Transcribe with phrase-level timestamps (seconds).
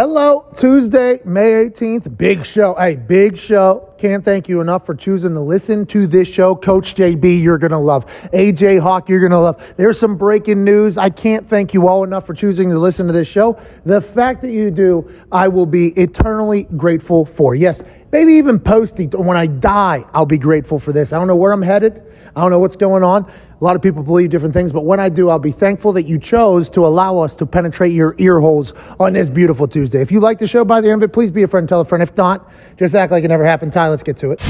[0.00, 2.16] Hello, Tuesday, May 18th.
[2.16, 2.72] Big show.
[2.78, 3.92] Hey, big show.
[3.98, 6.54] Can't thank you enough for choosing to listen to this show.
[6.54, 8.06] Coach JB, you're going to love.
[8.32, 9.60] AJ Hawk, you're going to love.
[9.76, 10.98] There's some breaking news.
[10.98, 13.60] I can't thank you all enough for choosing to listen to this show.
[13.86, 17.56] The fact that you do, I will be eternally grateful for.
[17.56, 21.12] Yes, maybe even posting when I die, I'll be grateful for this.
[21.12, 22.04] I don't know where I'm headed.
[22.38, 23.24] I don't know what's going on.
[23.60, 26.04] A lot of people believe different things, but when I do, I'll be thankful that
[26.04, 30.00] you chose to allow us to penetrate your ear holes on this beautiful Tuesday.
[30.00, 31.80] If you like the show by the end of it, please be a friend, tell
[31.80, 32.00] a friend.
[32.00, 33.72] If not, just act like it never happened.
[33.72, 34.40] Ty, let's get to it.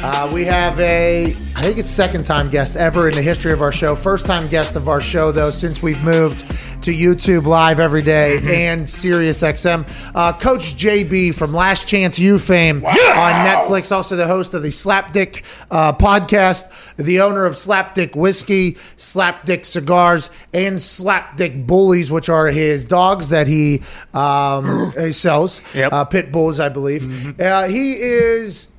[0.00, 1.24] Uh, we have a,
[1.56, 3.96] I think it's second time guest ever in the history of our show.
[3.96, 6.38] First time guest of our show, though, since we've moved
[6.84, 8.48] to YouTube Live every day Mm-hmm.
[8.48, 9.84] and Sirius XM.
[10.14, 12.90] Uh, Coach JB from Last Chance U fame Wow.
[12.90, 18.74] on Netflix, also the host of the Slapdick uh, podcast, the owner of Slapdick Whiskey,
[18.74, 23.82] Slapdick Cigars, and Slapdick Bullies, which are his dogs that he,
[24.14, 25.74] um, he sells.
[25.74, 25.92] Yep.
[25.92, 27.38] Uh, pit bulls, I believe.
[27.40, 28.72] Uh, he is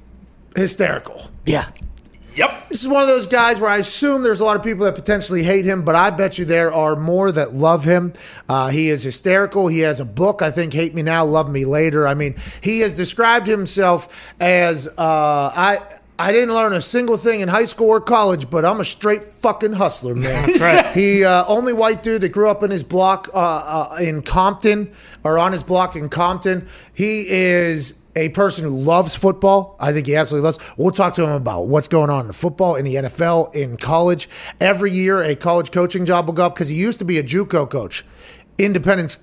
[0.56, 1.22] hysterical.
[1.46, 1.66] Yeah.
[2.40, 2.70] Yep.
[2.70, 4.96] This is one of those guys where I assume there's a lot of people that
[4.96, 8.14] potentially hate him, but I bet you there are more that love him.
[8.48, 9.68] Uh, he is hysterical.
[9.68, 12.08] He has a book, I think, Hate Me Now, Love Me Later.
[12.08, 15.80] I mean, he has described himself as uh, I.
[16.22, 19.24] I didn't learn a single thing in high school or college, but I'm a straight
[19.24, 20.48] fucking hustler, man.
[20.48, 20.94] That's right.
[20.94, 24.92] He uh, only white dude that grew up in his block uh, uh, in Compton
[25.24, 26.68] or on his block in Compton.
[26.94, 29.76] He is a person who loves football.
[29.80, 30.60] I think he absolutely loves.
[30.78, 33.78] We'll talk to him about what's going on in the football, in the NFL, in
[33.78, 34.30] college.
[34.60, 37.24] Every year, a college coaching job will go up because he used to be a
[37.24, 38.06] JUCO coach,
[38.58, 39.18] Independence,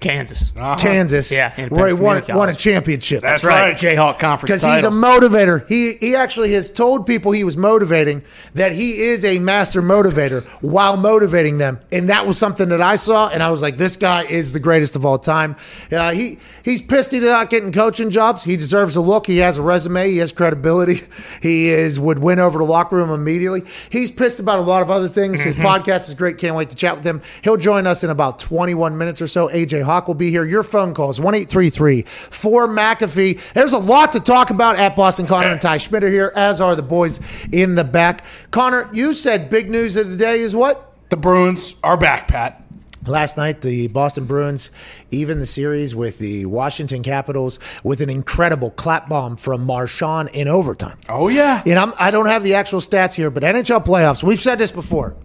[0.00, 0.52] Kansas.
[0.78, 3.20] Kansas, Yeah, where he won, won a championship.
[3.20, 3.70] That's Right.
[3.70, 3.76] right.
[3.76, 5.66] Jayhawk Conference because he's a motivator.
[5.68, 8.22] He he actually has told people he was motivating
[8.54, 12.96] that he is a master motivator while motivating them, and that was something that I
[12.96, 15.56] saw, and I was like, this guy is the greatest of all time.
[15.92, 18.42] Uh, he he's pissed he's not getting coaching jobs.
[18.42, 19.26] He deserves a look.
[19.26, 20.10] He has a resume.
[20.10, 21.02] He has credibility.
[21.42, 23.62] He is would win over the locker room immediately.
[23.90, 25.40] He's pissed about a lot of other things.
[25.40, 26.38] His podcast is great.
[26.38, 27.22] Can't wait to chat with him.
[27.42, 29.48] He'll join us in about 21 minutes or so.
[29.48, 30.44] AJ Hawk will be here.
[30.44, 33.52] Your phone calls one eight three three four McAfee.
[33.54, 36.60] There's a lot to talk about at Boston Connor and Ty Schmidt are here, as
[36.60, 37.18] are the boys
[37.52, 38.24] in the back.
[38.52, 40.94] Connor, you said big news of the day is what?
[41.08, 42.62] The Bruins are back, Pat.
[43.06, 44.70] Last night, the Boston Bruins
[45.10, 50.46] even the series with the Washington Capitals with an incredible clap bomb from Marchand in
[50.46, 50.98] overtime.
[51.08, 51.62] Oh yeah.
[51.66, 54.58] You know, I'm, I don't have the actual stats here, but NHL playoffs, we've said
[54.58, 55.16] this before.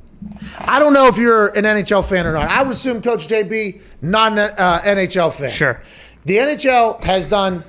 [0.59, 2.49] I don't know if you're an NHL fan or not.
[2.49, 5.49] I would assume Coach JB, not an uh, NHL fan.
[5.49, 5.81] Sure.
[6.25, 7.63] The NHL has done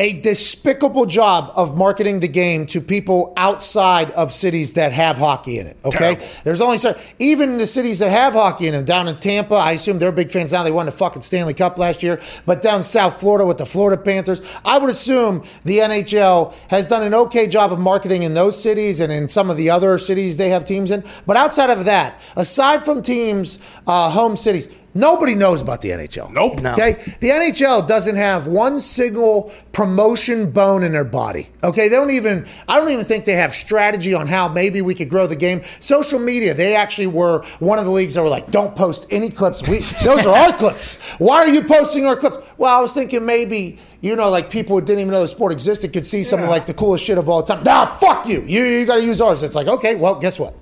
[0.00, 5.58] a despicable job of marketing the game to people outside of cities that have hockey
[5.58, 5.76] in it.
[5.84, 6.26] Okay, Terrible.
[6.42, 8.86] there's only certain, even the cities that have hockey in them.
[8.86, 10.62] Down in Tampa, I assume they're big fans now.
[10.62, 12.18] They won the fucking Stanley Cup last year.
[12.46, 17.02] But down South Florida with the Florida Panthers, I would assume the NHL has done
[17.02, 20.38] an okay job of marketing in those cities and in some of the other cities
[20.38, 21.04] they have teams in.
[21.26, 24.74] But outside of that, aside from teams' uh, home cities.
[24.94, 26.32] Nobody knows about the NHL.
[26.32, 26.60] Nope.
[26.60, 26.72] No.
[26.72, 31.48] Okay, the NHL doesn't have one single promotion bone in their body.
[31.62, 32.46] Okay, they don't even.
[32.68, 35.62] I don't even think they have strategy on how maybe we could grow the game.
[35.78, 39.30] Social media, they actually were one of the leagues that were like, "Don't post any
[39.30, 39.66] clips.
[39.68, 41.16] We those are our clips.
[41.18, 43.78] Why are you posting our clips?" Well, I was thinking maybe.
[44.02, 46.64] You know, like people who didn't even know the sport existed could see something like
[46.64, 47.62] the coolest shit of all time.
[47.64, 48.40] Nah, fuck you.
[48.40, 49.42] You you got to use ours.
[49.42, 50.54] It's like, okay, well, guess what?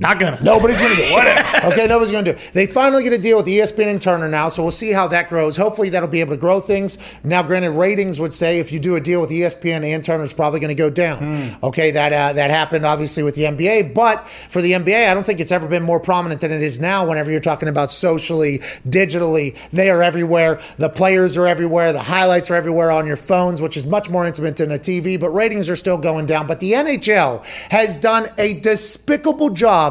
[0.00, 0.38] Not gonna.
[0.42, 1.64] Nobody's going to do it.
[1.64, 2.50] okay, nobody's going to do it.
[2.54, 5.28] They finally get a deal with ESPN and Turner now, so we'll see how that
[5.28, 5.56] grows.
[5.56, 6.98] Hopefully, that'll be able to grow things.
[7.24, 10.32] Now, granted, ratings would say if you do a deal with ESPN and Turner, it's
[10.32, 11.56] probably going to go down.
[11.62, 15.24] Okay, that uh, that happened obviously with the NBA, but for the NBA, I don't
[15.24, 17.06] think it's ever been more prominent than it is now.
[17.08, 20.60] Whenever you're talking about socially, digitally, they are everywhere.
[20.76, 21.92] The players are everywhere.
[21.92, 25.18] The highlights are everywhere on your phones, which is much more intimate than a TV.
[25.18, 26.46] But ratings are still going down.
[26.46, 29.87] But the NHL has done a despicable job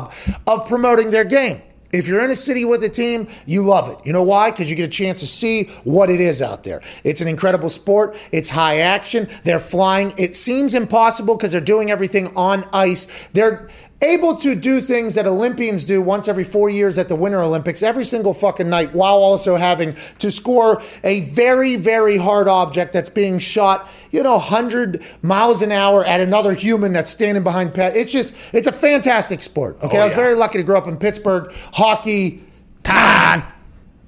[0.48, 1.62] of promoting their game.
[1.94, 4.06] If you're in a city with a team, you love it.
[4.06, 4.52] You know why?
[4.52, 6.82] Because you get a chance to see what it is out there.
[7.06, 8.18] It's an incredible sport.
[8.34, 9.30] It's high action.
[9.46, 10.14] They're flying.
[10.18, 13.30] It seems impossible because they're doing everything on ice.
[13.30, 13.70] They're
[14.02, 17.82] able to do things that Olympians do once every four years at the Winter Olympics
[17.82, 23.10] every single fucking night while also having to score a very, very hard object that's
[23.10, 27.96] being shot, you know, 100 miles an hour at another human that's standing behind Pat.
[27.96, 29.82] It's just, it's a fantastic sport.
[29.82, 29.98] Okay.
[29.98, 30.20] Oh, I was yeah.
[30.20, 31.52] very lucky to grow up in Pittsburgh.
[31.74, 32.44] Hockey,
[32.84, 33.44] time.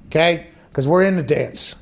[0.07, 0.47] Okay.
[0.69, 1.75] Because we're in the dance.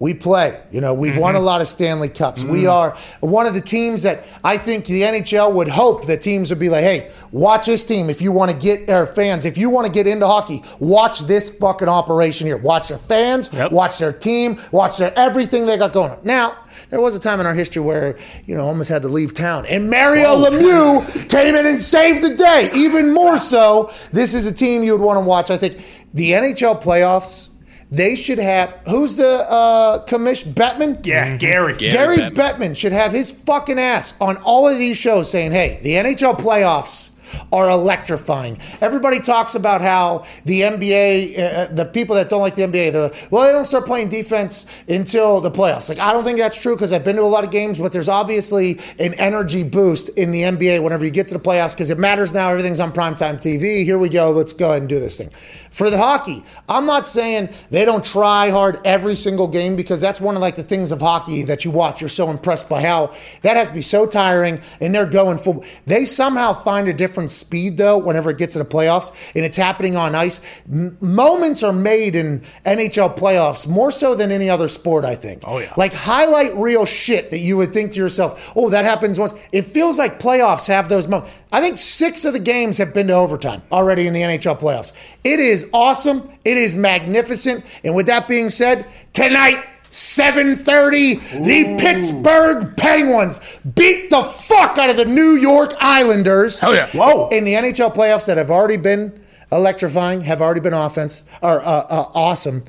[0.00, 0.58] We play.
[0.70, 1.46] You know, we've won a mm-hmm.
[1.46, 2.42] lot of Stanley Cups.
[2.42, 2.72] We mm.
[2.72, 6.58] are one of the teams that I think the NHL would hope that teams would
[6.58, 9.68] be like, hey, watch this team if you want to get our fans, if you
[9.68, 12.56] want to get into hockey, watch this fucking operation here.
[12.56, 13.72] Watch their fans, Yep.
[13.72, 16.18] watch their team, watch their everything they got going on.
[16.24, 16.56] Now,
[16.88, 19.66] there was a time in our history where, you know, almost had to leave town.
[19.68, 22.70] And Mario Lemieux came in and saved the day.
[22.74, 25.50] Even more so, this is a team you would want to watch.
[25.50, 27.49] I think the NHL playoffs,
[27.90, 31.04] they should have who's the uh commission Bettman?
[31.04, 31.76] Yeah, Gary.
[31.76, 32.34] Gary Bettman.
[32.34, 36.38] Bettman should have his fucking ass on all of these shows saying, hey, the NHL
[36.38, 37.16] playoffs
[37.52, 38.58] are electrifying.
[38.80, 43.02] Everybody talks about how the NBA, uh, the people that don't like the NBA, they're
[43.02, 45.88] like, well, they don't start playing defense until the playoffs.
[45.88, 47.92] Like, I don't think that's true because I've been to a lot of games, but
[47.92, 51.90] there's obviously an energy boost in the NBA whenever you get to the playoffs because
[51.90, 52.50] it matters now.
[52.50, 53.84] Everything's on primetime TV.
[53.84, 54.30] Here we go.
[54.30, 55.30] Let's go ahead and do this thing.
[55.70, 60.20] For the hockey, I'm not saying they don't try hard every single game because that's
[60.20, 62.00] one of like the things of hockey that you watch.
[62.00, 63.12] You're so impressed by how
[63.42, 65.64] that has to be so tiring and they're going full.
[65.86, 69.56] They somehow find a different speed though whenever it gets to the playoffs and it's
[69.56, 70.62] happening on ice.
[70.70, 75.44] M- moments are made in NHL playoffs more so than any other sport, I think.
[75.46, 75.72] Oh, yeah.
[75.76, 79.34] Like highlight real shit that you would think to yourself, oh, that happens once.
[79.52, 81.32] It feels like playoffs have those moments.
[81.52, 84.92] I think six of the games have been to overtime already in the NHL playoffs.
[85.24, 86.30] It is awesome.
[86.44, 87.64] It is magnificent.
[87.84, 93.40] And with that being said, tonight, 7:30, the Pittsburgh Penguins
[93.74, 96.60] beat the fuck out of the New York Islanders.
[96.60, 96.86] Hell yeah.
[96.88, 97.28] Whoa.
[97.28, 99.20] In the NHL playoffs that have already been
[99.50, 102.62] electrifying, have already been offense or uh, uh, awesome,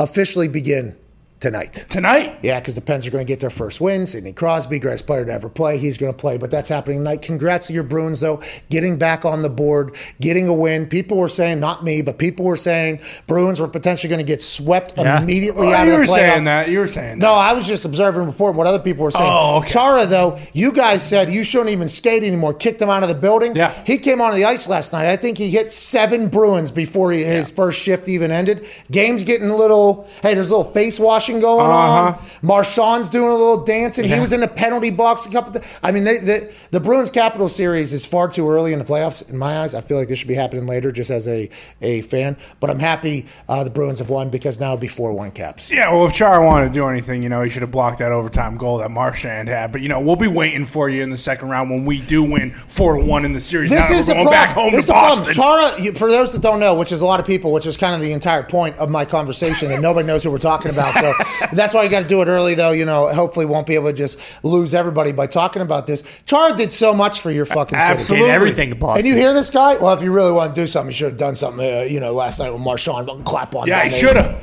[0.00, 0.96] officially begin
[1.44, 1.86] tonight.
[1.90, 2.38] Tonight.
[2.42, 4.06] Yeah, because the Pens are going to get their first win.
[4.06, 5.78] Sidney Crosby, greatest player to ever play.
[5.78, 7.22] He's going to play, but that's happening tonight.
[7.22, 10.86] Congrats to your Bruins, though, getting back on the board, getting a win.
[10.86, 14.40] People were saying, not me, but people were saying Bruins were potentially going to get
[14.42, 15.20] swept Yeah.
[15.22, 16.14] immediately Oh, out of the were playoffs.
[16.14, 16.68] saying that.
[16.70, 17.26] You were saying that.
[17.26, 19.30] No, I was just observing reporting what other people were saying.
[19.30, 19.68] Oh, okay.
[19.68, 22.54] Chara, though, you guys said you shouldn't even skate anymore.
[22.54, 23.54] Kicked him out of the building.
[23.54, 23.72] Yeah.
[23.86, 25.06] He came onto the ice last night.
[25.06, 28.66] I think he hit seven Bruins before he, his first shift even ended.
[28.90, 32.18] Game's getting a little, hey, there's a little face washing going Uh-huh.
[32.18, 32.18] on.
[32.42, 34.06] Marchand's doing a little dancing.
[34.06, 37.10] He was in the penalty box a couple of I mean, they, the, the Bruins
[37.10, 39.74] Capital series is far too early in the playoffs, in my eyes.
[39.74, 41.48] I feel like this should be happening later just as a,
[41.80, 42.36] a fan.
[42.60, 45.72] But I'm happy uh, the Bruins have won because now it'd be 4 1 caps.
[45.72, 48.12] Yeah, well, if Chara wanted to do anything, you know, he should have blocked that
[48.12, 49.72] overtime goal that Marchand had.
[49.72, 52.22] But you know, we'll be waiting for you in the second round when we do
[52.22, 53.70] win four one in the series.
[53.70, 54.32] This now is the problem.
[54.32, 55.34] back home this is to the problem.
[55.34, 57.94] Chara, for those that don't know, which is a lot of people, which is kind
[57.94, 60.94] of the entire point of my conversation, and nobody knows who we're talking about.
[60.94, 61.12] So
[61.52, 62.72] that's why you got to do it early, though.
[62.72, 66.22] You know, hopefully, won't be able to just lose everybody by talking about this.
[66.26, 67.92] Char did so much for your fucking city.
[67.92, 68.28] Absolutely.
[68.28, 69.04] Did everything to Boston.
[69.04, 69.76] And you hear this guy?
[69.76, 71.60] Well, if you really want to do something, you should have done something.
[71.64, 73.66] Uh, you know, last night with Marchand, clap on.
[73.66, 74.42] yeah, he should have.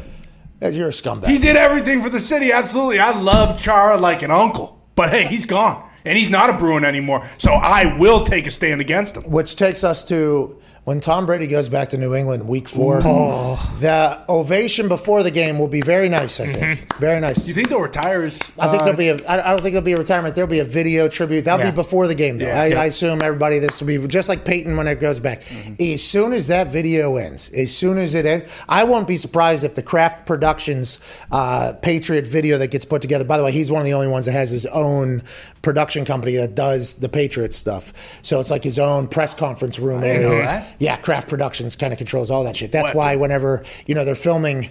[0.62, 1.28] You're a scumbag.
[1.28, 2.51] He did everything for the city.
[2.51, 3.00] Absolutely.
[3.00, 4.80] I love Chara like an uncle.
[4.95, 5.84] But hey, he's gone.
[6.06, 7.25] And he's not a Bruin anymore.
[7.38, 9.24] So I will take a stand against him.
[9.24, 13.01] Which takes us to when Tom Brady goes back to New England week four.
[13.01, 16.95] The ovation before the game will be very nice, I think.
[16.98, 17.44] Very nice.
[17.44, 18.39] Do you think they'll retire his.
[18.57, 19.18] I think uh, there'll be a.
[19.27, 20.33] I I don't think there'll be a retirement.
[20.33, 21.45] There'll be a video tribute.
[21.45, 21.71] That'll Yeah.
[21.71, 22.48] be before the game, though.
[22.48, 22.62] Yeah.
[22.62, 22.81] I, Yeah.
[22.81, 25.42] I assume everybody this will be just like Peyton when it goes back.
[25.44, 25.94] Mm-hmm.
[25.94, 29.63] As soon as that video ends, as soon as it ends, I won't be surprised
[29.63, 31.00] if the Kraft Productions
[31.31, 33.24] uh, Patriot video that gets put together.
[33.24, 35.21] By the way, he's one of the only ones that has his own
[35.62, 37.94] production company that does the Patriots stuff.
[38.24, 40.30] So it's like his own press conference room didn't area.
[40.30, 40.76] know that.
[40.80, 42.72] Yeah, Kraft Productions kind of controls all that shit.
[42.72, 42.96] That's What?
[42.96, 44.70] why whenever you know they're filming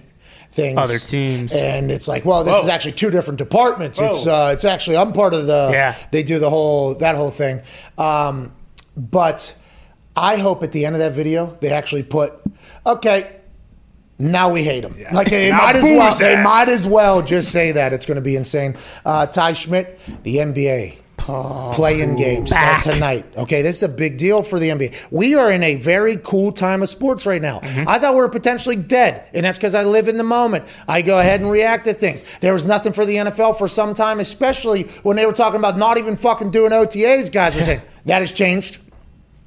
[0.52, 1.54] things, Other teams.
[1.54, 2.62] and it's like, well, this Whoa.
[2.62, 4.00] is actually two different departments.
[4.00, 5.70] It's uh, it's actually I'm part of the.
[5.72, 5.94] Yeah.
[6.10, 7.60] They do the whole that whole thing,
[7.98, 8.52] um,
[8.96, 9.56] but
[10.16, 12.32] I hope at the end of that video they actually put,
[12.86, 13.36] okay.
[14.22, 14.96] Now we hate him.
[14.98, 15.14] Yeah.
[15.14, 16.10] Like they Now might as well.
[16.10, 17.94] his They might as well just say that.
[17.94, 18.76] It's going to be insane.
[19.02, 23.24] Uh, Ty Schmidt, the NBA Oh, play-in games start tonight.
[23.36, 25.08] Okay, this is a big deal for the NBA.
[25.10, 27.60] We are in a very cool time of sports right now.
[27.60, 27.88] Mm-hmm.
[27.88, 30.64] I thought we were potentially dead, and that's because I live in the moment.
[30.88, 32.38] I go ahead and react to things.
[32.40, 35.76] There was nothing for the NFL for some time, especially when they were talking about
[35.76, 37.32] not even fucking doing OTAs.
[37.32, 38.80] Guys were saying that has changed.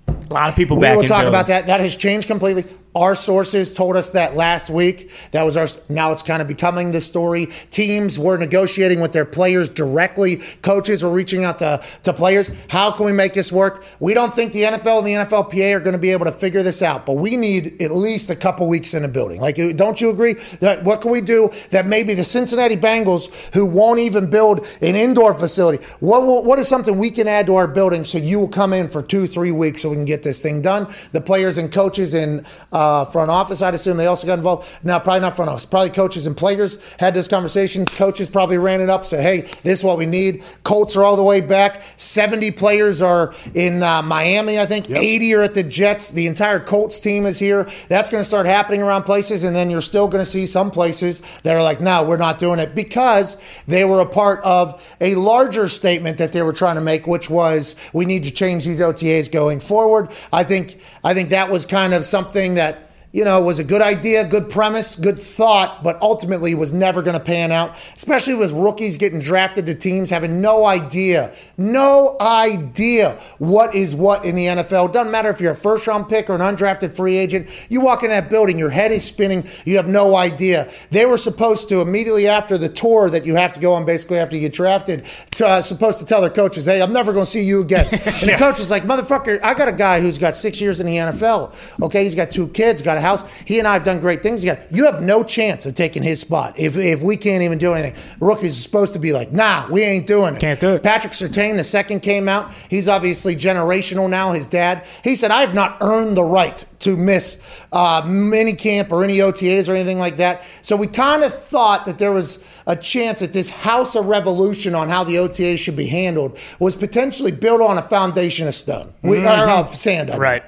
[0.08, 1.68] A lot of people We back will talk about that.
[1.68, 2.66] That has changed completely.
[2.96, 5.10] Our sources told us that last week.
[5.32, 5.68] That was our.
[5.90, 7.48] Now it's kind of becoming the story.
[7.72, 10.38] Teams were negotiating with their players directly.
[10.62, 12.52] Coaches were reaching out to, to players.
[12.70, 13.84] How can we make this work?
[14.00, 16.62] We don't think the NFL and the NFLPA are going to be able to figure
[16.62, 19.42] this out, but we need at least a couple weeks in a building.
[19.42, 20.34] Like, don't you agree?
[20.60, 24.96] That what can we do that maybe the Cincinnati Bengals, who won't even build an
[24.96, 28.48] indoor facility, what what is something we can add to our building so you will
[28.48, 30.88] come in for two, three weeks so we can get this thing done?
[31.12, 33.62] The players and coaches and uh, uh, front office.
[33.62, 34.68] I'd assume they also got involved.
[34.84, 35.66] Now, probably not front office.
[35.66, 37.90] Probably coaches and players had those conversations.
[37.92, 39.06] Coaches probably ran it up.
[39.06, 41.82] Said, "Hey, this is what we need." Colts are all the way back.
[41.96, 44.60] Seventy players are in uh, Miami.
[44.60, 46.12] I think eighty are at the Jets.
[46.12, 47.68] The entire Colts team is here.
[47.88, 50.70] That's going to start happening around places, and then you're still going to see some
[50.72, 53.38] places that are like, "No, we're not doing it," because
[53.68, 57.30] they were a part of a larger statement that they were trying to make, which
[57.30, 60.10] was we need to change these OTAs going forward.
[60.32, 62.73] I think I think that was kind of something that
[63.14, 67.04] you know, it was a good idea, good premise, good thought, but ultimately was never
[67.04, 72.18] going to pan out, especially with rookies getting drafted to teams having no idea, no
[72.20, 74.92] idea what is what in the NFL.
[74.92, 77.48] Doesn't matter if you're a first round pick or an undrafted free agent.
[77.70, 80.72] You walk in that building, your head is spinning, you have no idea.
[80.90, 84.18] They were supposed to, immediately after the tour that you have to go on basically
[84.18, 85.06] after you get drafted,
[85.36, 87.88] to, uh, supposed to tell their coaches, hey, I'm never going to see you again.
[88.24, 90.86] And the coach is like, motherfucker, I got a guy who's got six years in
[90.86, 91.82] the NFL.
[91.84, 93.24] Okay, he's got two kids, got a house.
[93.44, 94.64] He and I have done great things together.
[94.72, 98.02] You have no chance of taking his spot if, if we can't even do anything.
[98.20, 100.40] Rookies are supposed to be like, nah, we ain't doing it.
[100.40, 100.84] Can't do it.
[100.84, 102.52] Patrick Surtain, the second came out.
[102.70, 104.32] He's obviously generational now.
[104.32, 104.86] His dad.
[105.04, 109.18] He said, I have not earned the right to miss uh, mini camp or any
[109.20, 110.44] OTAs or anything like that.
[110.62, 114.76] So we kind of thought that there was a chance that this house of revolution
[114.76, 118.94] on how the OTAs should be handled was potentially built on a foundation of stone.
[119.02, 120.10] We, or of sand.
[120.10, 120.22] I mean.
[120.22, 120.44] Right.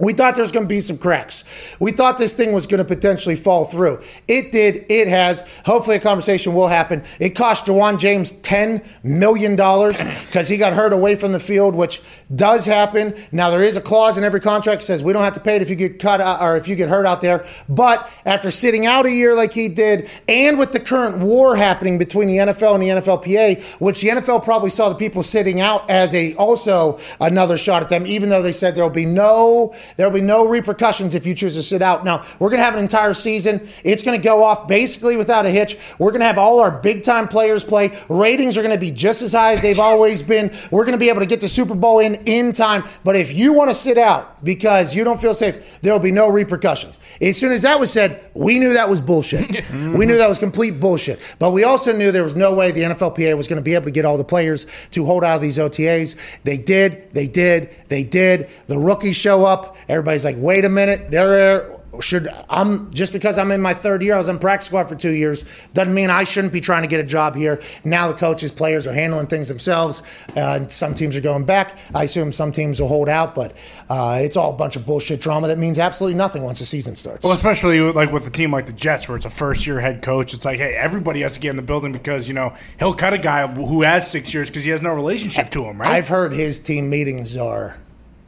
[0.00, 1.76] We thought there was going to be some cracks.
[1.78, 4.00] We thought this thing was going to potentially fall through.
[4.26, 4.86] It did.
[4.90, 5.42] It has.
[5.64, 7.02] Hopefully, a conversation will happen.
[7.20, 9.52] It cost Ju'wuan James $10 million
[10.26, 12.00] because he got hurt away from the field, which
[12.34, 13.14] does happen.
[13.30, 15.56] Now, there is a clause in every contract that says we don't have to pay
[15.56, 17.44] it if you get cut out, or if you get hurt out there.
[17.68, 21.98] But after sitting out a year like he did, and with the current war happening
[21.98, 25.88] between the NFL and the NFLPA, which the NFL probably saw the people sitting out
[25.90, 29.74] as a also another shot at them, even though they said there will be no
[29.96, 32.04] there will be no repercussions if you choose to sit out.
[32.04, 33.68] Now, we're going to have an entire season.
[33.84, 35.76] It's going to go off basically without a hitch.
[35.98, 37.96] We're going to have all our big time players play.
[38.08, 40.52] Ratings are going to be just as high as they've always been.
[40.70, 42.84] We're going to be able to get the Super Bowl in in time.
[43.04, 46.12] But if you want to sit out because you don't feel safe, there will be
[46.12, 46.98] no repercussions.
[47.20, 49.48] As soon as that was said, we knew that was bullshit.
[49.72, 51.36] we knew that was complete bullshit.
[51.38, 53.84] But we also knew there was no way the NFLPA was going to be able
[53.86, 56.42] to get all the players to hold out of these OTAs.
[56.42, 58.48] They did, they did, they did.
[58.66, 59.76] The rookies show up.
[59.88, 64.02] Everybody's like, wait a minute, there are should I'm just because I'm in my third
[64.02, 66.82] year, I was in practice squad for two years, doesn't mean I shouldn't be trying
[66.82, 67.60] to get a job here.
[67.84, 70.02] Now the coaches, players are handling things themselves.
[70.36, 71.76] Uh, and some teams are going back.
[71.94, 73.56] I assume some teams will hold out, but
[73.88, 76.94] uh, it's all a bunch of bullshit drama that means absolutely nothing once the season
[76.94, 77.24] starts.
[77.24, 80.02] Well, especially like with a team like the Jets, where it's a first year head
[80.02, 80.32] coach.
[80.32, 83.12] It's like, hey, everybody has to get in the building because you know he'll cut
[83.12, 85.90] a guy who has six years because he has no relationship to him, right?
[85.90, 87.76] I've heard his team meetings are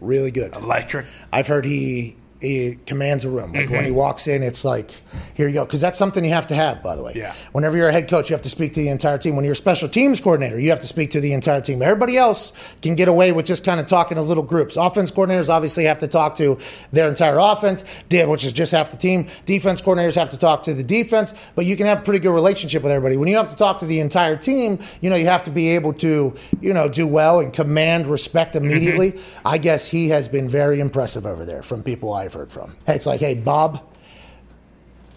[0.02, 0.56] really good.
[0.56, 1.06] Electric.
[1.32, 3.52] I've heard he he commands a room.
[3.52, 3.74] Like Mm-hmm.
[3.74, 4.90] when he walks in, it's like,
[5.34, 5.64] here you go.
[5.64, 7.12] Because that's something you have to have, by the way.
[7.14, 7.32] Yeah.
[7.52, 9.36] Whenever you're a head coach, you have to speak to the entire team.
[9.36, 11.80] When you're a special teams coordinator, you have to speak to the entire team.
[11.80, 14.76] Everybody else can get away with just kind of talking to little groups.
[14.76, 16.58] Offense coordinators obviously have to talk to
[16.90, 19.28] their entire offense, did which is just half the team.
[19.44, 22.32] Defense coordinators have to talk to the defense, but you can have a pretty good
[22.34, 23.16] relationship with everybody.
[23.16, 25.68] When you have to talk to the entire team, you know, you have to be
[25.70, 29.14] able to, you know, do well and command respect immediately.
[29.44, 32.74] I guess he has been very impressive over there from people I've heard from.
[32.86, 33.80] It's like, hey, Bob,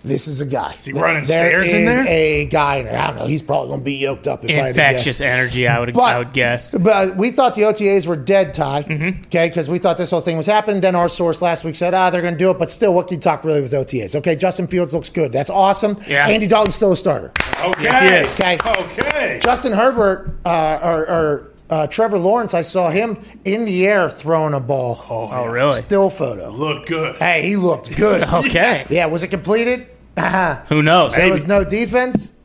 [0.03, 0.75] this is a guy.
[0.77, 2.05] Is he running stairs in there?
[2.07, 4.53] a guy, and I don't know, he's probably going to be yoked up if I
[4.53, 5.21] had to Infectious guess.
[5.21, 6.75] energy, I would, But, I would guess.
[6.77, 8.83] But we thought the OTAs were dead, Ty.
[8.83, 9.21] Mm-hmm.
[9.25, 10.79] Okay, because we thought this whole thing was happening.
[10.81, 12.59] Then our source last week said, ah, they're going to do it.
[12.59, 14.15] But still, what can you talk really with OTAs?
[14.17, 15.31] Okay, Justin Fields looks good.
[15.31, 15.97] That's awesome.
[16.07, 16.27] Yeah.
[16.27, 17.31] Andy Dalton's still a starter.
[17.63, 17.83] Okay.
[17.83, 18.39] Yes, he is.
[18.39, 18.59] Okay.
[18.83, 19.39] Okay.
[19.41, 24.53] Justin Herbert uh, or, or uh, Trevor Lawrence, I saw him in the air throwing
[24.53, 25.03] a ball.
[25.09, 25.71] Oh, really?
[25.73, 26.49] Still photo.
[26.49, 27.15] Look good.
[27.17, 28.23] Hey, he looked good.
[28.33, 28.85] Okay.
[28.89, 29.87] Yeah, was it completed?
[30.69, 31.15] Who knows?
[31.15, 32.37] There was no defense.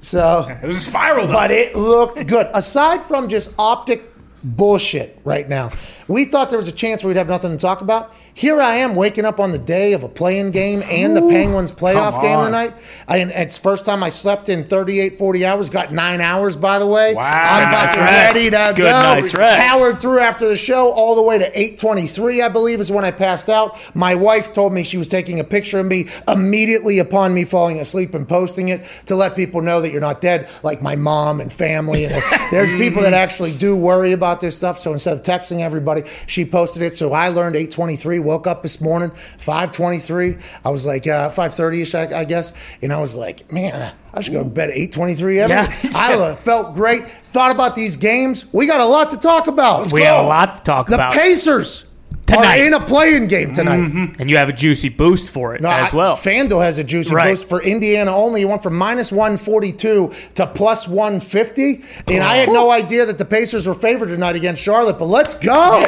[0.00, 1.32] So It was a spiral, though.
[1.32, 2.48] but it looked good.
[2.54, 4.02] Aside from just optic
[4.44, 5.70] bullshit right now,
[6.08, 8.14] we thought there was a chance we'd have nothing to talk about.
[8.34, 11.72] Here I am waking up on the day of a play-in game and the Penguins
[11.72, 12.74] playoff game tonight.
[13.08, 15.70] I, and it's first time I slept in 38, 40 hours.
[15.70, 17.14] Got nine hours, by the way.
[17.14, 17.22] Wow.
[17.24, 19.00] I'm fucking night's ready to Good go.
[19.00, 19.62] night's rest.
[19.62, 23.10] Powered through after the show all the way to 8:23, I believe, is when I
[23.10, 23.78] passed out.
[23.96, 27.78] My wife told me she was taking a picture of me immediately upon me falling
[27.78, 31.40] asleep and posting it to let people know that you're not dead, like my mom
[31.40, 32.04] and family.
[32.04, 34.78] And there's people that actually do worry about this stuff.
[34.78, 35.95] So instead of texting everybody,
[36.26, 36.94] she posted it.
[36.94, 38.22] So I learned 8:23.
[38.22, 40.42] Woke up this morning, 5:23.
[40.64, 43.92] I was like uh, 5:30 ish, I, I guess, and I was like, man.
[44.14, 45.34] I should go to bed at 8:23 every.
[45.36, 45.66] Yeah.
[45.94, 47.06] I felt great.
[47.06, 48.50] Thought about these games.
[48.50, 49.92] We got a lot to talk about.
[49.92, 51.12] We got a lot to talk the about.
[51.12, 51.85] The Pacers.
[52.26, 52.56] Tonight.
[52.62, 53.78] in a play-in game tonight.
[53.78, 54.20] Mm-hmm.
[54.20, 56.16] and you have a juicy boost for it No, as I- well.
[56.16, 57.30] FanDuel has a juicy Right.
[57.30, 58.40] boost for Indiana only.
[58.40, 61.82] You went from minus 142 to plus 150.
[62.08, 65.34] And I had no idea that the Pacers were favored tonight against Charlotte, but let's
[65.34, 65.82] go.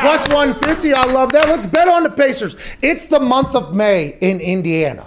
[0.00, 0.92] Plus 150.
[0.92, 1.48] I love that.
[1.48, 2.56] Let's bet on the Pacers.
[2.82, 5.06] It's the month of May in Indiana.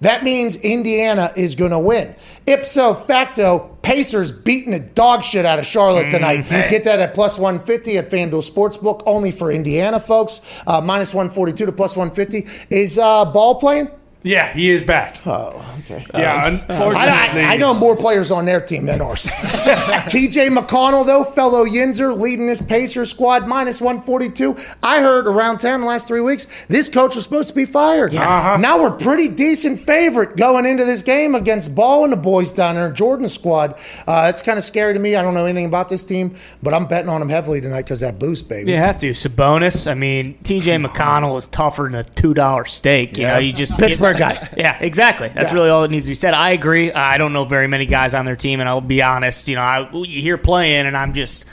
[0.00, 2.14] That means Indiana is going to win.
[2.46, 6.46] Ipso facto, Pacers beating the dog shit out of Charlotte tonight.
[6.48, 10.62] Get that at plus 150 at FanDuel Sportsbook, only for Indiana folks.
[10.66, 12.46] Uh, minus 142 to plus 150.
[12.74, 13.88] Is uh, Ball playing?
[14.24, 15.16] Yeah, he is back.
[15.26, 16.04] Oh, okay.
[16.12, 17.42] yeah, I, unfortunately.
[17.42, 19.26] I, I know more players on their team than ours.
[19.26, 24.56] TJ McConnell, though, fellow Yinzer, leading this Pacers squad, minus 142.
[24.82, 28.12] I heard around town the last three weeks, this coach was supposed to be fired.
[28.12, 32.74] Now we're pretty decent favorite going into this game against Ball and the boys down
[32.74, 33.74] there, Jordan squad.
[34.06, 35.14] Uh, it's kind of scary to me.
[35.14, 38.00] I don't know anything about this team, but I'm betting on them heavily tonight because
[38.00, 38.72] that boost, baby.
[38.72, 39.10] You have to.
[39.12, 39.88] Sabonis.
[39.88, 40.76] I mean, T.J.
[40.78, 43.16] McConnell is tougher than a two dollar steak.
[43.16, 44.48] You know, you just Pittsburgh guy.
[44.56, 45.28] Yeah, exactly.
[45.28, 45.54] That's Yeah.
[45.54, 46.34] really all that needs to be said.
[46.34, 46.92] I agree.
[46.92, 49.48] I don't know very many guys on their team, and I'll be honest.
[49.48, 51.44] You know, I, you hear playing, and I'm just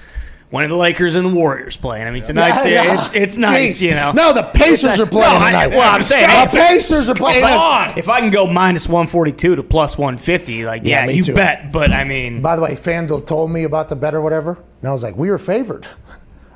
[0.51, 2.07] when are the Lakers and the Warriors playing?
[2.07, 2.93] I mean, tonight's Yeah, yeah.
[2.93, 3.79] it's it's nice.
[3.79, 3.81] Jeez.
[3.81, 5.67] You know, No, the Pacers are playing No, I- tonight.
[5.77, 7.39] well, I'm saying, the hey, Pacers are playing.
[7.39, 11.23] If I, if I can go minus 142 to plus 150, like Yeah, yeah, you
[11.23, 11.33] too.
[11.35, 11.71] bet.
[11.71, 14.89] But I mean, By the way, FanDuel told me about the bet or whatever, and
[14.89, 15.87] I was like, "We were favored."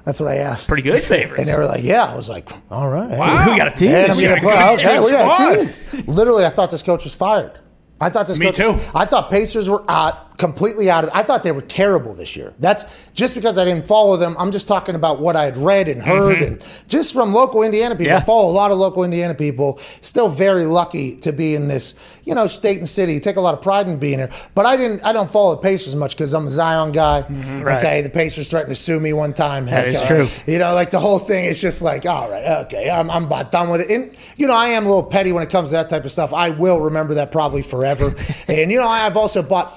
[0.10, 0.68] That's what I asked.
[0.68, 1.39] pretty good favorites.
[1.39, 3.51] And they were like, "Yeah." I was like, "All right." Wow.
[3.51, 3.89] we got a team.
[3.89, 4.30] And this I'm year.
[4.30, 4.74] gonna play.
[4.74, 6.04] Okay, we got a team.
[6.08, 7.60] Literally, I thought this coach was fired.
[8.01, 8.39] I thought this.
[8.39, 8.72] Me coach, too.
[8.96, 11.12] I thought Pacers were out, completely out of.
[11.13, 12.53] I thought they were terrible this year.
[12.58, 14.36] That's just because I didn't follow them.
[14.39, 17.96] I'm just talking about what I had read and heard, and just from local Indiana
[17.96, 18.15] people.
[18.15, 19.77] I follow a lot of local Indiana people.
[20.01, 21.93] Still very lucky to be in this,
[22.24, 23.19] you know, state and city.
[23.19, 24.31] Take a lot of pride in being here.
[24.55, 25.03] But I didn't.
[25.03, 27.22] I don't follow the Pacers much because I'm a Zion guy.
[27.22, 27.77] Right.
[27.77, 29.65] Okay, the Pacers threatened to sue me one time.
[29.65, 30.27] That Heck, is uh, true.
[30.51, 33.51] You know, like the whole thing is just like, all right, okay, I'm, I'm about
[33.51, 33.89] done with it.
[33.89, 36.12] And, you know, I am a little petty when it comes to that type of
[36.12, 36.34] stuff.
[36.34, 38.13] I will remember that probably forever.
[38.48, 39.75] and, you know, I've also bought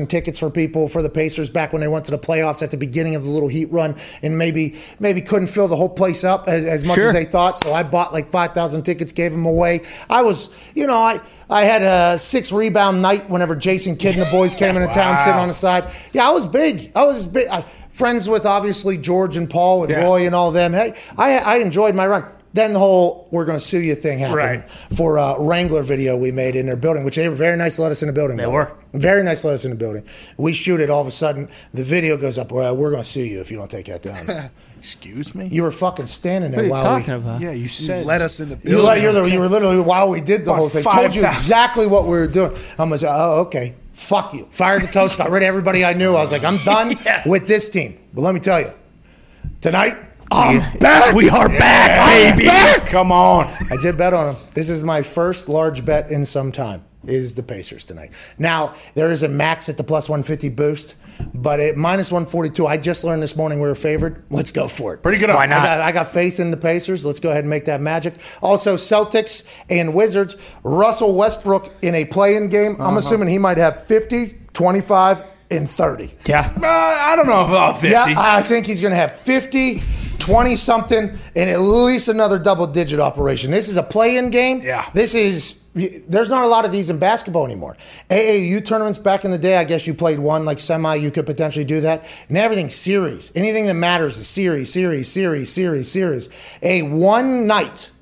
[0.00, 2.70] 5,000 tickets for people for the Pacers back when they went to the playoffs at
[2.70, 6.24] the beginning of the little heat run and maybe maybe couldn't fill the whole place
[6.24, 7.08] up as, as much Sure.
[7.08, 7.58] as they thought.
[7.58, 9.82] So I bought like 5,000 tickets, gave them away.
[10.08, 11.20] I was, you know, I.
[11.52, 15.16] I had a six rebound night whenever Jason Kidd and the boys came into town
[15.16, 15.90] sitting on the side.
[16.12, 16.92] Yeah, I was big.
[16.94, 17.48] I was big.
[17.48, 20.04] I, friends with obviously George and Paul and Yeah.
[20.04, 20.72] Roy and all them.
[20.72, 22.24] Hey, I, I enjoyed my run.
[22.52, 24.70] Then the whole "we're going to sue you" thing happened Right.
[24.70, 27.82] for a Wrangler video we made in their building, which they were very nice to
[27.82, 28.36] let us in the building.
[28.36, 28.72] They by were.
[28.92, 30.02] very nice to let us in the building.
[30.36, 30.90] We shoot it.
[30.90, 32.50] All of a sudden, the video goes up.
[32.50, 34.50] Well, we're going to sue you if you don't take that down.
[34.80, 35.46] Excuse me?
[35.46, 37.20] you were fucking standing there What are you while talking we.
[37.20, 37.40] about?
[37.42, 38.06] yeah, you said.
[38.06, 38.86] Let us in the You, building.
[38.86, 40.82] let, you're the, you were literally while we did the whole thing.
[40.82, 42.56] five Told you exactly what we were doing.
[42.78, 43.74] I'm like, oh, okay.
[43.92, 44.48] Fuck you.
[44.50, 45.18] Fired the coach.
[45.18, 46.10] Got rid of everybody I knew.
[46.16, 47.22] I was like, I'm done Yeah.
[47.26, 47.98] with this team.
[48.14, 48.70] But let me tell you,
[49.60, 49.94] tonight
[50.30, 51.14] I'm back.
[51.14, 52.46] We are back, I'm baby.
[52.48, 52.86] back.
[52.86, 53.46] Come on.
[53.70, 54.42] I did bet on them.
[54.54, 56.84] This is my first large bet in some time.
[57.04, 58.12] Is the Pacers tonight?
[58.38, 60.96] Now there is a max at the plus 150 boost,
[61.34, 64.22] but at minus 142, I just learned this morning we were favored.
[64.30, 65.02] Let's go for it.
[65.02, 65.30] Pretty good.
[65.30, 65.60] Why not?
[65.60, 67.06] I got, I got faith in the Pacers.
[67.06, 68.14] Let's go ahead and make that magic.
[68.42, 70.36] Also, Celtics and Wizards.
[70.62, 72.76] Russell Westbrook in a play-in game.
[72.78, 76.10] I'm assuming he might have 50, 25, and 30.
[76.26, 76.52] Yeah.
[76.56, 77.88] Uh, I don't know about 50.
[77.90, 79.78] Yeah, I think he's going to have 50,
[80.20, 83.50] 20 something, and at least another double digit operation.
[83.50, 84.60] This is a play in game.
[84.62, 84.88] Yeah.
[84.94, 85.56] This is.
[85.72, 87.76] There's not a lot of these in basketball anymore.
[88.08, 91.26] AAU tournaments back in the day, I guess you played one like semi, you could
[91.26, 92.04] potentially do that.
[92.28, 93.30] And everything's series.
[93.36, 96.28] Anything that matters is series, series, series, series, series.
[96.62, 97.92] A one night,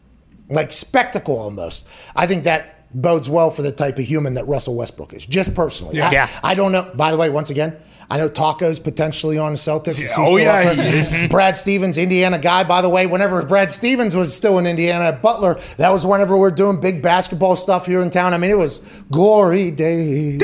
[0.48, 1.86] like spectacle almost.
[2.16, 5.54] I think that bodes well for the type of human that Russell Westbrook is, just
[5.54, 6.00] personally.
[6.00, 6.28] I, Yeah.
[6.42, 6.90] I don't know.
[6.94, 7.76] By the way, once again,
[8.10, 9.96] I know Tacko's potentially on the Celtics.
[9.98, 11.28] He oh, yeah, he is.
[11.30, 12.64] Brad Stevens, Indiana guy.
[12.64, 16.36] By the way, whenever Brad Stevens was still in Indiana at Butler, that was whenever
[16.36, 18.32] we are doing big basketball stuff here in town.
[18.32, 18.78] I mean, it was
[19.10, 20.40] glory days.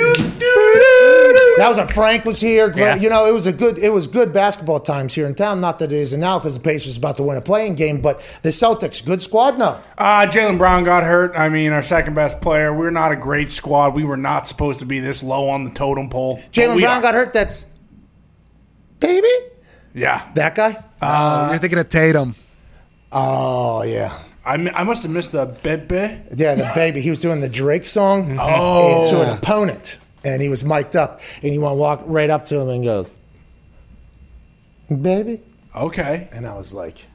[1.57, 2.69] That was when Frank was here.
[2.69, 2.95] Great- Yeah.
[2.97, 3.79] You know, it was a good.
[3.79, 5.61] It was good basketball times here in town.
[5.61, 8.01] Not that it isn't now because the Pacers about to win a play-in game.
[8.01, 9.59] But the Celtics, good squad.
[9.59, 11.33] No, Uh, Jaylen Brown got hurt.
[11.37, 12.75] I mean, our second best player.
[12.75, 13.95] We're not a great squad.
[13.95, 16.39] We were not supposed to be this low on the totem pole.
[16.53, 17.03] Jaylen Brown are.
[17.03, 17.33] got hurt.
[17.33, 17.65] That's
[19.01, 19.29] baby.
[19.95, 20.23] Yeah.
[20.35, 20.83] That guy.
[21.01, 22.35] Oh, you're thinking of Tatum.
[23.13, 24.13] Oh yeah.
[24.47, 26.21] I, mi- I must have missed the bebe.
[26.37, 27.01] Yeah, the baby.
[27.01, 29.09] He was doing the Drake song Oh.
[29.11, 32.45] to an opponent, and he was mic'd up, and you want to walk right up
[32.45, 33.19] to him and goes,
[35.01, 35.43] "Baby,"
[35.75, 36.29] Okay.
[36.33, 37.07] and I was like,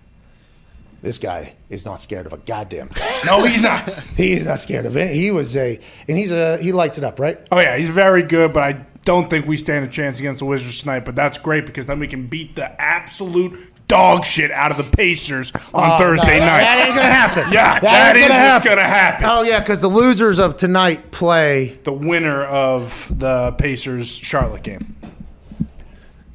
[1.01, 3.15] "This guy is not scared of a goddamn thing.
[3.25, 3.89] No, he's not.
[4.17, 5.13] He's not scared of it.
[5.15, 7.39] He was a, and he's a, he lights it up, right?
[7.51, 7.77] Oh, yeah.
[7.77, 11.05] He's very good, but I don't think we stand a chance against the Wizards tonight.
[11.05, 13.57] But that's great because then we can beat the absolute
[13.89, 16.61] dog shit out of the Pacers on Oh, Thursday no, night.
[16.61, 17.51] That ain't gonna happen.
[17.51, 18.69] Yeah, that that ain't gonna what's happen.
[18.69, 19.25] gonna happen.
[19.29, 21.77] Oh yeah, because the losers of tonight play.
[21.83, 24.95] the winner of the Pacers Charlotte game.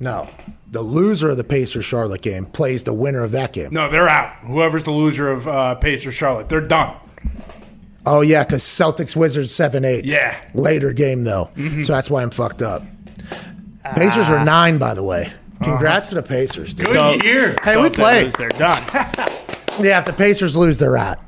[0.01, 0.29] No,
[0.71, 3.73] the loser of the Pacers Charlotte game plays the winner of that game.
[3.73, 4.35] No, they're out.
[4.45, 6.97] Whoever's the loser of uh, Pacers Charlotte, they're done.
[8.05, 10.11] Oh yeah, because Celtics Wizards seven eight.
[10.11, 10.37] Yeah.
[10.53, 12.83] later game though, so that's why I'm fucked up.
[13.97, 15.33] Pacers are nine, by the way.
[15.65, 15.77] Uh-huh.
[15.77, 16.75] Congrats to the Pacers.
[16.75, 16.87] Dude.
[16.87, 17.57] Good So- year.
[17.63, 18.25] Hey, So we if they played.
[18.25, 18.83] lose, They're done.
[19.81, 21.19] Yeah, if the Pacers lose, they're out.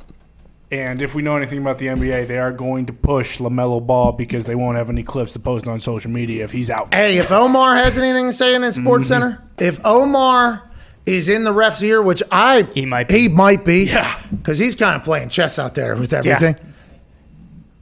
[0.70, 4.12] And if we know anything about the NBA, they are going to push LaMelo Ball
[4.12, 6.94] because they won't have any clips to post on social media if he's out.
[6.94, 9.22] Hey, if Omar has anything to say in Sports mm-hmm.
[9.31, 10.62] Center, if Omar
[11.07, 13.18] is in the ref's ear, which I He might be.
[13.22, 14.16] he might be, Yeah.
[14.31, 16.55] because he's kind of playing chess out there with everything.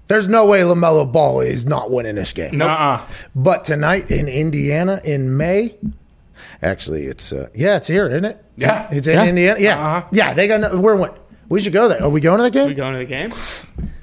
[0.09, 2.61] There's no way Lamelo Ball is not winning this game.
[2.61, 3.01] Uh-uh.
[3.35, 5.75] But tonight in Indiana in May,
[6.63, 8.45] actually, it's uh, yeah, it's here, isn't it?
[8.57, 8.89] Yeah.
[8.91, 9.27] it's in Yeah.
[9.27, 9.61] Indiana.
[9.61, 10.09] Yeah, Uh-huh.
[10.13, 10.35] yeah.
[10.35, 11.11] They got no, we're win-
[11.49, 12.03] we should go there.
[12.03, 12.69] Are we going to the game?
[12.69, 13.33] We going to the game?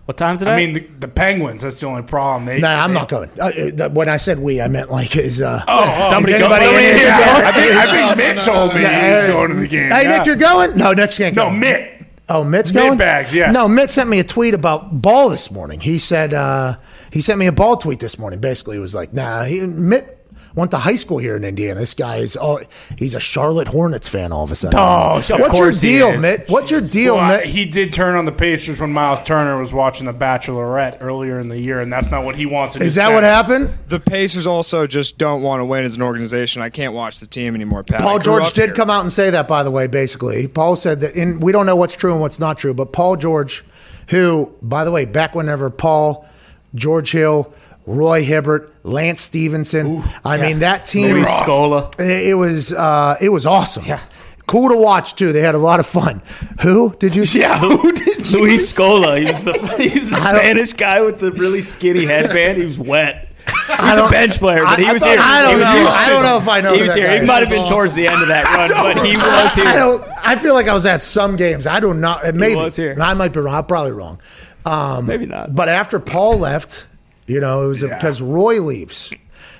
[0.05, 0.53] What time's it at?
[0.55, 2.45] I mean, the, the Penguins, that's the only problem.
[2.45, 3.29] They, no, I'm not going.
[3.39, 3.51] Uh,
[3.85, 6.65] uh, when I said we, I meant like is uh, Oh, Somebody is go- anybody
[6.65, 7.45] oh, in yeah, here going?
[7.45, 9.31] I think, I think Mitt told me Yeah, he's hey.
[9.33, 9.91] going to the game.
[9.91, 10.17] Hey, Yeah.
[10.17, 10.75] Nick, you're going?
[10.77, 11.49] No, Nick's can't go.
[11.49, 12.03] No, Mitt.
[12.27, 12.97] Oh, Mitt's Mitt going.
[12.97, 13.51] Bags, yeah.
[13.51, 15.79] No, Mitt sent me a tweet about ball this morning.
[15.79, 16.75] He said uh,
[17.11, 18.39] he sent me a ball tweet this morning.
[18.39, 20.20] Basically, it was like, nah, he, Mitt
[20.55, 21.79] went to high school here in Indiana.
[21.79, 22.59] This guy is oh,
[22.97, 24.31] he's a Charlotte Hornets fan.
[24.31, 24.79] All of a sudden.
[24.79, 26.21] Oh, of what's course he your deal.
[26.21, 26.49] Mitt?
[26.49, 27.45] What's your deal, Well, I- Mitt?
[27.47, 31.47] he did turn on the Pacers when Miles Turner was watching The Bachelorette earlier in
[31.47, 32.75] the year, and that's not what he wants.
[32.75, 33.73] In Is his that what happened?
[33.87, 36.61] The Pacers also just don't want to win as an organization.
[36.61, 37.83] I can't watch the team anymore.
[37.83, 38.01] Pat.
[38.01, 38.75] Paul George did here.
[38.75, 40.47] come out and say that, by the way, basically.
[40.47, 43.15] Paul said that, in, we don't know what's true and what's not true, but Paul
[43.15, 43.63] George,
[44.09, 46.27] who, by the way, back whenever Paul,
[46.75, 47.53] George Hill,
[47.85, 51.15] Roy Hibbert, Lance Stephenson, I mean, that team.
[51.15, 51.89] Luis Scola.
[51.99, 53.85] It it was uh, it was awesome.
[53.85, 53.99] Yeah.
[54.47, 55.31] Cool to watch too.
[55.31, 56.21] They had a lot of fun.
[56.61, 57.23] Who did you?
[57.39, 58.41] Yeah, who did you?
[58.41, 59.17] Luis Scola.
[59.19, 62.57] He's the he's the I Spanish guy with the really skinny headband.
[62.57, 63.29] He was wet.
[63.47, 65.19] He I was don't- a bench player, but I- he I was thought- here.
[65.21, 65.87] I don't he know.
[65.89, 67.07] I don't know if I know He was that here.
[67.07, 69.55] guy He might have been That's towards the end of that run, but he was
[69.55, 69.65] here.
[69.65, 70.03] I don't.
[70.21, 71.65] I feel like I was at some games.
[71.65, 72.35] I do not.
[72.35, 72.95] Maybe was here.
[73.01, 73.55] I might be wrong.
[73.55, 74.19] I'm probably wrong.
[74.65, 75.55] Um, Maybe not.
[75.55, 76.87] But after Paul left,
[77.31, 79.13] you know, it was because Roy leaves.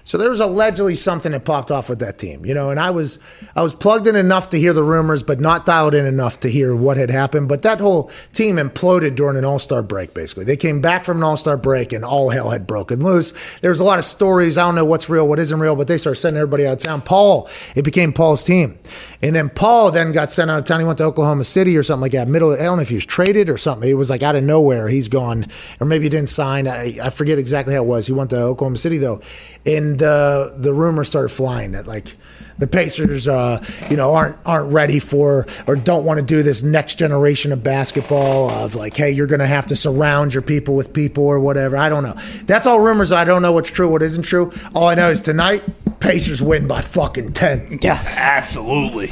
[0.04, 2.90] So there was allegedly something that popped off with that team, you know, and I
[2.90, 3.20] was
[3.56, 6.50] I was plugged in enough to hear the rumors, but not dialed in enough to
[6.50, 7.48] hear what had happened.
[7.48, 10.14] But that whole team imploded during an All Star break.
[10.14, 13.60] Basically, they came back from an All Star break, and all hell had broken loose.
[13.60, 14.58] There was a lot of stories.
[14.58, 16.80] I don't know what's real, what isn't real, but they started sending everybody out of
[16.80, 17.02] town.
[17.02, 18.80] Paul, it became Paul's team,
[19.22, 20.80] and then Paul then got sent out of town.
[20.80, 22.28] He went to Oklahoma City or something like that.
[22.28, 23.90] Middle, I don't know if he was traded or something.
[23.90, 24.88] It was like out of nowhere.
[24.88, 25.48] He's gone,
[25.80, 26.68] or maybe he didn't sign.
[26.68, 28.08] I, I forget exactly how it was.
[28.08, 29.22] He went to Oklahoma City though,
[29.66, 32.16] and uh, the rumors started flying that like
[32.60, 36.62] the Pacers, uh, you know, aren't aren't ready for or don't want to do this
[36.62, 40.76] next generation of basketball of like, hey, you're going to have to surround your people
[40.76, 41.76] with people or whatever.
[41.76, 42.14] I don't know.
[42.46, 43.12] That's all rumors.
[43.12, 44.52] I don't know what's true, what isn't true.
[44.76, 45.64] All I know is tonight,
[46.00, 47.80] Pacers win by fucking ten.
[47.82, 48.00] Yeah.
[48.06, 49.08] Absolutely.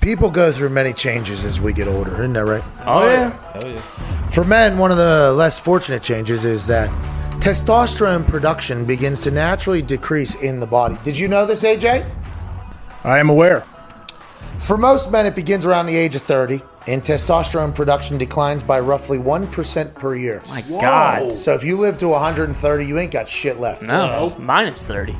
[0.00, 2.64] People go through many changes as we get older, isn't that right?
[2.86, 3.80] Oh yeah.
[4.30, 6.90] For men, one of the less fortunate changes is that
[7.36, 10.98] testosterone production begins to naturally decrease in the body.
[11.04, 12.08] Did you know this, AJ?
[13.04, 13.64] I am aware.
[14.58, 18.80] For most men, it begins around the age of 30, and testosterone production declines by
[18.80, 20.42] roughly 1% per year.
[20.48, 21.36] My God.
[21.38, 23.82] So if you live to 130, you ain't got shit left.
[23.82, 24.34] No.
[24.38, 25.16] Minus thirty.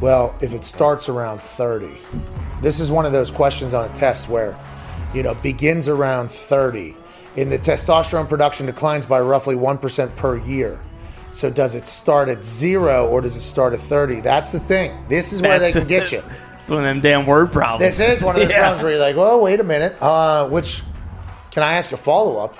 [0.00, 1.96] Well, if it starts around 30,
[2.60, 4.58] this is one of those questions on a test where,
[5.14, 6.96] you know, begins around 30,
[7.36, 10.80] and the testosterone production declines by roughly 1% per year.
[11.32, 14.20] So does it start at zero or does it start at 30?
[14.20, 15.04] That's the thing.
[15.08, 16.22] This is where they can get you.
[16.60, 17.98] It's one of them damn word problems.
[17.98, 18.60] This is one of those Yeah.
[18.60, 20.00] problems where you're like, oh, wait a minute.
[20.00, 20.82] Uh, which,
[21.50, 22.56] can I ask a follow up?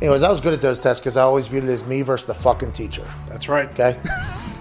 [0.00, 2.26] Anyways, I was good at those tests because I always viewed it as me versus
[2.26, 3.06] the fucking teacher.
[3.28, 3.68] That's right.
[3.78, 4.00] Okay.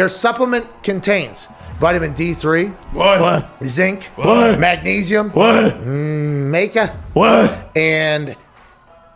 [0.00, 1.46] Their supplement contains
[1.78, 3.20] vitamin D3, What?
[3.20, 3.52] What?
[3.62, 4.58] zinc, What?
[4.58, 5.74] magnesium, What?
[5.74, 7.68] Mm, maca, What?
[7.76, 8.34] and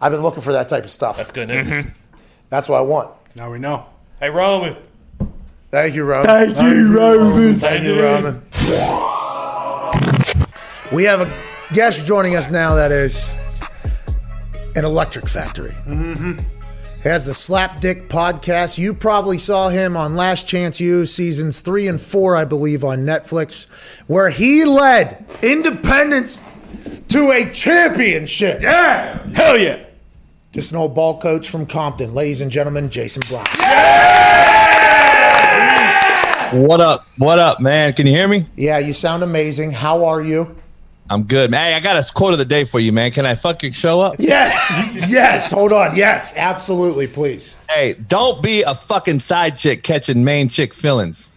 [0.00, 1.16] I've been looking for that type of stuff.
[1.16, 1.86] That's good news.
[2.48, 3.10] That's what I want.
[3.34, 3.86] Now we know.
[4.20, 4.76] Hey, Roman.
[5.70, 6.26] Thank you, Roman.
[6.26, 7.54] Thank you, Roman.
[7.54, 8.42] Thank you, Roman.
[10.92, 13.34] We have a guest joining us now that is
[14.76, 15.74] an electric factory.
[15.86, 16.38] Mm-hmm.
[17.02, 18.78] Has the Slap Dick podcast.
[18.78, 23.00] You probably saw him on Last Chance U seasons three and four, I believe, on
[23.00, 23.68] Netflix,
[24.06, 26.40] where he led Independence
[27.08, 28.60] to a championship.
[28.60, 29.26] Yeah.
[29.34, 29.85] Hell yeah.
[30.56, 33.44] Just an old ball coach from Compton, ladies and gentlemen, Jason Brown.
[36.66, 37.06] What up?
[37.18, 37.92] What up, man?
[37.92, 38.46] Can you hear me?
[38.54, 39.72] Yeah, you sound amazing.
[39.72, 40.56] How are you?
[41.10, 41.72] I'm good, man.
[41.72, 43.10] Hey, I got a quote of the day for you, man.
[43.10, 44.16] Can I fuck your show up?
[44.18, 44.56] Yes,
[45.10, 45.50] yes.
[45.50, 45.94] Hold on.
[45.94, 47.06] Yes, absolutely.
[47.06, 47.58] Please.
[47.68, 51.28] Hey, don't be a fucking side chick catching main chick feelings.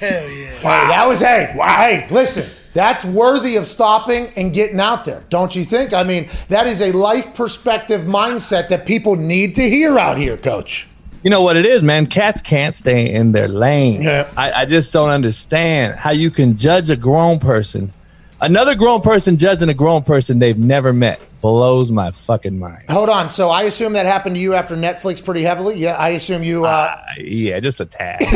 [0.00, 1.52] Wow, that was hey.
[1.54, 1.76] Wow.
[1.76, 2.48] Hey, listen.
[2.76, 5.94] That's worthy of stopping and getting out there, don't you think?
[5.94, 10.36] I mean, that is a life perspective mindset that people need to hear out here,
[10.36, 10.86] Coach.
[11.22, 12.06] You know what it is, man?
[12.06, 14.02] Cats can't stay in their lane.
[14.02, 14.30] Yeah.
[14.36, 17.94] I, I just don't understand how you can judge a grown person.
[18.42, 22.90] Another grown person judging a grown person they've never met blows my fucking mind.
[22.90, 23.30] Hold on.
[23.30, 25.76] So I assume that happened to you after Netflix pretty heavily.
[25.76, 26.66] Yeah, I assume you.
[26.66, 28.20] Uh, Yeah, just a tag.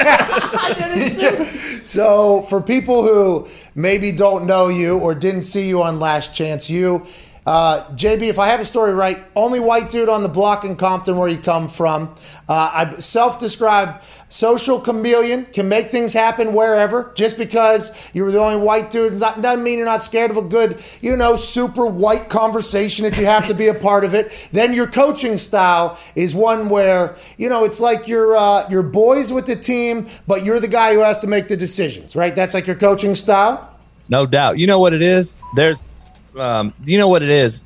[1.82, 6.70] So, for people who maybe don't know you or didn't see you on Last Chance
[6.70, 7.04] U,
[7.46, 10.76] uh, JB, if I have a story right, only white dude on the block in
[10.76, 12.14] Compton where you come from.
[12.48, 17.12] Uh, I self-described social chameleon, can make things happen wherever.
[17.14, 20.42] Just because you were the only white dude doesn't mean you're not scared of a
[20.42, 24.48] good, you know, super white conversation if you have to be a part of it.
[24.52, 29.32] Then your coaching style is one where, you know, it's like you're, uh, you're boys
[29.32, 32.34] with the team, but you're the guy who has to make the decisions, right?
[32.34, 33.66] That's like your coaching style.
[34.08, 34.58] No doubt.
[34.58, 35.36] You know what it is?
[35.54, 35.78] There's,
[36.36, 37.64] um, you know what it is?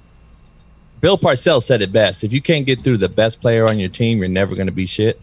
[1.01, 2.25] Bill Parcells said it best.
[2.25, 4.73] If you can't get through the best player on your team, you're never going to
[4.73, 5.21] be shit.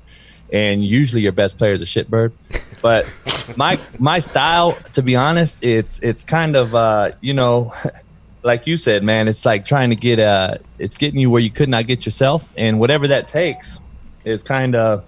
[0.54, 2.34] And usually your best player is a shitbird.
[2.82, 3.12] But
[3.58, 7.74] my my style, to be honest, it's it's kind of uh, you know,
[8.44, 9.28] like you said, man.
[9.28, 12.52] It's like trying to get uh, it's getting you where you could not get yourself,
[12.58, 13.80] and whatever that takes
[14.24, 15.06] is kind of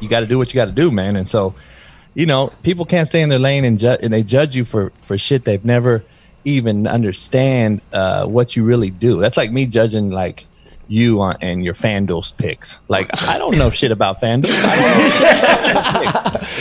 [0.00, 1.16] you got to do what you got to do, man.
[1.16, 1.54] And so,
[2.14, 4.90] you know, people can't stay in their lane and, ju- and they judge you for
[5.02, 6.04] for shit they've never
[6.46, 9.20] even understand uh, what you really do.
[9.20, 10.46] That's like me judging like
[10.88, 12.78] you on and your FanDuel picks.
[12.88, 14.52] Like I don't know shit about FanDuel.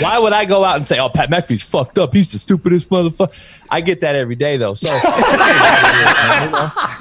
[0.02, 2.13] Why would I go out and say, "Oh, Pat McAfee's fucked up.
[2.13, 3.32] He's the stupidest motherfucker."
[3.69, 4.73] I get that every day though.
[4.75, 4.91] So,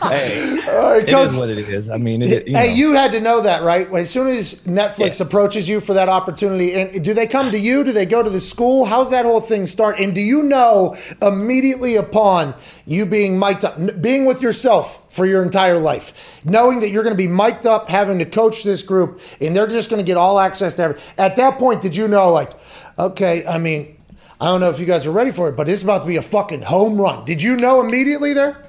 [0.09, 1.31] hey, right, it Coach.
[1.31, 1.90] is what it is.
[1.90, 2.74] I mean, it, you hey, know.
[2.74, 3.92] you had to know that, right?
[3.92, 5.27] As soon as Netflix Yeah.
[5.27, 7.85] approaches you for that opportunity, and do they come to you?
[7.85, 8.85] Do they go to the school?
[8.85, 9.98] How's that whole thing start?
[10.00, 12.55] And do you know immediately upon
[12.87, 17.16] you being mic'd up, being with yourself for your entire life, knowing that you're going
[17.16, 20.16] to be mic'd up, having to coach this group, and they're just going to get
[20.16, 21.05] all access to everything?
[21.18, 22.53] At that point, did you know, like,
[22.98, 23.96] okay, I mean,
[24.40, 26.16] I don't know if you guys are ready for it, but it's about to be
[26.16, 27.25] a fucking home run.
[27.25, 28.64] Did you know immediately there?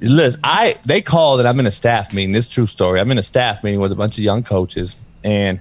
[0.00, 2.32] listen, I they called and I'm in a staff meeting.
[2.32, 3.00] This true story.
[3.00, 5.60] I'm in a staff meeting with a bunch of young coaches, and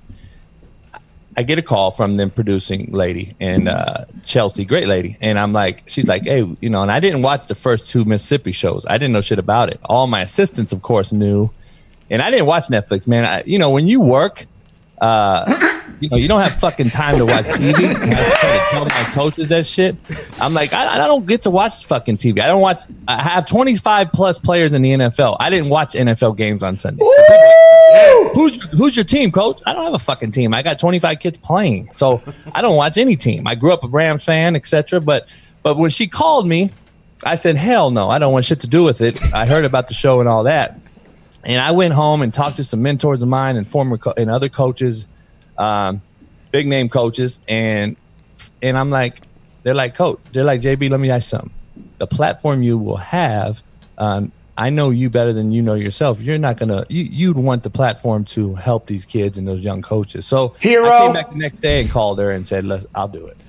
[1.36, 5.54] I get a call from them producing lady and uh, Chelsea, great lady, and I'm
[5.54, 8.86] like, she's like, hey, you know, and I didn't watch the first two Mississippi shows.
[8.90, 9.80] I didn't know shit about it.
[9.86, 11.50] All my assistants, of course, knew,
[12.10, 13.26] and I didn't watch Netflix, man.
[13.26, 14.48] I, you know, when you work.
[15.00, 15.68] Uh,
[16.00, 17.94] you know, you don't have fucking time to watch TV.
[17.96, 19.96] I tell my coaches that shit.
[20.40, 22.42] I'm like, I, I don't get to watch fucking TV.
[22.42, 22.80] I don't watch.
[23.08, 25.38] I have 25 plus players in the NFL.
[25.40, 27.06] I didn't watch NFL games on Sunday.
[28.34, 29.62] Who's who's your team, coach?
[29.66, 30.54] I don't have a fucking team.
[30.54, 32.22] I got 25 kids playing, so
[32.54, 33.46] I don't watch any team.
[33.48, 35.02] I grew up a Rams fan, etc.
[35.02, 35.28] But
[35.64, 36.72] but when she called me,
[37.26, 39.22] I said, hell no, I don't want shit to do with it.
[39.34, 40.80] I heard about the show and all that,
[41.44, 44.30] and I went home and talked to some mentors of mine and former co- and
[44.32, 45.06] other coaches,
[45.58, 46.02] um,
[46.52, 47.96] big name coaches, and
[48.62, 49.22] and I'm like,
[49.64, 51.54] they're like, coach, they're like, JB, let me ask you something.
[51.98, 53.64] The platform you will have,
[53.98, 56.22] um, I know you better than you know yourself.
[56.22, 59.82] You're not gonna, you, you'd want the platform to help these kids and those young
[59.82, 60.26] coaches.
[60.26, 60.88] So Hero.
[60.88, 63.44] I came back the next day and called her and said, Let's, I'll do it.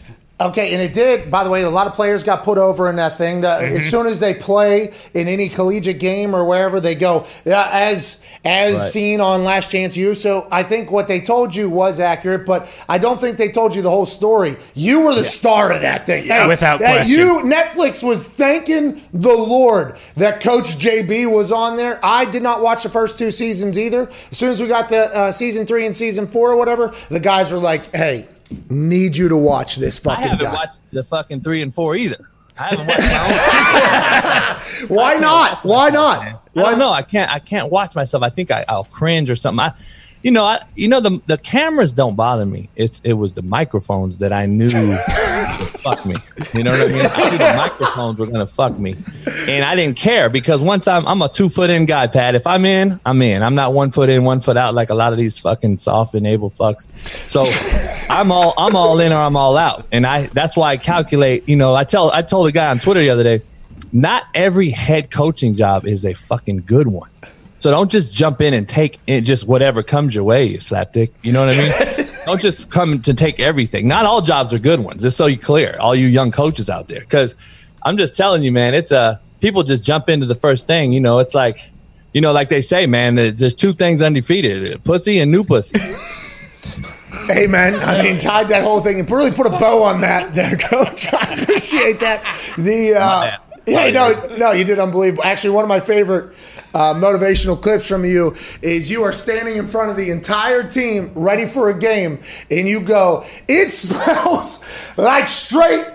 [0.48, 1.30] Okay, and it did.
[1.30, 3.40] By the way, a lot of players got put over in that thing.
[3.40, 3.76] The, Mm-hmm.
[3.76, 8.72] As soon as they play in any collegiate game or wherever they go, as as
[8.78, 8.90] Right.
[8.90, 10.14] seen on Last Chance U.
[10.14, 13.74] So I think what they told you was accurate, but I don't think they told
[13.76, 14.56] you the whole story.
[14.74, 16.26] You were the star of that thing.
[16.26, 17.10] Yeah, without question.
[17.16, 22.00] You Netflix was thanking the Lord that Coach JB was on there.
[22.02, 24.08] I did not watch the first two seasons either.
[24.30, 27.20] As soon as we got to uh, season three and season four or whatever, the
[27.20, 28.26] guys were like, "Hey."
[28.70, 30.24] Need you to watch this fucking.
[30.24, 30.52] I haven't guy.
[30.54, 32.28] watched the fucking three and four either.
[32.58, 34.88] I haven't watched my own.
[34.96, 35.64] Why not?
[35.64, 36.20] Why not?
[36.20, 36.90] I Why don't know.
[36.92, 37.30] I can't.
[37.30, 38.22] I can't watch myself.
[38.22, 39.60] I think I, I'll cringe or something.
[39.60, 39.72] I,
[40.22, 42.68] you know, I, you know, the the cameras don't bother me.
[42.76, 44.68] It's it was the microphones that I knew
[45.82, 46.14] fuck me.
[46.54, 47.06] You know what I mean?
[47.06, 48.96] I knew the microphones were gonna fuck me,
[49.48, 52.34] and I didn't care because once I'm I'm a two foot in guy, Pat.
[52.34, 53.42] If I'm in, I'm in.
[53.42, 56.14] I'm not one foot in, one foot out like a lot of these fucking soft
[56.14, 56.86] and able fucks.
[57.28, 57.44] So.
[58.10, 61.48] I'm all I'm all in or I'm all out, and I that's why I calculate.
[61.48, 63.42] You know, I tell I told a guy on Twitter the other day,
[63.92, 67.10] not every head coaching job is a fucking good one.
[67.62, 71.12] So don't just jump in and take it, just whatever comes your way, you slapdick.
[71.22, 72.08] You know what I mean?
[72.26, 73.86] don't just come to take everything.
[73.86, 75.02] Not all jobs are good ones.
[75.02, 77.36] Just so you clear, all you young coaches out there, because
[77.84, 80.92] I'm just telling you, man, it's uh people just jump into the first thing.
[80.92, 81.70] You know, it's like,
[82.12, 85.78] you know, like they say, man, that there's two things undefeated: pussy and new pussy.
[87.26, 87.74] Hey, man.
[87.76, 91.12] I mean, tied that whole thing and really put a bow on that there, coach.
[91.12, 92.24] I appreciate that.
[92.58, 95.22] The, uh, yeah, no, no, you did unbelievable.
[95.24, 96.34] Actually, one of my favorite
[96.74, 101.12] uh, motivational clips from you is you are standing in front of the entire team
[101.14, 102.20] ready for a game,
[102.50, 104.64] and you go, "It smells
[104.96, 105.86] like straight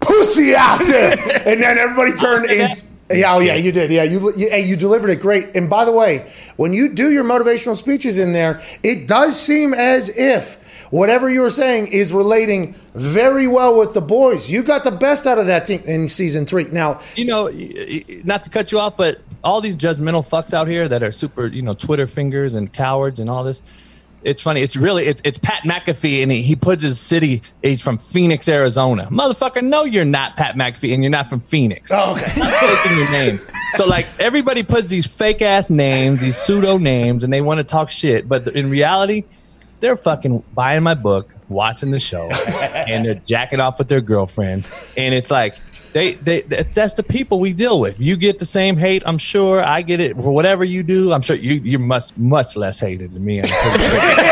[0.00, 1.12] pussy out there,"
[1.46, 2.70] and then everybody turned and.
[3.10, 3.90] Yeah, oh yeah, you did.
[3.90, 5.54] Yeah, you, you hey, you delivered it great.
[5.54, 9.74] And by the way, when you do your motivational speeches in there, it does seem
[9.74, 10.56] as if
[10.90, 14.50] whatever you were saying is relating very well with the boys.
[14.50, 16.64] You got the best out of that team in season three.
[16.64, 17.48] Now, you know,
[18.24, 21.46] not to cut you off, but all these judgmental fucks out here that are super,
[21.46, 23.62] you know, Twitter fingers and cowards and all this.
[24.22, 24.62] It's funny.
[24.62, 27.42] It's really it's, it's Pat McAfee, and he, he puts his city.
[27.62, 29.06] He's from Phoenix, Arizona.
[29.10, 31.90] Motherfucker, no, you're not Pat McAfee, and you're not from Phoenix.
[31.92, 32.24] Oh, okay.
[32.30, 33.40] Stop faking your name.
[33.74, 37.64] So like everybody puts these fake ass names, these pseudo names, and they want to
[37.64, 39.24] talk shit, but in reality,
[39.80, 42.28] they're fucking buying my book, watching the show,
[42.88, 45.56] and they're jacking off with their girlfriend, and it's like.
[45.94, 48.00] They, they, that's the people we deal with.
[48.00, 49.62] You get the same hate, I'm sure.
[49.62, 51.12] I get it for whatever you do.
[51.12, 53.40] I'm sure you, you're much, much less hated than me.
[53.40, 54.24] I'm pretty-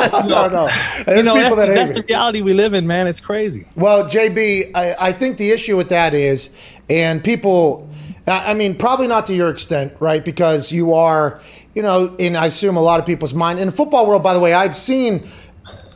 [0.28, 0.64] no, no.
[0.96, 3.06] you There's know, people that's, that that's hate the reality we live in, man.
[3.06, 3.66] It's crazy.
[3.76, 6.50] Well, JB, I, I think the issue with that is,
[6.88, 7.86] and people,
[8.26, 10.24] I I mean, probably not to your extent, right?
[10.24, 11.42] Because you are,
[11.74, 13.58] you know, in I assume a lot of people's mind.
[13.58, 15.26] In the football world, by the way, I've seen.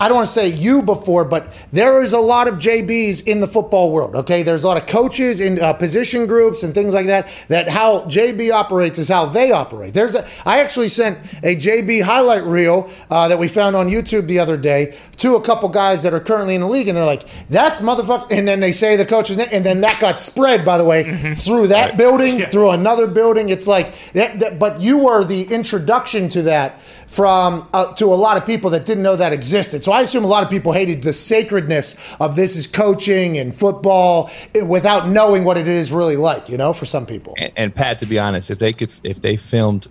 [0.04, 3.40] I don't want to say you before, but there is a lot of JBs in
[3.40, 4.14] the football world.
[4.16, 7.26] Okay, there's a lot of coaches in uh, position groups and things like that.
[7.48, 9.94] That how JB operates is how they operate.
[9.94, 10.26] There's a.
[10.44, 14.58] I actually sent a JB highlight reel uh, that we found on YouTube the other
[14.58, 17.80] day to a couple guys that are currently in the league, and they're like, "That's
[17.80, 20.84] motherfucker," and then they say the coach's name, and then that got spread, by the
[20.84, 23.48] way, through that building, through another building.
[23.48, 28.14] It's like that, that- but you were the introduction to that from uh, to a
[28.26, 29.82] lot of people that didn't know that existed.
[29.84, 33.54] So I assume a lot of people hated the sacredness of this is coaching and
[33.54, 36.48] football eh, without knowing what it is really like.
[36.48, 37.34] You know, for some people.
[37.38, 39.86] And, and Pat, to be honest, if they could, if they filmed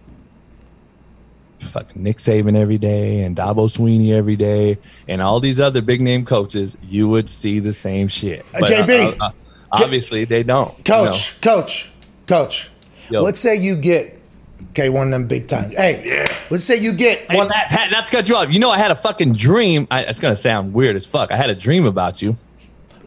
[1.60, 6.02] fucking Nick Saban every day and Dabo Swinney every day and all these other big
[6.02, 8.46] name coaches, you would see the same shit.
[8.54, 9.18] Uh, JB.
[9.22, 9.32] uh,
[9.72, 10.78] obviously, they don't.
[10.78, 11.92] you Coach, coach,
[12.28, 12.70] coach.
[13.10, 13.22] Yo.
[13.22, 14.20] Let's say you get
[14.70, 15.72] okay one of them big time.
[15.72, 17.50] Hey, let's say you get one.
[17.50, 18.52] Pat, Pat, not to cut you off.
[18.52, 19.88] You know, I had a fucking dream.
[19.92, 21.32] I, it's gonna sound weird as fuck.
[21.32, 22.36] I had a dream about you.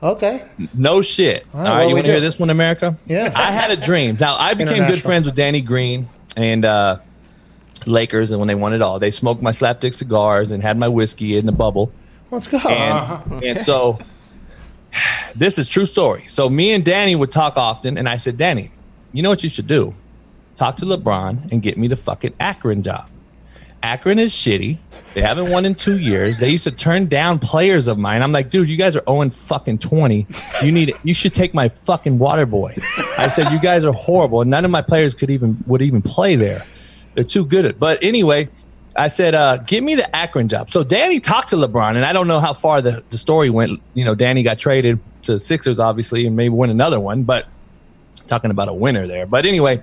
[0.03, 1.47] Okay, No shit.
[1.55, 2.97] All right, right, what you want to hear this one, America?
[3.07, 3.33] Yeah.
[3.35, 4.19] I had a dream.
[4.21, 6.99] Now I became good friends with Danny Green and uh,
[7.87, 10.89] Lakers, and when they won it all, they smoked my slapdick cigars and had my
[10.89, 11.93] whiskey in the bubble.
[12.31, 12.59] let's go.
[12.69, 13.99] And, and so
[15.35, 16.27] this is true story.
[16.29, 18.71] So me and Danny would talk often, and I said, Danny,
[19.13, 19.95] you know what you should do?
[20.57, 23.09] Talk to LeBron and get me the fucking Akron job.
[23.83, 24.79] Akron is shitty.
[25.15, 26.39] They haven't won in two years.
[26.39, 28.23] They used to turn down players of mine.
[28.23, 30.27] I'm like, dude, you guys are 0 fucking 20.
[30.63, 32.75] You need you should take my fucking water boy.
[33.19, 34.41] I said, you guys are horrible.
[34.41, 36.65] And none of my players could even would even play there.
[37.15, 38.49] They're too good at but anyway,
[38.97, 40.71] I said, uh, give me the Akron job.
[40.71, 43.81] So Danny talked to LeBron, and I don't know how far the, the story went.
[43.95, 47.47] You know, Danny got traded to Sixers, obviously, and maybe win another one, but
[48.27, 49.27] talking about a winner there.
[49.27, 49.81] But anyway,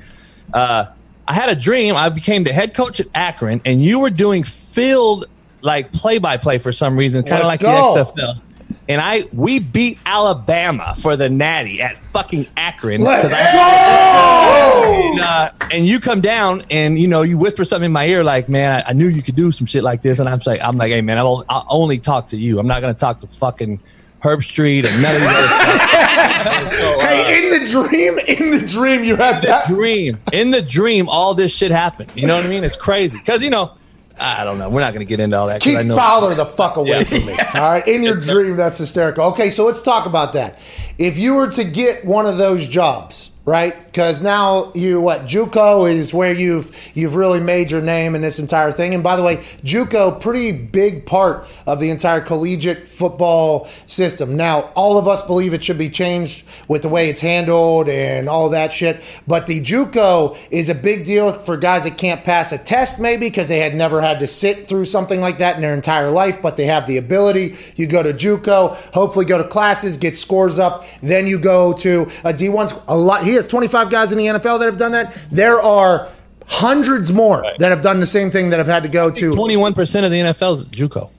[0.54, 0.86] uh,
[1.28, 1.96] I had a dream.
[1.96, 5.26] I became the head coach at Akron, and you were doing field
[5.62, 7.94] like play by play for some reason, kind of like go.
[7.94, 8.42] the XFL.
[8.90, 13.02] and I we beat Alabama for the Natty at fucking Akron.
[13.02, 17.92] Let's I- and, uh, and you come down and you know you whisper something in
[17.92, 20.28] my ear like, "Man, I, I knew you could do some shit like this," and
[20.28, 22.60] I'm like, "I'm like, hey man, I'll, I'll only talk to you.
[22.60, 23.80] I'm not gonna talk to fucking
[24.22, 26.93] Herbstreit and none of these other stuff." Hey,
[27.34, 29.68] in the dream, in the dream, you had that.
[29.68, 30.18] dream.
[30.32, 32.12] In the dream, all this shit happened.
[32.16, 32.64] You know what I mean?
[32.64, 33.74] It's crazy because you know.
[34.20, 34.70] I don't know.
[34.70, 35.60] We're not going to get into all that.
[35.60, 37.04] Keep I know Fowler the fuck away Yeah.
[37.04, 37.32] from me.
[37.56, 37.88] All right.
[37.88, 39.26] In your dream, that's hysterical.
[39.32, 40.60] Okay, so let's talk about that.
[40.98, 43.84] If you were to get one of those jobs, right?
[43.86, 48.40] Because now you what JUCO is where you've you've really made your name in this
[48.40, 48.94] entire thing.
[48.94, 54.38] And by the way, JUCO pretty big part of the entire collegiate football system.
[54.38, 58.30] Now, all of us believe it should be changed with the way it's handled and
[58.30, 59.04] all that shit.
[59.28, 63.28] But the JUCO is a big deal for guys that can't pass a test, maybe
[63.28, 66.42] because they had never had to sit through something like that in their entire life,
[66.42, 67.56] but they have the ability.
[67.76, 72.02] You go to JUCO, hopefully go to classes, get scores up, then you go to
[72.24, 72.84] a D1.
[72.88, 73.24] A lot.
[73.24, 75.14] He has 25 guys in the NFL that have done that.
[75.32, 76.10] There are
[76.48, 79.72] hundreds more that have done the same thing that have had to go to 21%
[80.06, 81.10] of the NFL is JUCO.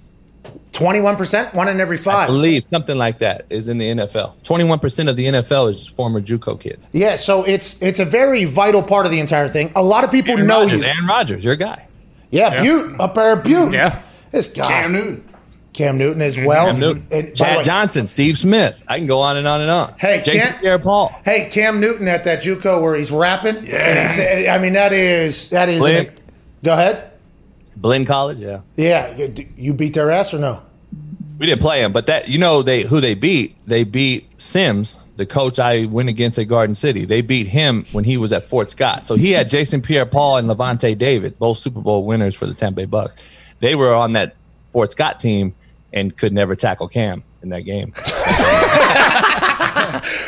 [0.72, 2.27] 21%, one in every I five.
[2.27, 4.35] believe something like that is in the NFL.
[4.43, 6.89] 21% of the NFL is former JUCO kids.
[6.93, 9.70] Yeah, so it's it's a very vital part of the entire thing.
[9.77, 10.85] A lot of people Aaron know Rodgers, you.
[10.85, 11.87] Aaron Rodgers, your guy.
[12.31, 13.72] Yeah, Butte up there, at Butte.
[13.72, 14.03] Yeah.
[14.33, 15.34] this guy Cam Newton.
[15.75, 16.47] Cam Newton as mm-hmm.
[16.47, 16.66] well.
[16.66, 18.83] Cam Newton, And Chad way- Johnson, Steve Smith.
[18.89, 19.95] I can go on and on and on.
[19.99, 21.12] Hey, Jason can't- Pierre-Paul.
[21.25, 23.57] Hey, Cam Newton at that JUCO where he's rapping.
[23.66, 23.77] Yeah.
[23.77, 25.81] And he's- I mean, that is that is.
[25.81, 26.12] Blake.
[26.62, 27.11] go ahead.
[27.77, 28.61] Blinn College, yeah.
[28.77, 30.62] Yeah, you beat their ass or no?
[31.39, 33.57] We didn't play him, but that you know they who they beat.
[33.66, 37.05] They beat Sims, the coach I went against at Garden City.
[37.05, 39.09] They beat him when he was at Fort Scott.
[39.09, 42.83] So he had Jason Pierre-Paul and Lavonte David, both Super Bowl winners for the Tampa
[42.83, 43.16] Bay Bucks.
[43.59, 44.37] They were on that
[44.72, 45.55] Fort Scott team
[45.95, 47.95] and could never tackle Cam in that game.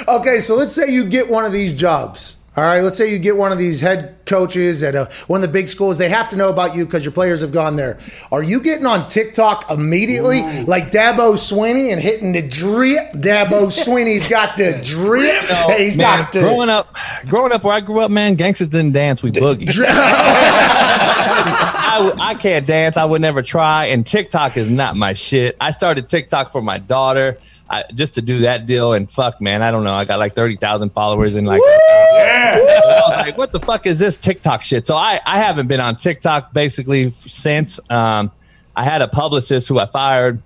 [0.08, 2.36] Okay, so let's say you get one of these jobs.
[2.56, 5.42] All right, let's say you get one of these head coaches at a, one of
[5.42, 5.98] the big schools.
[5.98, 7.98] They have to know about you because your players have gone there.
[8.32, 13.12] Are you getting on TikTok immediately, like Dabo Swinney, and hitting the drip?
[13.12, 15.44] Dabo Swinney's got the drip.
[15.44, 16.94] Hey, he's Man, got the growing up,
[17.28, 19.22] growing up where I grew up, man, gangsters didn't dance.
[19.22, 19.66] We boogie.
[21.96, 22.96] I, w- I can't dance.
[22.96, 23.86] I would never try.
[23.86, 25.56] And TikTok is not my shit.
[25.60, 27.38] I started TikTok for my daughter
[27.70, 28.92] I, just to do that deal.
[28.92, 29.94] And fuck, man, I don't know.
[29.94, 32.58] I got like 30,000 followers and like, yeah.
[32.58, 34.86] I was like, what the fuck is this TikTok shit?
[34.86, 37.80] So I, I haven't been on TikTok basically since.
[37.90, 38.30] Um,
[38.74, 40.42] I had a publicist who I fired.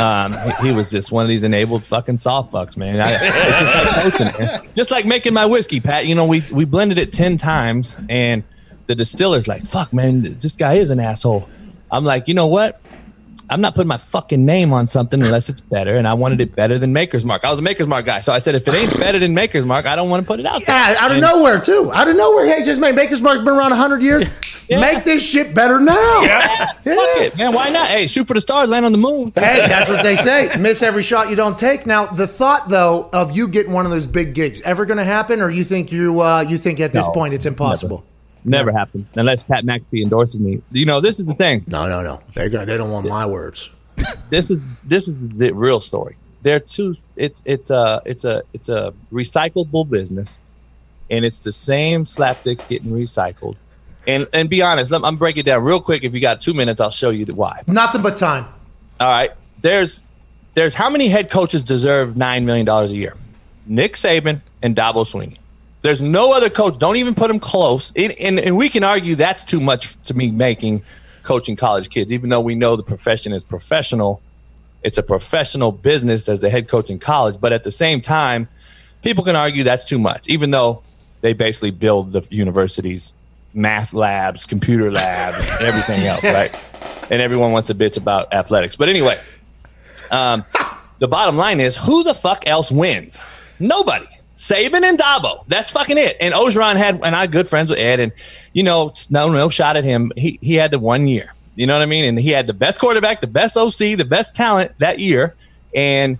[0.00, 3.00] Um, he, he was just one of these enabled fucking soft fucks, man.
[3.00, 4.68] I, just, like coaching, man.
[4.74, 6.06] Just like making my whiskey, Pat.
[6.06, 8.42] You know, we we blended it ten times, and
[8.92, 11.48] the distiller's like, "Fuck, man, this guy is an asshole."
[11.90, 12.80] I'm like, you know what?
[13.50, 16.54] I'm not putting my fucking name on something unless it's better, and I wanted it
[16.56, 17.44] better than Maker's Mark.
[17.44, 19.66] I was a Maker's Mark guy, so I said, if it ain't better than Maker's
[19.66, 20.64] Mark, I don't want to put it out.
[20.64, 20.74] there.
[20.74, 21.90] Yeah, out of And- nowhere too.
[21.92, 22.46] Out of nowhere.
[22.46, 24.28] Hey, just make Baker's Mark been around hundred years.
[24.68, 24.80] Yeah.
[24.80, 26.20] Make this shit better now.
[26.22, 26.66] Yeah.
[26.72, 27.52] Fuck it, man.
[27.52, 27.88] Why not?
[27.88, 29.30] Hey, shoot for the stars, land on the moon.
[29.34, 30.50] Hey, that's what they say.
[30.58, 31.84] Miss every shot you don't take.
[31.84, 35.04] Now, the thought though of you getting one of those big gigs ever going to
[35.04, 37.98] happen, or you think you uh, you think at this No, point it's impossible?
[37.98, 38.06] Never
[38.50, 40.62] happened unless Pat McAfee endorses me.
[40.70, 41.64] You know, this is the thing.
[41.66, 42.20] No, no, no.
[42.34, 43.70] They're gonna, they don't want my words.
[44.30, 46.16] this is this is the real story.
[46.42, 46.96] They're two.
[47.16, 50.38] It's it's a it's a it's a recyclable business,
[51.10, 53.56] and it's the same slapsticks getting recycled.
[54.06, 56.02] And and be honest, I'm, I'm breaking it down real quick.
[56.02, 57.62] If you got two minutes, I'll show you the why.
[57.68, 58.46] Nothing but time.
[58.98, 59.30] All right,
[59.60, 60.02] there's
[60.54, 63.16] there's how many head coaches deserve nine million dollars a year?
[63.66, 65.36] Nick Saban and Dabo Swinney.
[65.82, 66.78] There's no other coach.
[66.78, 67.92] Don't even put them close.
[67.96, 70.82] And, and, and we can argue that's too much to me making
[71.24, 74.22] coaching college kids, even though we know the profession is professional.
[74.82, 77.40] It's a professional business as the head coach in college.
[77.40, 78.48] But at the same time,
[79.02, 80.82] people can argue that's too much, even though
[81.20, 83.12] they basically build the universities,
[83.52, 86.54] math labs, computer labs, everything else, right?
[87.10, 88.76] And everyone wants to bitch about athletics.
[88.76, 89.18] But anyway,
[90.10, 90.44] um,
[91.00, 93.20] the bottom line is who the fuck else wins?
[93.58, 94.06] Nobody.
[94.42, 95.46] Saban and Dabo.
[95.46, 96.16] That's fucking it.
[96.20, 98.10] And Orgeron had, and I'm good friends with Ed, and
[98.52, 100.10] you know, no, no shot at him.
[100.16, 101.32] He he had the one year.
[101.54, 102.04] You know what I mean?
[102.06, 105.36] And he had the best quarterback, the best OC, the best talent that year,
[105.72, 106.18] and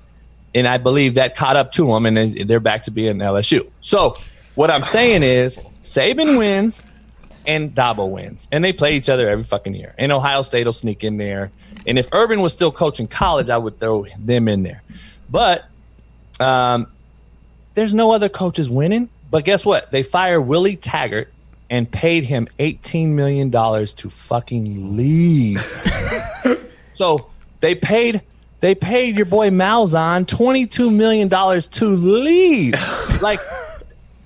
[0.55, 3.69] and I believe that caught up to him, and they're back to being LSU.
[3.81, 4.17] So
[4.55, 6.81] what I'm saying is, Saban wins,
[7.45, 9.97] and Dabo wins, and they play each other every fucking year.
[9.99, 11.51] And Ohio State will sneak in there.
[11.89, 14.83] And if Urban was still coaching college, I would throw them in there.
[15.29, 15.65] But
[16.39, 16.87] um,
[17.75, 19.09] there's no other coaches winning.
[19.31, 19.91] But guess what?
[19.91, 21.33] They fire Willie Taggart
[21.71, 25.59] and paid him $18 million to fucking leave.
[26.97, 28.23] so they paid
[28.63, 32.75] they paid your boy Malzahn $22 million to leave.
[33.23, 33.41] like,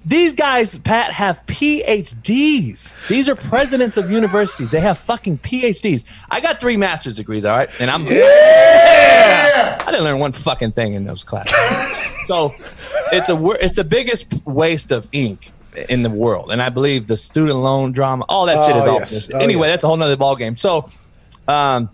[0.07, 3.09] these guys, Pat, have PhDs.
[3.09, 4.71] These are presidents of universities.
[4.71, 6.05] They have fucking PhDs.
[6.31, 7.69] I got three master's degrees, all right?
[7.81, 8.07] And I'm.
[8.07, 9.79] yeah.
[9.85, 11.53] I didn't learn one fucking thing in those classes.
[12.29, 12.55] so
[13.13, 15.51] it's a it's the biggest waste of ink
[15.89, 16.53] in the world.
[16.53, 19.31] And I believe the student loan drama, all that shit Oh, is all yes.
[19.35, 19.73] Oh, Anyway, yeah.
[19.75, 20.57] that's a whole nother ballgame.
[20.59, 20.89] So,
[21.49, 21.91] um,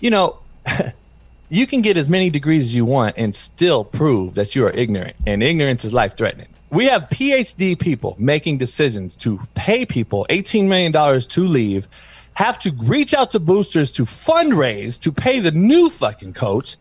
[0.00, 0.38] you know,
[1.50, 4.70] you can get as many degrees as you want and still prove that you are
[4.70, 6.48] ignorant, and ignorance is life threatening.
[6.70, 11.88] We have PhD people making decisions to pay people $18 million to leave,
[12.34, 16.76] have to reach out to boosters to fundraise to pay the new fucking coach,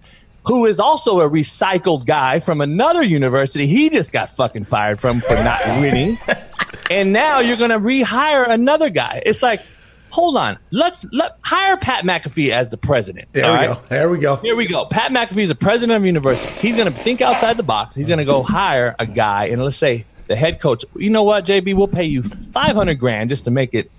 [0.46, 5.20] who is also a recycled guy from another university he just got fucking fired from
[5.22, 6.18] for not winning.
[6.92, 9.22] and now you're going to rehire another guy.
[9.26, 9.62] It's like,
[10.10, 13.28] hold on, let's let hire Pat McAfee as the president.
[13.34, 13.68] There we right?
[13.70, 13.82] go.
[13.90, 14.36] There we go.
[14.38, 14.86] Here we go.
[14.86, 16.68] Pat McAfee is the president of university.
[16.68, 17.96] He's going to think outside the box.
[17.96, 20.84] He's going to go hire a guy, and let's say the head coach.
[20.96, 21.74] You know what, JB?
[21.76, 23.90] We'll pay you five hundred grand just to make it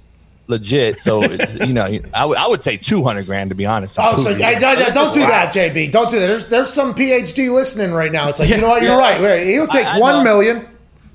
[0.46, 1.00] legit.
[1.00, 3.96] So it's, you know, I would I would say two hundred grand to be honest.
[3.98, 5.90] Oh, so hey, don't, don't do that, JB.
[5.92, 6.26] Don't do that.
[6.26, 8.28] There's there's some PhD listening right now.
[8.28, 8.82] It's like you know what?
[8.82, 9.22] You're Yeah.
[9.22, 9.46] right.
[9.46, 10.22] He'll take I- I one know.
[10.24, 10.66] million.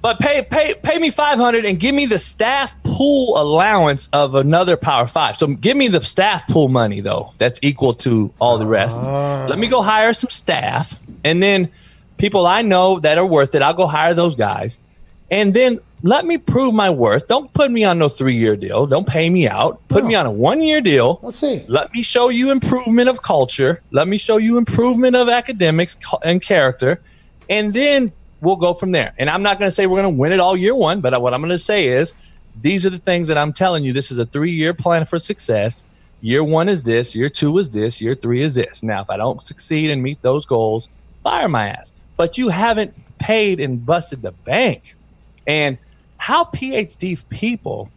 [0.03, 4.35] But pay pay pay me five hundred and give me the staff pool allowance of
[4.35, 5.37] another Power Five.
[5.37, 7.31] So give me the staff pool money though.
[7.37, 8.99] That's equal to all the rest.
[9.01, 9.47] Ah.
[9.49, 10.93] Let me go hire some staff,
[11.23, 11.71] and then
[12.17, 13.61] people I know that are worth it.
[13.61, 14.77] I'll go hire those guys,
[15.31, 17.29] and then let me prove my worth.
[17.29, 18.85] Don't put me on no three year deal.
[18.85, 19.87] Don't pay me out.
[19.87, 21.21] Put me on a one year deal.
[21.23, 21.63] Let's see.
[21.69, 23.81] Let me show you improvement of culture.
[23.91, 25.95] Let me show you improvement of academics
[26.25, 27.01] and character.
[27.49, 28.11] And then
[28.43, 29.13] we'll go from there.
[29.17, 31.19] And I'm not going to say we're going to win it all year one, but
[31.21, 32.13] what I'm going to say is
[32.59, 33.93] these are the things that I'm telling you.
[33.93, 35.83] This is a three year plan for success.
[36.21, 38.83] Year one is this, year two is this, year three is this.
[38.83, 40.87] Now, if I don't succeed and meet those goals,
[41.23, 41.91] fire my ass.
[42.15, 44.95] But you haven't paid and busted the bank.
[45.47, 45.77] And
[46.17, 47.89] how PhD people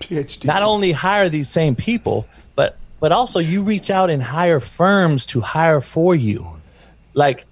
[0.00, 0.46] PhD.
[0.46, 5.26] not only hire these same people, but but also you reach out and hire firms
[5.26, 6.46] to hire for you.
[7.14, 7.46] Like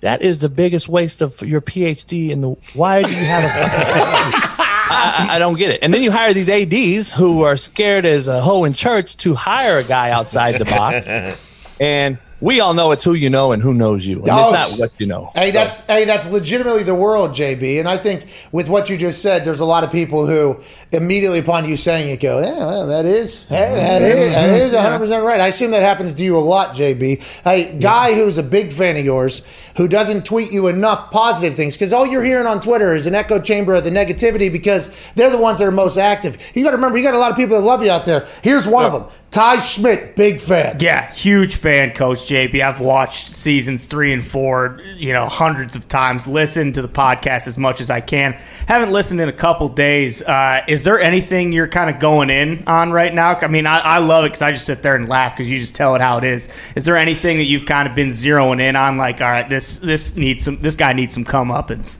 [0.00, 2.32] that is the biggest waste of your PhD.
[2.32, 3.48] And the why do you have a?
[4.88, 5.80] I, I- I don't get it.
[5.82, 9.34] And then you hire these ads who are scared as a hoe in church to
[9.34, 11.08] hire a guy outside the box,
[11.80, 14.78] and we all know it's who you know and who knows you, and Oh, it's
[14.78, 15.30] not what you know.
[15.34, 17.78] Hey, So- that's hey, that's legitimately the world, JB.
[17.78, 20.60] And I think with what you just said, there's a lot of people who
[20.92, 24.66] immediately upon you saying it go, yeah, well, that is, hey, that is, that mm-hmm.
[24.66, 25.40] is 100 percent right.
[25.40, 27.42] I assume that happens to you a lot, JB.
[27.42, 29.42] Hey, guy who's a big fan of yours,
[29.76, 33.14] who doesn't tweet you enough positive things, because all you're hearing on Twitter is an
[33.14, 36.36] echo chamber of the negativity, because they're the ones that are most active.
[36.54, 38.26] You got to remember, you got a lot of people that love you out there.
[38.42, 40.78] Here's one of them, Ty Schmidt, big fan.
[40.80, 42.60] Yeah, huge fan, Coach JP.
[42.60, 46.26] I've watched seasons three and four, you know, hundreds of times.
[46.26, 48.32] Listen to the podcast as much as I can.
[48.66, 50.22] Haven't listened in a couple days.
[50.22, 53.36] Uh, is there anything you're kind of going in on right now?
[53.36, 55.58] I mean, I, I love it because I just sit there and laugh because you
[55.58, 56.48] just tell it how it is.
[56.74, 58.96] Is there anything that you've kind of been zeroing in on?
[58.96, 60.58] Like, all right, this this needs some.
[60.58, 61.98] This guy needs some comeuppance.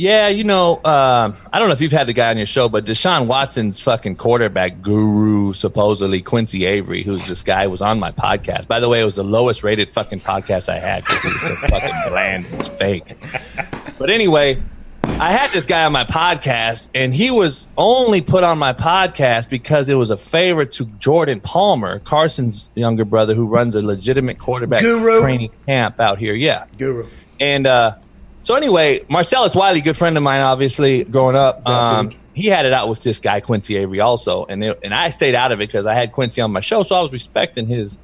[0.00, 2.70] Yeah, you know, um, I don't know if you've had the guy on your show,
[2.70, 8.00] but Deshaun Watson's fucking quarterback guru, supposedly Quincy Avery, who's this guy who was on
[8.00, 8.66] my podcast.
[8.66, 11.60] By the way, it was the lowest rated fucking podcast I had because it was
[11.60, 12.46] so fucking bland.
[12.46, 13.14] It was fake.
[13.98, 14.56] But anyway,
[15.04, 19.50] I had this guy on my podcast, and he was only put on my podcast
[19.50, 24.38] because it was a favor to Jordan Palmer, Carson's younger brother, who runs a legitimate
[24.38, 25.20] quarterback Guru.
[25.20, 26.32] training camp out here.
[26.32, 26.64] Yeah.
[26.78, 27.06] Guru.
[27.38, 27.96] And uh,
[28.50, 31.64] so anyway, Marcellus Wiley, good friend of mine, obviously growing up.
[31.68, 35.10] Um, he had it out with this guy Quincy Avery also, and it, and I
[35.10, 37.68] stayed out of it because I had Quincy on my show, so I was respecting
[37.68, 37.96] his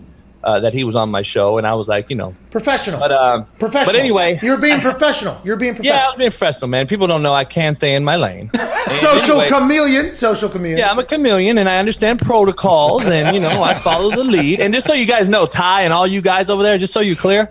[0.45, 3.01] uh, that he was on my show, and I was like, you know, Professional.
[3.01, 3.93] But, um, professional.
[3.95, 5.41] but anyway- you're being professional.
[5.43, 5.97] You're being professional.
[5.99, 6.87] yeah, I was being professional, man.
[6.87, 8.49] People don't know I can stay in my lane.
[8.87, 10.15] Social anyway- chameleon.
[10.15, 10.79] Social chameleon.
[10.79, 14.61] Yeah, I'm a chameleon and I understand protocols and, you know, I follow the lead.
[14.61, 17.01] And just so you guys know, Ty and all you guys over there, just so
[17.01, 17.51] you're clear,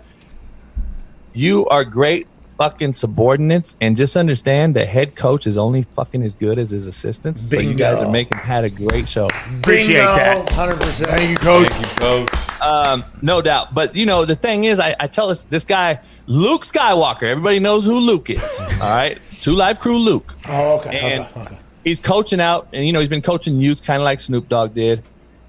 [1.34, 2.26] you are great
[2.58, 6.86] fucking subordinates and just understand the head coach is only fucking as good as his
[6.86, 7.42] assistants.
[7.50, 9.26] So you guys are making Pat a great show.
[9.58, 10.52] Appreciate that.
[10.52, 11.10] Hundred percent.
[11.10, 11.68] Thank you, coach.
[11.68, 12.62] Thank you, coach.
[12.62, 13.74] Um, no doubt.
[13.74, 17.58] But, you know, the thing is, I, I tell this, this guy, Luke Skywalker, everybody
[17.58, 18.42] knows who Luke is.
[18.80, 19.18] All right.
[19.40, 20.34] Two Live Crew Luke.
[20.48, 20.98] Oh, okay.
[20.98, 21.58] And okay, okay.
[21.84, 24.74] he's coaching out, and you know he's been coaching youth, kind of like Snoop Dogg
[24.74, 25.02] did.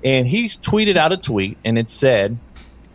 [0.04, 2.38] And he tweeted out a tweet, and it said,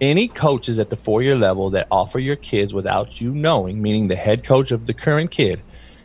[0.02, 4.16] "Any coaches at the four-year level that offer your kids without you knowing, meaning the
[4.16, 5.62] head coach of the current kid,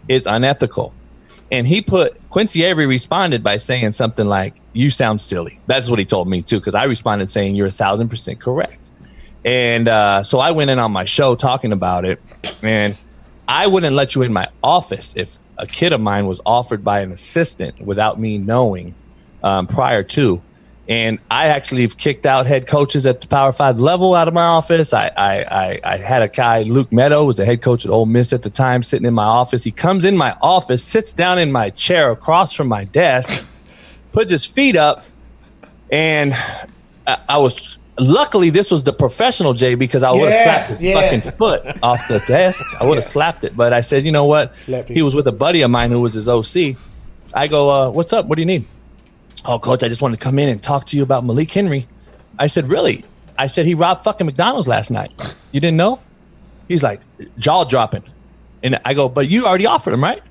[0.08, 0.94] is unethical."
[1.52, 6.00] And he put Quincy Avery responded by saying something like, "You sound silly." That's what
[6.00, 8.90] he told me too, because I responded saying, "You're a thousand percent correct."
[9.44, 12.22] And uh, so I went in on my show talking about it,
[12.62, 12.96] and
[13.48, 17.00] I wouldn't let you in my office if a kid of mine was offered by
[17.00, 18.94] an assistant without me knowing
[19.44, 20.42] um, prior to.
[20.90, 24.34] And I actually have kicked out head coaches at the Power Five level out of
[24.34, 24.94] my office.
[24.94, 28.06] I I, I, I had a guy, Luke Meadow, was the head coach at Ole
[28.06, 29.64] Miss at the time, sitting in my office.
[29.66, 33.46] He comes in my office, sits down in my chair across from my desk,
[34.14, 35.04] puts his feet up,
[35.92, 36.34] and
[37.06, 40.70] I, I was luckily this was the professional Jay because I would have Yeah, slapped
[40.70, 41.02] his yeah.
[41.02, 42.64] fucking foot off the desk.
[42.80, 44.56] I would have slapped it, but I said, you know what?
[44.96, 46.78] He was with a buddy of mine who was his OC.
[47.34, 48.26] I go, uh, what's up?
[48.28, 48.64] What do you need?
[49.48, 51.88] Oh, coach, I just wanted to come in and talk to you about Malik Henry.
[52.38, 53.06] I said, really?
[53.38, 55.36] I said he robbed fucking McDonald's last night.
[55.52, 56.00] You didn't know?
[56.68, 57.02] He's like
[57.38, 58.04] jaw dropping,
[58.62, 60.22] and I go, but you already offered him, right?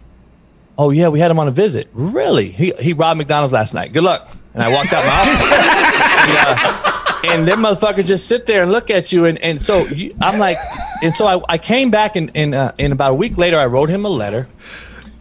[0.76, 1.88] Oh yeah, we had him on a visit.
[1.94, 2.50] Really?
[2.50, 3.94] He he robbed McDonald's last night.
[3.94, 4.28] Good luck.
[4.52, 5.42] And I walked out my office.
[6.26, 9.26] and, uh, and them motherfuckers just sit there and look at you.
[9.26, 10.56] And, and so you, I'm like,
[11.02, 13.66] and so I, I came back and, and, uh, and about a week later, I
[13.66, 14.48] wrote him a letter.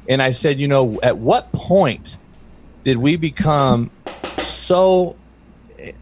[0.07, 2.17] And I said, you know, at what point
[2.85, 3.89] did we become
[4.37, 5.15] so,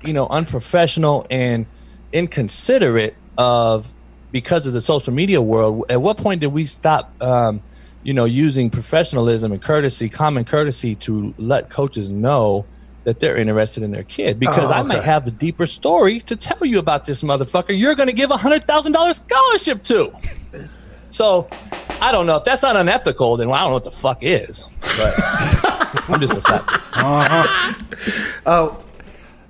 [0.04, 1.66] you know, unprofessional and
[2.12, 3.92] inconsiderate of
[4.32, 5.86] because of the social media world?
[5.90, 7.62] At what point did we stop, um,
[8.04, 12.66] you know, using professionalism and courtesy, common courtesy, to let coaches know
[13.06, 14.38] that they're interested in their kid?
[14.38, 17.78] Because Oh, I might have a deeper story to tell you about this motherfucker.
[17.78, 20.14] You're going to give a hundred thousand dollars scholarship to.
[21.12, 21.48] So
[22.02, 23.38] I don't know if that's not unethical.
[23.38, 24.64] Then I don't know what the fuck is.
[24.82, 25.14] But
[26.10, 26.64] I'm just a sap.
[26.68, 27.74] Uh-huh.
[28.46, 28.84] Oh,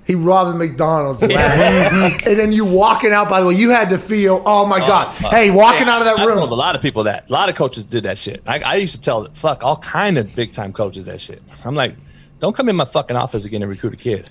[0.06, 1.22] he robbed McDonald's.
[1.22, 3.28] and then you walking out.
[3.28, 4.42] By the way, you had to feel.
[4.44, 5.14] Oh my oh, god!
[5.32, 7.28] hey, walking Hey, out of that I told a lot of people that.
[7.28, 8.42] A lot of coaches did that shit.
[8.46, 11.42] I, I used to tell fuck all kind of big time coaches that shit.
[11.64, 11.96] I'm like,
[12.40, 14.28] don't come in my fucking office again and recruit a kid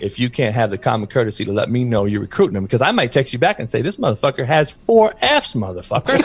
[0.00, 2.82] if you can't have the common courtesy to let me know you're recruiting him because
[2.82, 6.16] I might text you back and say this motherfucker has four Fs, motherfucker.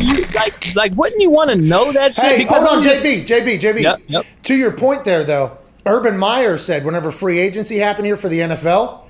[0.00, 2.24] You- like, like, wouldn't you want to know that shit?
[2.24, 3.80] Hey, Because hold on, JB, JB, JB.
[3.82, 4.24] Yep, yep.
[4.44, 5.56] To your point there, though,
[5.86, 9.05] Urban Meyer said whenever free agency happened here for the NFL,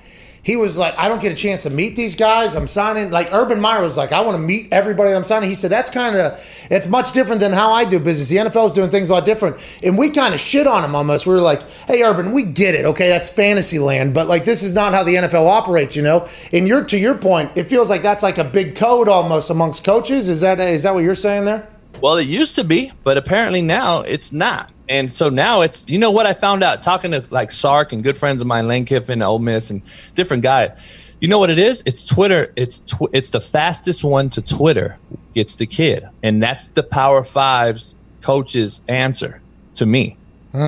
[0.47, 2.55] he was like, I don't get a chance to meet these guys.
[2.55, 3.11] I'm signing.
[3.11, 5.49] Like Urban Meyer was like, I want to meet everybody I'm signing.
[5.49, 6.41] He said that's kind of
[6.71, 8.29] it's much different than how I do business.
[8.29, 10.95] The NFL is doing things a lot different, and we kind of shit on him
[10.95, 11.27] almost.
[11.27, 12.85] We were like, Hey, Urban, we get it.
[12.85, 15.97] Okay, that's fantasy land, but like this is not how the NFL operates.
[15.97, 16.25] You know.
[16.53, 19.83] And you're to your point, it feels like that's like a big code almost amongst
[19.83, 20.29] coaches.
[20.29, 21.67] Is that is that what you're saying there?
[21.99, 24.71] Well, it used to be, but apparently now it's not.
[24.89, 28.03] And so now it's, you know what I found out talking to like Sark and
[28.03, 29.81] good friends of mine, Lane Kiffin, Ole Miss, and
[30.15, 30.77] different guys.
[31.19, 31.83] You know what it is?
[31.85, 32.53] It's Twitter.
[32.55, 34.97] It's tw- it's the fastest one to Twitter.
[35.33, 39.41] It's the kid, and that's the Power Fives coach's answer
[39.75, 40.17] to me.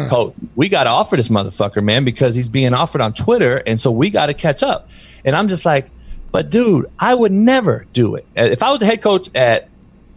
[0.10, 3.80] Coach, we got to offer this motherfucker, man, because he's being offered on Twitter, and
[3.80, 4.90] so we got to catch up.
[5.24, 5.90] And I'm just like,
[6.32, 8.26] but dude, I would never do it.
[8.38, 9.68] Uh, if I was a head coach at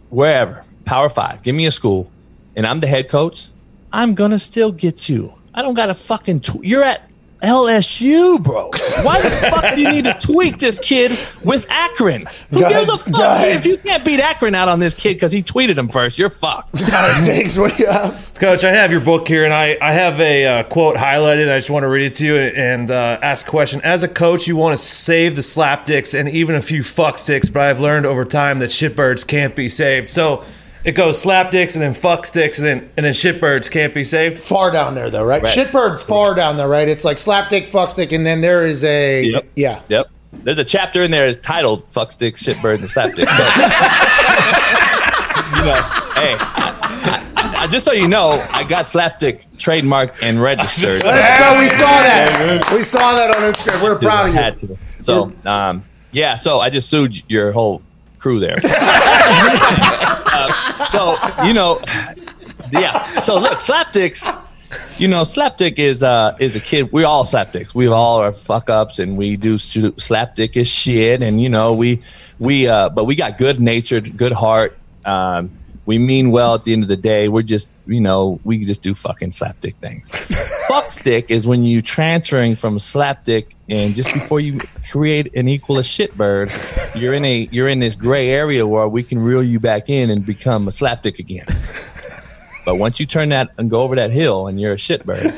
[0.09, 2.11] wherever, Power Five, give me a school,
[2.55, 3.47] and I'm the head coach,
[3.93, 5.33] I'm gonna still get you.
[5.53, 6.39] I don't got to fucking.
[6.39, 7.07] Tw- you're at
[7.43, 8.71] LSU, bro.
[9.03, 11.11] Why the fuck do you need to tweak this kid
[11.43, 12.25] with Akron?
[12.49, 13.13] Who Go gives a fuck?
[13.13, 13.57] go ahead.
[13.57, 16.29] If you can't beat Akron out on this kid because he tweeted him first, you're
[16.29, 16.75] fucked.
[17.25, 18.31] Takes what you have.
[18.35, 21.51] Coach, I have your book here, and I, I have a uh, quote highlighted.
[21.51, 23.81] I just want to read it to you and uh, ask a question.
[23.83, 27.61] As a coach, you want to save the slapdicks and even a few fucksticks, but
[27.61, 30.09] I've learned over time that shitbirds can't be saved.
[30.09, 30.45] So
[30.85, 34.37] it goes slapdicks and then fucksticks and then and then shitbirds can't be saved.
[34.39, 35.43] Far down there, though, right?
[35.43, 36.87] Shitbird's far down there, right?
[36.87, 39.45] It's like slapdick, fuckstick, and then there is a Yep.
[39.55, 39.81] yeah.
[39.89, 40.09] Yep.
[40.43, 43.43] There's a chapter in there titled "Fuck Stick, Shitbird, and Slapdick." So,
[45.59, 45.73] you know,
[46.15, 51.03] hey, I, I, I, just so you know, I got Slapdick trademarked and registered.
[51.05, 51.59] Let's go.
[51.59, 52.71] We saw that.
[52.73, 53.83] We saw that on Instagram.
[53.83, 54.69] We're proud of Had you.
[54.69, 54.77] to.
[55.01, 56.33] So, um, yeah.
[56.35, 57.81] So I just sued your whole
[58.19, 58.57] crew there.
[60.35, 60.51] Uh,
[60.87, 61.15] so
[61.45, 61.79] you know,
[62.71, 63.19] yeah.
[63.19, 64.39] So look, Slapdicks.
[64.97, 66.91] You know, Slapdick is uh is a kid.
[66.91, 67.75] We all Slapdicks.
[67.75, 71.21] We all are fuck ups, and we do sh- Slapdickish shit.
[71.21, 72.01] And you know, we
[72.39, 74.77] we uh, but we got good natured, good heart.
[75.05, 75.51] Um,
[75.85, 77.27] we mean well at the end of the day.
[77.27, 80.07] We're just, you know, we just do fucking slapdick things.
[81.05, 84.59] Is when you transferring from slapdick and just before you
[84.91, 89.03] create an equal a shitbird, you're in a you're in this gray area where we
[89.03, 91.45] can reel you back in and become a slapdick again.
[92.65, 95.35] But once you turn that and go over that hill and you're a shitbird,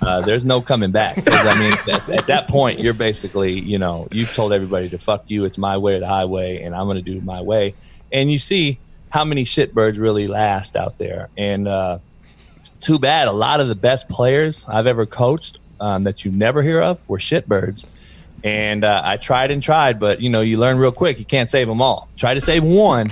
[0.00, 1.18] uh, there's no coming back.
[1.26, 5.24] I mean, at, at that point, you're basically, you know, you've told everybody to fuck
[5.28, 5.44] you.
[5.44, 7.74] It's my way or the highway, and I'm going to do my way.
[8.12, 8.78] And you see
[9.10, 11.28] how many shitbirds really last out there.
[11.36, 11.98] And uh,
[12.80, 16.62] too bad, a lot of the best players I've ever coached um, that you never
[16.62, 17.86] hear of were shitbirds.
[18.44, 21.18] And uh, I tried and tried, but you know, you learn real quick.
[21.18, 22.08] You can't save them all.
[22.16, 23.06] Try to save one,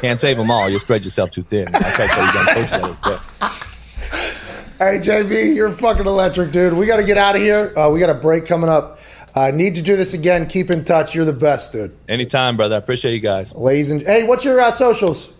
[0.00, 0.70] can't save them all.
[0.70, 1.68] You'll spread yourself too thin.
[1.74, 3.20] I try to tell you, coaches that well.
[4.78, 6.72] Hey, JB, you're fucking electric, dude.
[6.72, 7.72] We got to get out of here.
[7.78, 8.98] Uh, we got a break coming up.
[9.34, 10.46] I need to do this again.
[10.46, 11.14] Keep in touch.
[11.14, 11.96] You're the best, dude.
[12.08, 12.74] Anytime, brother.
[12.74, 13.54] I appreciate you guys.
[13.54, 15.32] Ladies and hey, what's your uh, socials?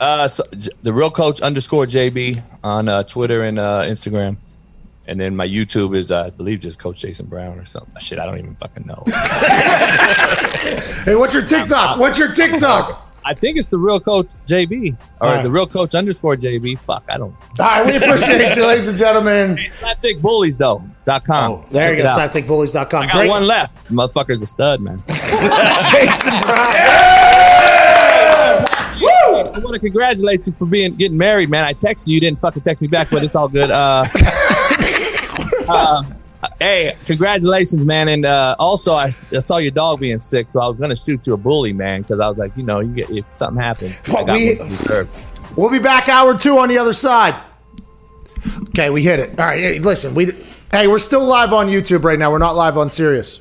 [0.00, 0.42] Uh, so,
[0.82, 4.36] the real coach underscore JB on uh, Twitter and uh, Instagram.
[5.06, 8.00] And then my YouTube is, uh, I believe, just Coach Jason Brown or something.
[8.00, 9.04] Shit, I don't even fucking know.
[11.04, 11.98] Hey, what's your TikTok?
[11.98, 13.02] What's your TikTok?
[13.26, 15.42] I think it's the real coach JB or All right.
[15.42, 16.78] the real coach underscore JB.
[16.78, 17.34] Fuck, I don't.
[17.60, 19.56] All right, we appreciate you, ladies and gentlemen.
[19.80, 21.52] Slapdick Bullies though dot com.
[21.52, 22.46] Oh, There you go, Check it out.
[22.48, 23.02] slapdickbullies.com.
[23.02, 23.28] I got Great.
[23.30, 23.86] one left.
[23.92, 25.02] Motherfucker's a stud, man.
[25.08, 27.50] Jason Brown.
[29.34, 31.64] I want to congratulate you for being getting married, man.
[31.64, 33.70] I texted you, you didn't fucking text me back, but it's all good.
[33.70, 34.04] Uh,
[35.68, 36.02] uh,
[36.58, 38.08] hey, congratulations, man!
[38.08, 39.10] And uh, also, I, I
[39.40, 42.20] saw your dog being sick, so I was gonna shoot you a bully, man, because
[42.20, 45.30] I was like, you know, you get if something happens, Well, we- what you deserve.
[45.56, 47.34] We'll be back hour two on the other side.
[48.70, 49.38] Okay, we hit it.
[49.38, 50.32] All right, hey, listen, we
[50.72, 52.30] hey, we're still live on YouTube right now.
[52.32, 53.40] We're not live on Sirius.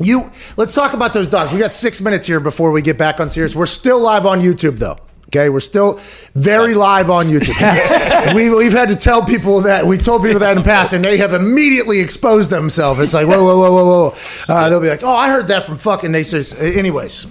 [0.00, 1.52] You let's talk about those dogs.
[1.52, 3.54] We got six minutes here before we get back on Sirius.
[3.54, 4.96] We're still live on YouTube though.
[5.28, 6.00] Okay, we're still
[6.34, 8.34] very live on YouTube.
[8.34, 11.04] we, we've had to tell people that we told people that in the past, and
[11.04, 13.00] they have immediately exposed themselves.
[13.00, 14.14] It's like whoa, whoa, whoa, whoa, whoa.
[14.48, 17.26] Uh, they'll be like, "Oh, I heard that from fucking." They say, anyways.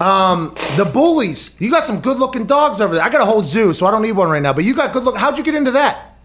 [0.00, 1.54] Um, the bullies.
[1.60, 3.04] You got some good looking dogs over there.
[3.04, 4.52] I got a whole zoo, so I don't need one right now.
[4.52, 5.16] But you got good look.
[5.16, 6.16] How'd you get into that?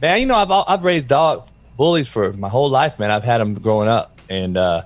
[0.00, 3.10] Man, you know, I've I've raised dog bullies for my whole life, man.
[3.10, 4.82] I've had them growing up, and uh,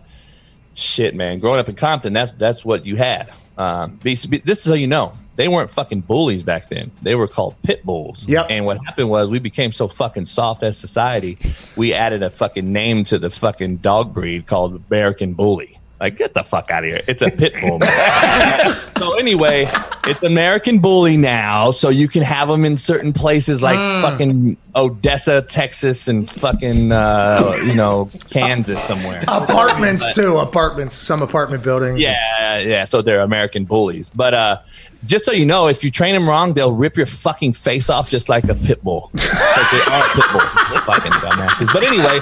[0.77, 3.33] shit, man, growing up in Compton, that's that's what you had.
[3.59, 6.91] Um, this is how you know they weren't fucking bullies back then.
[7.03, 8.29] They were called pit bulls.
[8.29, 8.47] Yep.
[8.51, 11.39] And what happened was we became so fucking soft as society,
[11.77, 15.76] we added a fucking name to the fucking dog breed called American Bully.
[16.01, 17.01] Like, get the fuck out of here.
[17.07, 17.81] It's a pit bull.
[18.99, 19.67] so anyway,
[20.07, 25.41] it's American Bully now, so you can have them in certain places like fucking Odessa,
[25.43, 29.23] Texas, and fucking uh, you know Kansas somewhere.
[29.29, 30.37] Apartments too.
[30.37, 30.95] Apartments.
[30.95, 32.01] Some apartment buildings.
[32.03, 32.85] Yeah, yeah.
[32.85, 34.11] So they're American bullies.
[34.11, 34.59] But uh,
[35.07, 38.11] just so you know, if you train them wrong, they'll rip your fucking face off
[38.11, 39.11] just like a pit bull.
[39.15, 40.85] Like they are pit bulls.
[40.85, 41.73] fucking dumbasses.
[41.73, 42.19] But anyway,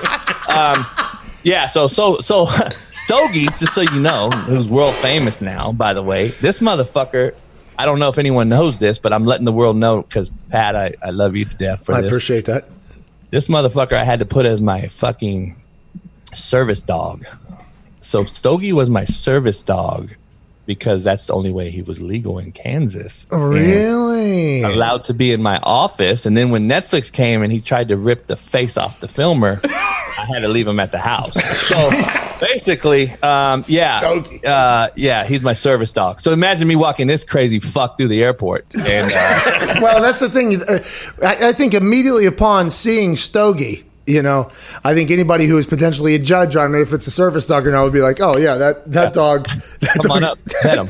[0.49, 0.87] um,
[1.45, 1.67] yeah.
[1.67, 2.47] So so so
[2.91, 7.35] Stogie, just so you know, who's world famous now, by the way, this motherfucker.
[7.77, 10.77] I don't know if anyone knows this, but I'm letting the world know because Pat,
[10.77, 12.69] I, I love you to death for I this appreciate that.
[13.31, 15.57] this motherfucker I had to put as my fucking
[16.33, 17.25] service dog.
[18.01, 20.15] So Stogie was my service dog
[20.67, 23.27] because that's the only way he was legal in Kansas.
[23.31, 24.63] Really?
[24.63, 26.27] Allowed to be in my office.
[26.27, 29.61] And then when Netflix came and he tried to rip the face off the filmer,
[29.65, 31.35] I had to leave him at the house.
[31.69, 31.91] So
[32.41, 33.99] basically, um, yeah.
[33.99, 34.45] Stogie.
[34.45, 36.21] Uh, yeah, he's my service dog.
[36.21, 38.67] So imagine me walking this crazy fuck through the airport.
[38.77, 40.61] And uh, well, that's the thing.
[40.63, 44.51] Uh, I, I think immediately upon seeing Stogie, you know,
[44.85, 47.67] I think anybody who is potentially a judge on it, if it's a service dog
[47.67, 49.47] or not would be like, oh yeah, that that dog.
[49.81, 50.89] That come on dog- up, pet him.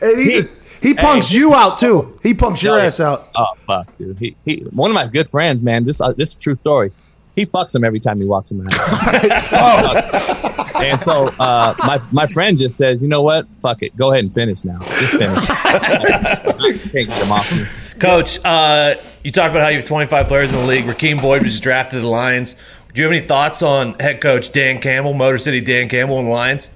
[0.02, 0.42] And he,
[0.82, 2.18] he punks you out too.
[2.22, 3.28] He punks your Oh, ass out.
[3.34, 4.18] Oh fuck, dude.
[4.18, 5.84] He, he one of my good friends, man.
[5.84, 6.92] This uh, this is a true story.
[7.36, 9.48] He fucks him every time he walks in my house.
[9.52, 10.70] Oh.
[10.84, 13.48] and so uh, my my friend just says, you know what?
[13.62, 13.96] Fuck it.
[13.96, 14.78] Go ahead and finish now.
[14.80, 15.38] Just finish.
[15.50, 17.64] I can't get him off me.
[17.98, 20.86] Coach, uh, you talked about how you have 25 players in the league.
[20.86, 22.54] Raheem Boyd was drafted to the Lions.
[22.92, 26.28] Do you have any thoughts on head coach Dan Campbell, Motor City Dan Campbell, and
[26.28, 26.70] the Lions?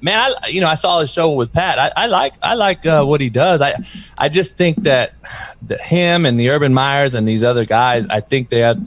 [0.00, 1.78] man, I you know I saw the show with Pat.
[1.78, 3.60] I, I like I like uh, what he does.
[3.60, 3.74] I
[4.16, 5.14] I just think that,
[5.62, 8.06] that him and the Urban Meyers and these other guys.
[8.08, 8.82] I think they have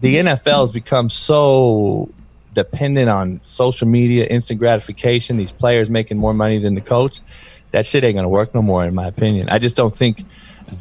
[0.00, 2.10] the NFL has become so
[2.54, 5.36] dependent on social media, instant gratification.
[5.36, 7.20] These players making more money than the coach.
[7.72, 9.48] That shit ain't gonna work no more, in my opinion.
[9.48, 10.24] I just don't think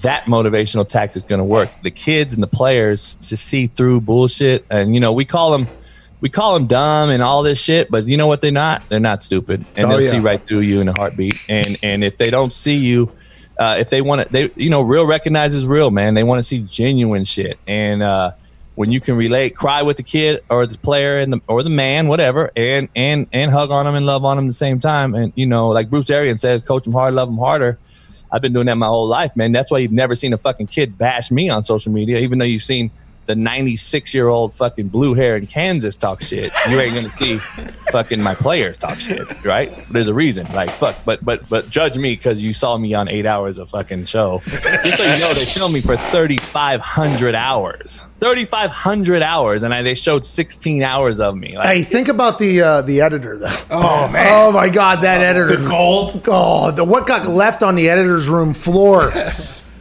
[0.01, 1.69] that motivational tactic is gonna work.
[1.83, 5.67] The kids and the players to see through bullshit, and you know we call them
[6.21, 8.41] we call them dumb and all this shit, but you know what?
[8.41, 8.87] They're not.
[8.89, 10.11] They're not stupid, and Oh, they'll yeah.
[10.11, 11.35] see right through you in a heartbeat.
[11.47, 13.11] And and if they don't see you,
[13.57, 16.13] uh, if they want to, they you know, real recognizes real, man.
[16.15, 18.31] They want to see genuine shit, and uh,
[18.75, 21.69] when you can relate, cry with the kid or the player and the or the
[21.69, 24.79] man, whatever, and and and hug on them and love on them at the same
[24.81, 27.77] time, and you know, like Bruce Arians says, coach them hard, love them harder.
[28.31, 29.51] I've been doing that my whole life, man.
[29.51, 32.45] That's why you've never seen a fucking kid bash me on social media, even though
[32.45, 32.91] you've seen
[33.29, 37.37] the 96 year old fucking blue hair in Kansas talk shit, you ain't gonna see
[37.91, 39.69] fucking my players talk shit, right?
[39.91, 40.95] There's a reason, like fuck.
[41.05, 44.41] But but but judge me because you saw me on eight hours of fucking show.
[44.45, 48.01] Just so you know, they filmed me for 3,500 hours.
[48.19, 51.57] 3,500 hours, and I, they showed 16 hours of me.
[51.57, 53.47] Like, Hey, think about the uh, the editor though.
[53.71, 54.27] Oh man.
[54.31, 55.55] Oh my God, that editor!
[55.55, 56.23] The gold.
[56.27, 59.11] Oh, the what got left on the editor's room floor?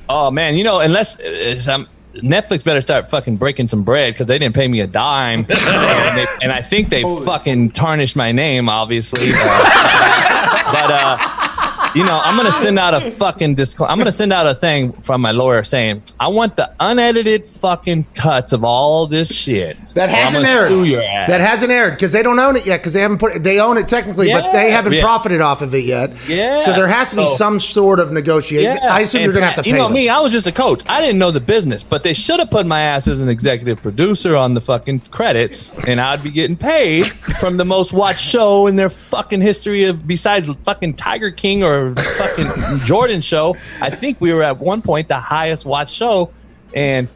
[0.09, 4.27] Oh man, you know, unless uh, um, Netflix better start fucking breaking some bread because
[4.27, 8.33] they didn't pay me a dime, and, they, and I think they fucking tarnished my
[8.33, 9.31] name, obviously.
[9.35, 11.48] Uh, but uh,
[11.95, 13.91] you know, I'm gonna send out a fucking disclaimer.
[13.93, 18.05] I'm gonna send out a thing from my lawyer saying I want the unedited fucking
[18.15, 19.77] cuts of all this shit.
[19.95, 20.69] That hasn't aired.
[20.69, 21.29] sue your ass.
[21.29, 23.43] That hasn't aired because they don't own it yet because they haven't put it.
[23.43, 25.03] They own it technically, but they haven't Yeah.
[25.03, 26.13] profited off of it yet.
[26.29, 26.55] Yeah.
[26.55, 28.77] So there has to be So- some sort of negotiation.
[28.83, 28.93] Yeah.
[28.93, 29.95] I assume and you're gonna have to pay You know them.
[29.95, 30.83] me, I was just a coach.
[30.89, 33.83] I didn't know the business, but they should have put my ass as an executive
[33.83, 38.67] producer on the fucking credits, and I'd be getting paid from the most watched show
[38.67, 42.47] in their fucking history of besides fucking Tiger King or fucking
[42.85, 43.57] Jordan show.
[43.81, 46.31] I think we were at one point the highest watched show,
[46.75, 47.09] and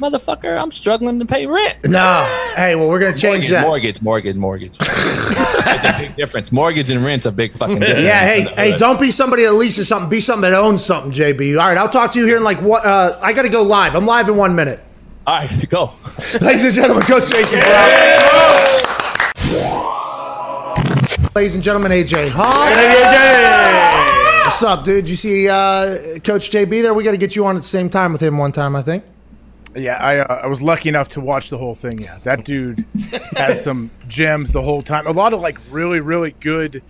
[0.00, 1.76] motherfucker, I'm struggling to pay rent.
[1.86, 2.24] No.
[2.56, 3.66] Hey, well, we're gonna change Mortgage, that.
[3.66, 4.76] mortgage, mortgage, mortgage.
[4.80, 6.52] it's a big difference.
[6.52, 8.02] Mortgage and rent's a big fucking difference.
[8.06, 10.08] Yeah, hey, hey, don't be somebody that leases something.
[10.08, 11.58] Be something that owns something, JB.
[11.60, 12.84] All right, I'll talk to you here in like what?
[12.86, 13.94] Uh, I got to go live.
[13.94, 14.80] I'm live in one minute.
[15.26, 15.92] All right, go.
[16.40, 18.82] Ladies and gentlemen, Coach Jason Brown.
[21.36, 22.74] Ladies and gentlemen, AJ Hawk.
[24.46, 25.06] What's up, dude?
[25.06, 26.94] You see uh, Coach JB there?
[26.94, 28.80] We got to get you on at the same time with him one time, I
[28.80, 29.04] think.
[29.74, 32.00] Yeah, I uh, I was lucky enough to watch the whole thing.
[32.00, 32.86] Yeah, that dude
[33.36, 35.06] has some gems the whole time.
[35.06, 36.82] A lot of like really really good,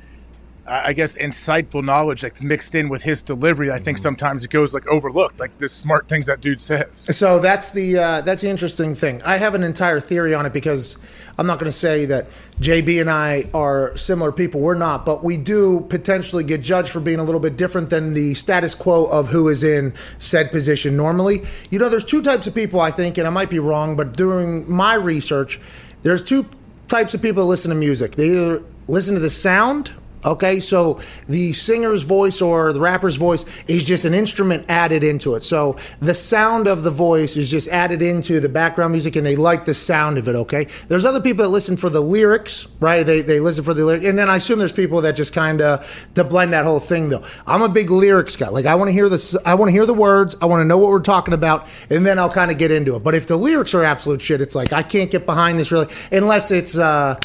[0.68, 3.70] I guess, insightful knowledge that's mixed in with his delivery.
[3.70, 6.88] I think sometimes it goes like overlooked, like the smart things that dude says.
[7.16, 9.22] So that's the uh, that's the interesting thing.
[9.22, 10.96] I have an entire theory on it because
[11.38, 12.26] I'm not going to say that
[12.60, 14.60] JB and I are similar people.
[14.60, 18.14] We're not, but we do potentially get judged for being a little bit different than
[18.14, 21.42] the status quo of who is in said position normally.
[21.70, 24.16] You know, there's two types of people I think, and I might be wrong, but
[24.16, 25.60] during my research,
[26.02, 26.44] there's two
[26.88, 28.12] types of people that listen to music.
[28.16, 29.92] They either listen to the sound
[30.24, 35.34] Okay, so the singer's voice or the rapper's voice is just an instrument added into
[35.34, 35.42] it.
[35.42, 39.36] So the sound of the voice is just added into the background music and they
[39.36, 40.66] like the sound of it, okay?
[40.88, 43.04] There's other people that listen for the lyrics, right?
[43.04, 44.04] They, they listen for the lyrics.
[44.04, 47.08] And then I assume there's people that just kind of to blend that whole thing
[47.08, 47.24] though.
[47.46, 48.48] I'm a big lyrics guy.
[48.48, 50.64] Like I want to hear the I want to hear the words, I want to
[50.64, 53.04] know what we're talking about, and then I'll kind of get into it.
[53.04, 55.88] But if the lyrics are absolute shit, it's like I can't get behind this really
[56.10, 57.16] unless it's uh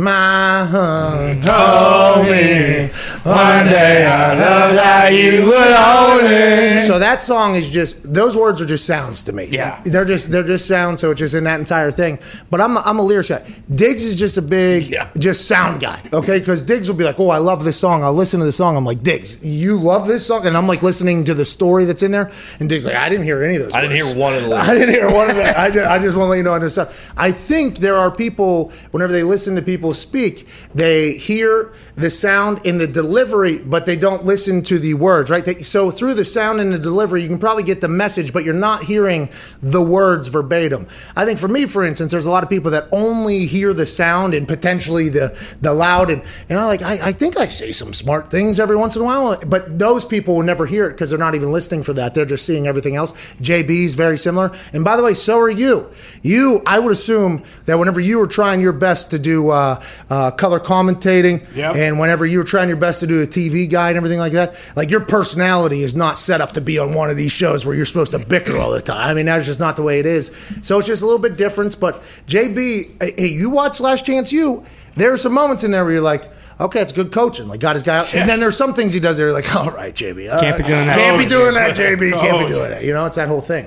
[0.00, 2.88] my home told me
[3.22, 6.78] one day I love that you would only.
[6.80, 9.44] So that song is just those words are just sounds to me.
[9.44, 9.80] Yeah.
[9.84, 11.00] they're just they're just sounds.
[11.00, 12.18] So it's just in that entire thing.
[12.50, 13.44] But I'm a, I'm a lyrics guy.
[13.74, 15.10] Diggs is just a big Yeah.
[15.18, 16.00] just sound guy.
[16.12, 18.02] Okay, because Diggs will be like, oh, I love this song.
[18.02, 18.76] I'll listen to the song.
[18.76, 22.02] I'm like, Diggs, you love this song, and I'm like listening to the story that's
[22.02, 22.30] in there.
[22.58, 23.74] And Diggs like, I didn't hear any of those.
[23.74, 25.54] I didn't hear one of the I didn't hear one of them.
[25.56, 27.12] I just, I just want to let you know this stuff.
[27.16, 32.64] I think there are people, whenever they listen to people speak, they hear the sound
[32.64, 35.44] in the delivery, but they don't listen to the words, right?
[35.44, 38.44] They, so through the sound and the delivery, you can probably get the message, but
[38.44, 39.30] you're not hearing
[39.62, 40.86] the words verbatim.
[41.14, 43.86] I think for me, for instance, there's a lot of people that only hear the
[43.86, 47.72] sound and potentially the the loud, and and I like I, I think I say
[47.72, 50.92] some smart things every once in a while, but those people will never hear it
[50.92, 52.14] because they're not even listening for that.
[52.14, 53.12] They're just seeing everything else.
[53.36, 55.90] JB's very similar, and by the way, so are you.
[56.22, 59.69] You, I would assume that whenever you were trying your best to do uh,
[60.10, 61.76] uh, color commentating, Yep.
[61.76, 64.32] and whenever you were trying your best to do a TV guide and everything like
[64.32, 67.64] that, like your personality is not set up to be on one of these shows
[67.66, 69.08] where you're supposed to bicker all the time.
[69.10, 70.30] I mean, that's just not the way it is.
[70.62, 71.78] So it's just a little bit different.
[71.78, 74.64] But JB, hey, you watch Last Chance U.
[74.96, 76.28] There are some moments in there where you're like.
[76.60, 77.48] Okay, it's good coaching.
[77.48, 79.16] Like got his guy out, and then there's some things he does.
[79.16, 80.98] There, you're like, all right, JB, uh, Can't be doing that.
[80.98, 82.12] Can't be doing that, JB.
[82.20, 82.84] Can't be doing that.
[82.84, 83.66] You know, it's that whole thing.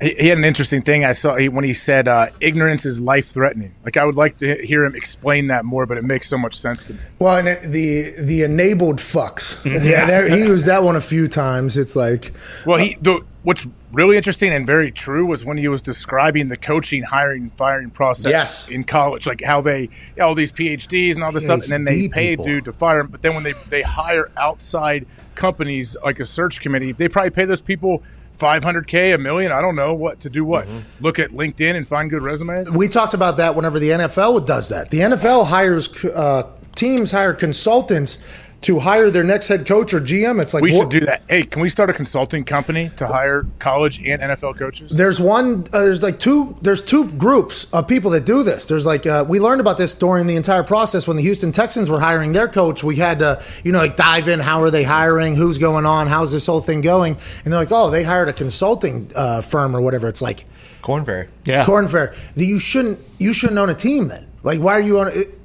[0.00, 3.00] He, he had an interesting thing I saw he, when he said uh, ignorance is
[3.00, 3.74] life threatening.
[3.84, 6.58] Like I would like to hear him explain that more, but it makes so much
[6.58, 7.00] sense to me.
[7.18, 9.64] Well, and it, the the enabled fucks.
[9.64, 11.76] Yeah, there, he used that one a few times.
[11.76, 12.32] It's like,
[12.66, 16.56] Well, he the, what's really interesting and very true was when he was describing the
[16.56, 18.68] coaching, hiring, firing process Yes.
[18.68, 19.88] in college, like how they
[20.20, 22.46] all these PhDs and all this stuff, and then they pay people.
[22.46, 23.06] dude to fire him.
[23.08, 27.44] But then when they they hire outside companies like a search committee, they probably pay
[27.44, 28.02] those people.
[28.38, 30.66] 500k a million i don't know what to do what?
[31.00, 32.70] Look at linkedin and find good resumes?
[32.70, 34.90] We talked about that whenever the NFL does that.
[34.90, 38.18] The NFL hires uh, teams hire consultants
[38.64, 40.40] to hire their next head coach or GM.
[40.40, 41.22] It's like We should do that.
[41.28, 44.90] Hey, can we start a consulting company to hire college and NFL coaches?
[44.90, 45.64] There's one.
[45.72, 46.56] Uh, there's like two.
[46.62, 48.66] There's two groups of people that do this.
[48.66, 51.90] There's like uh, we learned about this during the entire process when the Houston Texans
[51.90, 52.82] were hiring their coach.
[52.82, 54.40] We had to, you know, like dive in.
[54.40, 55.34] How are they hiring?
[55.36, 56.06] Who's going on?
[56.06, 57.16] How's this whole thing going?
[57.44, 60.08] And they're like, oh, they hired a consulting uh, firm or whatever.
[60.08, 60.46] It's like
[60.82, 61.28] Korn Ferry.
[61.44, 61.64] Yeah.
[61.64, 62.16] Korn Ferry.
[62.34, 62.98] You shouldn't.
[63.18, 64.26] You shouldn't own a team then.
[64.42, 65.08] Like, why are you on?
[65.08, 65.38] it-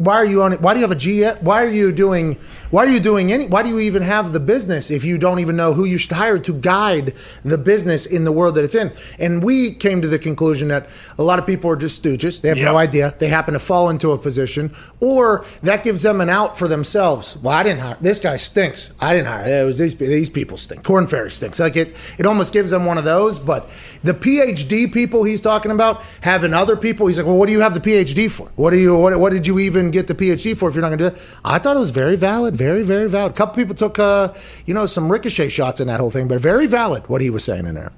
[0.00, 0.54] Why are you on?
[0.54, 0.62] it?
[0.62, 1.24] Why do you have a G?
[1.40, 2.38] Why are you doing?
[2.70, 3.48] Why are you doing any?
[3.48, 6.12] Why do you even have the business if you don't even know who you should
[6.12, 8.92] hire to guide the business in the world that it's in?
[9.18, 12.40] And we came to the conclusion that a lot of people are just stooges.
[12.40, 13.12] They have no idea.
[13.18, 17.36] They happen to fall into a position, or that gives them an out for themselves.
[17.38, 18.36] Well, I didn't hire this guy.
[18.36, 18.94] Stinks.
[19.00, 19.62] I didn't hire.
[19.62, 20.84] It was these these people stink.
[20.84, 21.58] Korn Ferry stinks.
[21.58, 21.92] Like it.
[22.20, 23.40] It almost gives them one of those.
[23.40, 23.68] But
[24.04, 27.08] the PhD people he's talking about having other people.
[27.08, 28.48] He's like, well, what do you have the PhD for?
[28.54, 28.96] What do you?
[28.96, 31.16] What, what did you even get the PhD for if you're not going to do
[31.16, 31.22] it?
[31.44, 32.59] I thought it was very valid.
[32.60, 33.32] Very very valid.
[33.32, 34.34] A couple people took uh,
[34.66, 37.42] you know some ricochet shots in that whole thing, but very valid what he was
[37.42, 37.90] saying in there.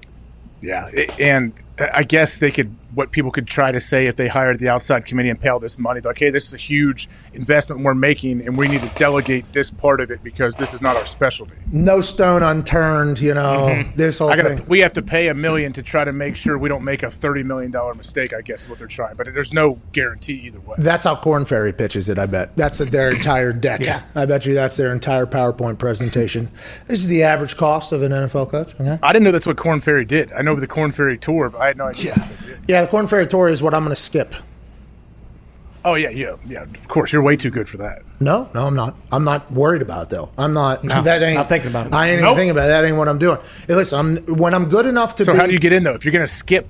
[0.60, 0.88] Yeah,
[1.18, 1.52] and
[1.92, 2.72] I guess they could.
[2.94, 5.60] What people could try to say if they hired the outside committee and pay all
[5.60, 8.80] this money, They're like, hey, this is a huge investment we're making, and we need
[8.80, 11.54] to delegate this part of it because this is not our specialty.
[11.70, 13.20] No stone unturned.
[13.20, 13.96] You know mm-hmm.
[13.96, 14.66] this whole I gotta, thing.
[14.68, 17.10] we have to pay a million to try to make sure we don't make a
[17.10, 18.32] thirty million dollar mistake.
[18.32, 20.76] I guess is what they're trying, but there's no guarantee either way.
[20.78, 22.56] That's how Korn Ferry pitches it, I bet.
[22.56, 23.80] That's their entire deck.
[23.80, 24.02] Yeah.
[24.14, 26.50] I bet you that's their entire PowerPoint presentation.
[26.86, 28.74] This is the average cost of an NFL coach.
[28.74, 28.98] Okay.
[29.02, 30.32] I didn't know that's what Korn Ferry did.
[30.32, 32.14] I know the Korn Ferry tour, but I had no idea.
[32.16, 32.28] Yeah.
[32.68, 34.34] Yeah, the Korn Ferry Tour is what I'm going to skip.
[35.84, 36.62] Oh yeah, yeah, yeah.
[36.62, 38.02] Of course, you're way too good for that.
[38.20, 38.94] No, no, I'm not.
[39.10, 40.30] I'm not worried about it, though.
[40.38, 40.84] I'm not.
[40.84, 41.36] No, that ain't.
[41.36, 41.92] not thinking about it.
[41.92, 42.26] I ain't Nope.
[42.28, 42.68] even thinking about it.
[42.68, 43.38] That ain't what I'm doing.
[43.66, 45.24] Hey, listen, I'm when I'm good enough to.
[45.24, 45.94] So be, how do you get in though?
[45.94, 46.68] If you're going to skip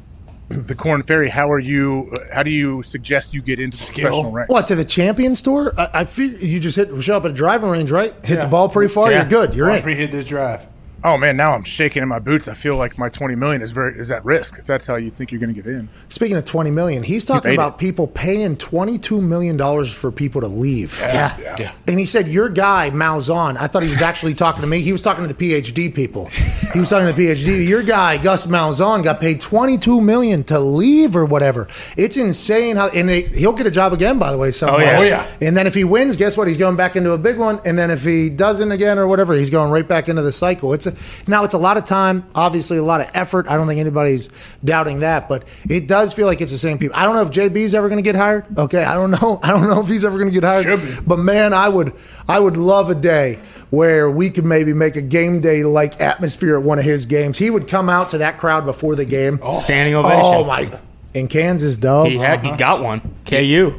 [0.49, 2.11] the Korn Ferry, how are you?
[2.17, 4.51] uh, How do you suggest you get into the professional ranks?
[4.51, 5.75] What to the Champions Tour?
[5.77, 8.15] I, I feel you just hit show up at a driving range, right?
[8.25, 9.11] Hit the ball pretty far.
[9.11, 9.21] Yeah.
[9.21, 9.55] You're good.
[9.55, 9.87] You're Watch in.
[9.89, 10.67] me hit this drive.
[11.05, 12.47] Oh man, now I'm shaking in my boots.
[12.49, 14.59] I feel like my 20 million is very is at risk.
[14.59, 17.25] If that's how you think you're going to get in, Speaking of 20 million, he's
[17.25, 17.79] talking made about it.
[17.79, 20.97] people paying 22 million dollars for people to leave.
[21.01, 21.37] Yeah.
[21.59, 21.73] Yeah.
[21.89, 24.81] And he said, Your guy, Malzahn, I thought he was actually talking to me.
[24.81, 26.27] He was talking to the PhD people.
[26.73, 27.67] He was talking to the PhD.
[27.67, 31.67] Your guy, Gus Malzahn, got paid 22 million to leave or whatever.
[31.97, 34.53] It's insane how, and they, he'll get a job again, by the way.
[34.53, 34.99] Somewhere.
[34.99, 35.21] Oh, yeah.
[35.21, 35.47] Oh, yeah.
[35.49, 36.47] And then if he wins, guess what?
[36.47, 37.61] He's going back into a big one.
[37.65, 40.73] And then if he doesn't again or whatever, he's going right back into the cycle.
[40.73, 40.92] It's a,
[41.27, 43.47] now it's a lot of time, obviously a lot of effort.
[43.49, 44.29] I don't think anybody's
[44.65, 46.97] doubting that, but it does feel like it's the same people.
[46.97, 48.47] I don't know if JB's ever going to get hired.
[48.59, 49.39] Okay, I don't know.
[49.43, 50.81] I don't know if he's ever going to get hired.
[51.07, 51.95] But man, I would,
[52.29, 53.39] I would love a day
[53.71, 57.39] where we could maybe make a game day like atmosphere at one of his games.
[57.39, 59.41] He would come out to that crowd before the game.
[59.43, 59.59] Oh.
[59.59, 60.21] Standing oh ovation.
[60.23, 60.71] Oh my!
[61.15, 62.09] In Kansas, dog.
[62.09, 62.57] He had he uh-huh.
[62.57, 63.01] got one.
[63.27, 63.79] KU.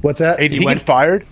[0.00, 0.38] What's that?
[0.38, 1.26] hey, did he, went- fired?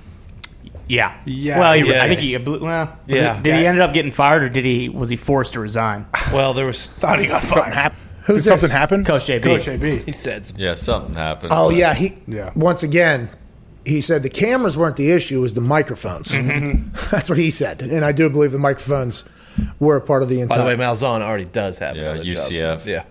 [0.91, 1.14] Yeah.
[1.24, 1.59] Yeah.
[1.61, 2.03] Well, he, Yeah.
[2.05, 2.36] I think he.
[2.36, 3.36] Well, Yeah.
[3.38, 4.88] it- did he end up getting fired, or did he?
[4.88, 6.07] Was he forced to resign?
[6.32, 6.86] Well, there was.
[6.86, 7.74] Thought he got Something fired.
[7.74, 8.01] happened.
[8.24, 8.72] Who's Did something this?
[8.72, 9.05] happen?
[9.05, 9.43] Coach JB.
[9.43, 9.99] Coach AB.
[9.99, 10.47] He said.
[10.47, 11.53] some- Yeah, something happened.
[11.55, 12.12] Oh but- yeah, he.
[12.26, 12.51] Yeah.
[12.57, 13.28] Once again,
[13.84, 16.30] he said the cameras weren't the issue; it was the microphones.
[17.11, 19.24] That's what he said, and I do believe the microphones
[19.78, 20.59] were a part of the entire.
[20.59, 20.76] By entire.
[20.76, 21.95] the way, Malzahn already does have.
[21.97, 22.34] Yeah, another job.
[22.36, 22.86] UCF.
[22.86, 23.03] Yeah.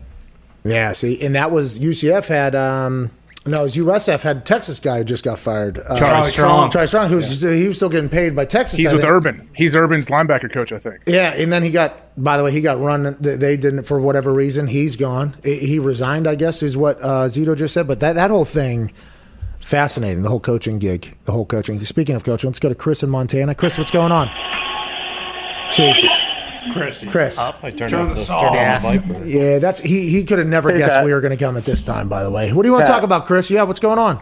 [0.65, 2.55] yeah, see, and that was UCF had.
[2.55, 3.11] um
[3.45, 5.79] no, it was USF had a Texas guy who just got fired.
[5.79, 6.71] Uh, Charlie Strong.
[6.71, 8.77] Charlie Strong, who's he was still getting paid by Texas.
[8.77, 9.11] He's I with think.
[9.11, 9.49] Urban.
[9.55, 11.01] He's Urban's linebacker coach, I think.
[11.07, 11.95] Yeah, and then he got.
[12.21, 13.15] By the way, he got run.
[13.21, 14.67] they- They didn't for whatever reason.
[14.67, 15.35] He's gone.
[15.43, 16.27] He he resigned.
[16.27, 17.87] I guess is what uh, Zito just said.
[17.87, 18.91] But that that whole thing,
[19.59, 20.21] fascinating.
[20.23, 21.17] The whole coaching gig.
[21.23, 21.79] The whole coaching.
[21.79, 23.55] Speaking of coaching, let's go to Chris in Montana.
[23.55, 24.29] Chris, what's going on?
[25.71, 26.11] Jesus,
[26.71, 27.03] Chris.
[27.09, 27.37] Chris.
[27.37, 28.41] I turned Turn off the the, saw.
[28.41, 28.75] turned Yeah.
[28.75, 29.25] off the Viper.
[29.25, 30.09] Yeah, that's he.
[30.09, 31.05] He could have never Hey, guessed Pat.
[31.05, 32.09] we were going to come at this time.
[32.09, 33.49] By the way, what do you want to talk about, Chris?
[33.49, 34.19] Yeah, what's going on?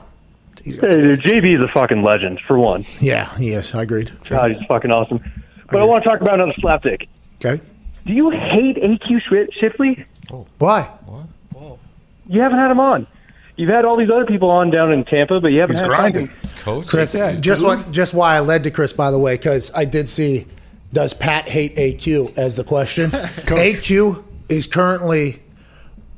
[0.63, 2.83] He's Hey, JB is a fucking legend, for one.
[2.99, 3.73] Yeah, he is.
[3.75, 4.11] I agreed.
[4.27, 5.19] God, he's fucking awesome.
[5.71, 7.07] But I want to talk about another slapdick.
[7.43, 7.61] Okay,
[8.05, 10.05] Do you hate AQ Shif- Shipley?
[10.31, 10.45] Oh.
[10.57, 10.89] why?
[12.29, 13.07] You haven't had him on.
[13.55, 15.87] You've had all these other people on down in Tampa, but you haven't He's had
[15.89, 16.27] grinding.
[16.27, 16.87] fucking- Coach.
[16.87, 20.09] Chris, just what, just why I led to Chris, by the way, because I did
[20.09, 20.45] see.
[20.97, 23.11] Does Pat hate AQ as the question?
[23.11, 25.35] AQ is currently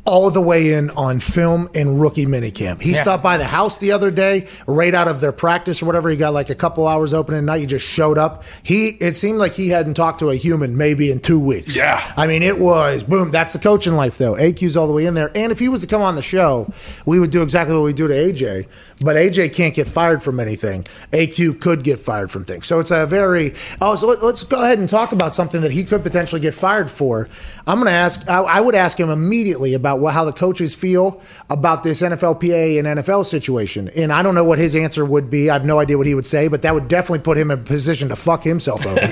[0.09, 2.81] all the way in on film and rookie minicamp.
[2.81, 6.09] He stopped by the house the other day, right out of their practice or whatever.
[6.09, 7.59] He got like a couple hours open at night.
[7.59, 8.43] He just showed up.
[8.63, 11.75] He it seemed like he hadn't talked to a human maybe in two weeks.
[11.75, 12.01] Yeah.
[12.17, 13.29] I mean, it was boom.
[13.29, 14.33] That's the coaching life, though.
[14.33, 15.31] AQ's all the way in there.
[15.35, 16.73] And if he was to come on the show,
[17.05, 18.67] we would do exactly what we do to AJ.
[19.01, 20.83] But AJ can't get fired from anything.
[21.13, 22.67] AQ could get fired from things.
[22.67, 23.53] So it's a very.
[23.79, 26.53] Oh, so let, us go ahead and talk about something that he could potentially get
[26.53, 27.29] fired for.
[27.65, 28.27] I'm going to ask.
[28.27, 32.01] I, I would ask him immediately about about what, how the coaches feel about this
[32.01, 33.89] NFLPA and NFL situation.
[33.95, 35.49] And I don't know what his answer would be.
[35.49, 37.59] I have no idea what he would say, but that would definitely put him in
[37.59, 38.99] a position to fuck himself over.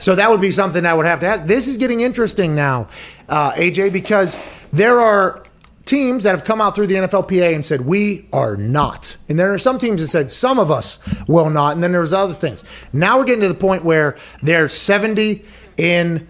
[0.00, 1.46] So that would be something I would have to ask.
[1.46, 2.88] This is getting interesting now,
[3.28, 4.36] uh, AJ, because
[4.72, 5.42] there are
[5.84, 9.52] teams that have come out through the NFLPA and said we are not, and there
[9.52, 12.64] are some teams that said some of us will not, and then there's other things.
[12.92, 15.44] Now we're getting to the point where there's 70
[15.76, 16.28] in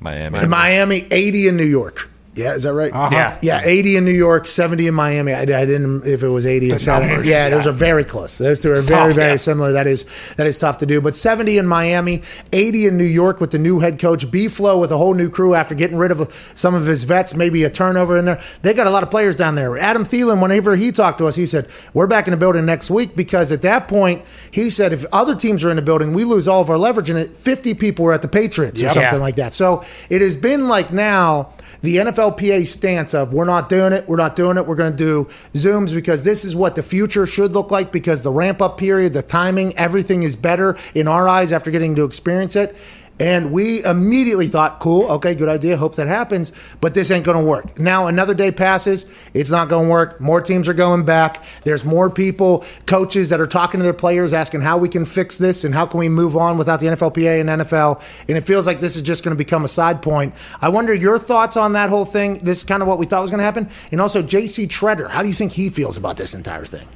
[0.00, 0.38] Miami.
[0.38, 2.08] in Miami, 80 in New York.
[2.38, 2.92] Yeah, is that right?
[2.92, 3.08] Uh-huh.
[3.12, 3.38] Yeah.
[3.42, 5.32] Yeah, 80 in New York, 70 in Miami.
[5.32, 7.06] I, I didn't if it was 80 and 70.
[7.08, 8.38] numbers, Yeah, those are very close.
[8.38, 9.72] Those two are very, oh, very similar.
[9.72, 10.04] That is
[10.36, 11.00] that is tough to do.
[11.00, 12.22] But 70 in Miami,
[12.52, 15.28] 80 in New York with the new head coach, B Flow with a whole new
[15.28, 18.40] crew after getting rid of some of his vets, maybe a turnover in there.
[18.62, 19.76] They got a lot of players down there.
[19.76, 22.90] Adam Thielen, whenever he talked to us, he said, We're back in the building next
[22.90, 26.24] week because at that point, he said if other teams are in the building, we
[26.24, 27.10] lose all of our leverage.
[27.10, 29.16] And it 50 people were at the Patriots or something Yeah.
[29.18, 29.52] like that.
[29.52, 31.50] So it has been like now
[31.80, 34.96] the NFLPA stance of we're not doing it, we're not doing it, we're going to
[34.96, 38.78] do Zooms because this is what the future should look like because the ramp up
[38.78, 42.76] period, the timing, everything is better in our eyes after getting to experience it.
[43.20, 45.76] And we immediately thought, cool, okay, good idea.
[45.76, 46.52] Hope that happens.
[46.80, 47.78] But this ain't going to work.
[47.78, 49.06] Now, another day passes.
[49.34, 50.20] It's not going to work.
[50.20, 51.44] More teams are going back.
[51.64, 55.38] There's more people, coaches that are talking to their players, asking how we can fix
[55.38, 58.02] this and how can we move on without the NFLPA and NFL.
[58.28, 60.34] And it feels like this is just going to become a side point.
[60.60, 62.38] I wonder your thoughts on that whole thing.
[62.38, 63.68] This is kind of what we thought was going to happen.
[63.90, 66.86] And also, JC Tretter, how do you think he feels about this entire thing?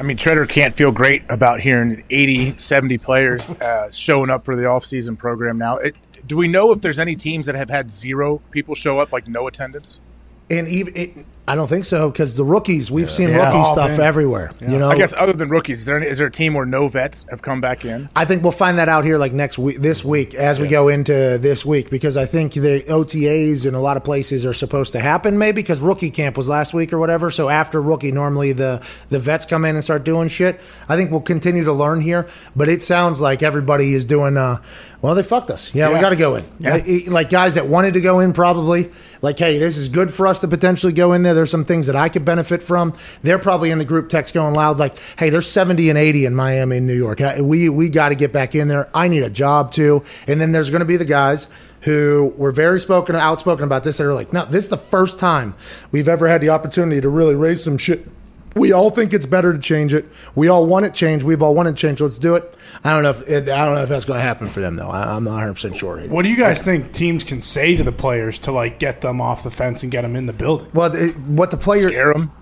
[0.00, 4.56] I mean, Tretter can't feel great about hearing 80, 70 players uh, showing up for
[4.56, 5.76] the offseason program now.
[5.76, 5.94] It,
[6.26, 9.28] do we know if there's any teams that have had zero people show up, like
[9.28, 10.00] no attendance?
[10.48, 13.44] And even I don't think so because the rookies, we've seen Yeah.
[13.46, 14.00] rookie Oh, stuff man.
[14.06, 14.52] everywhere.
[14.60, 16.64] You know, I guess other than rookies, is there, any, is there a team where
[16.66, 18.08] no vets have come back in?
[18.14, 20.88] I think we'll find that out here like next week, this week, as we go
[20.88, 24.92] into this week, because I think the OTAs in a lot of places are supposed
[24.92, 27.30] to happen, maybe because rookie camp was last week or whatever.
[27.30, 30.60] So after rookie, normally the the vets come in and start doing shit.
[30.88, 34.36] I think we'll continue to learn here, but it sounds like everybody is doing.
[34.36, 34.58] Uh,
[35.02, 35.74] well, they fucked us.
[35.74, 36.44] Yeah, we got to go in.
[36.60, 38.90] Like, like guys that wanted to go in, probably
[39.22, 41.34] like, hey, this is good for us to potentially go in there.
[41.34, 42.94] There's some things that I could benefit from.
[43.22, 46.34] They're probably in the group text going loud, like, hey, there's 70 and 80 in
[46.34, 47.20] Miami and New York.
[47.40, 48.88] We we got to get back in there.
[48.94, 50.04] I need a job too.
[50.26, 51.48] And then there's going to be the guys
[51.82, 55.54] who were very spoken outspoken about this They're like, no, this is the first time
[55.92, 58.06] we've ever had the opportunity to really raise some shit.
[58.56, 60.06] We all think it's better to change it.
[60.34, 61.24] We all want it changed.
[61.24, 62.00] We've all wanted change.
[62.00, 62.56] Let's do it.
[62.82, 64.76] I don't know if it, I don't know if that's going to happen for them
[64.76, 64.88] though.
[64.88, 66.00] I, I'm not 100 percent sure.
[66.08, 69.20] What do you guys think teams can say to the players to like get them
[69.20, 70.68] off the fence and get them in the building?
[70.74, 72.32] Well, it, what the player Scare them.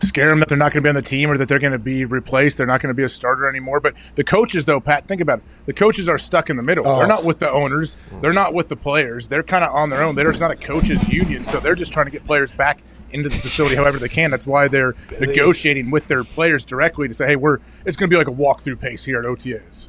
[0.00, 1.72] Scare them that they're not going to be on the team or that they're going
[1.72, 2.58] to be replaced.
[2.58, 3.80] They're not going to be a starter anymore.
[3.80, 5.44] But the coaches, though, Pat, think about it.
[5.66, 6.86] The coaches are stuck in the middle.
[6.86, 6.98] Oh.
[6.98, 7.96] They're not with the owners.
[8.20, 9.28] They're not with the players.
[9.28, 10.14] They're kind of on their own.
[10.14, 12.82] There's not a coaches union, so they're just trying to get players back
[13.14, 14.30] into the facility however they can.
[14.30, 18.14] That's why they're negotiating with their players directly to say, "Hey, we're it's going to
[18.14, 19.88] be like a walkthrough pace here at OTAs."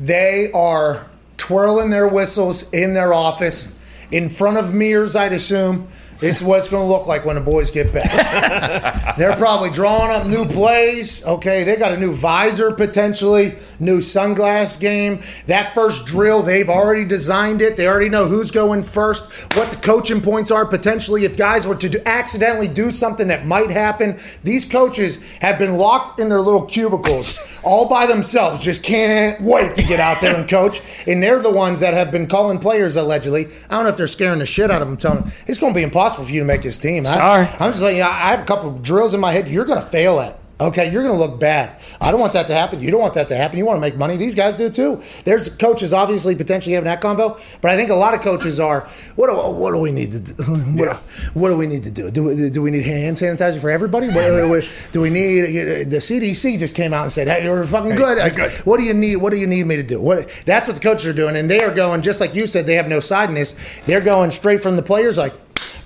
[0.00, 3.76] They are twirling their whistles in their office
[4.10, 5.88] in front of mirrors, I'd assume.
[6.22, 9.16] This is what it's going to look like when the boys get back.
[9.18, 11.24] They're probably drawing up new plays.
[11.24, 15.20] Okay, they got a new visor potentially, new sunglass game.
[15.48, 17.76] That first drill, they've already designed it.
[17.76, 21.24] They already know who's going first, what the coaching points are potentially.
[21.24, 25.76] If guys were to do, accidentally do something that might happen, these coaches have been
[25.76, 28.62] locked in their little cubicles all by themselves.
[28.62, 30.82] Just can't wait to get out there and coach.
[31.08, 33.46] And they're the ones that have been calling players allegedly.
[33.68, 35.72] I don't know if they're scaring the shit out of them, telling them it's going
[35.72, 37.06] to be impossible for you to make this team.
[37.06, 37.46] I, Sorry.
[37.60, 39.48] I'm just like, you know, I have a couple of drills in my head.
[39.48, 40.38] You're going to fail at.
[40.62, 41.76] Okay, you're going to look bad.
[42.00, 42.80] I don't want that to happen.
[42.80, 43.58] You don't want that to happen.
[43.58, 44.16] You want to make money.
[44.16, 45.02] These guys do too.
[45.24, 48.82] There's coaches obviously potentially having that convo, but I think a lot of coaches are.
[49.16, 50.32] What do, what do we need to do?
[50.82, 50.94] What, do,
[51.38, 52.10] what do we need to do?
[52.10, 54.08] Do we, do we need hand sanitizer for everybody?
[54.08, 58.18] What, do we need the CDC just came out and said, "Hey, you're fucking good."
[58.18, 59.16] Like, What do you need?
[59.16, 60.00] What do you need me to do?
[60.00, 60.28] What?
[60.46, 62.66] That's what the coaches are doing, and they are going just like you said.
[62.66, 63.82] They have no side in this.
[63.86, 65.32] They're going straight from the players, like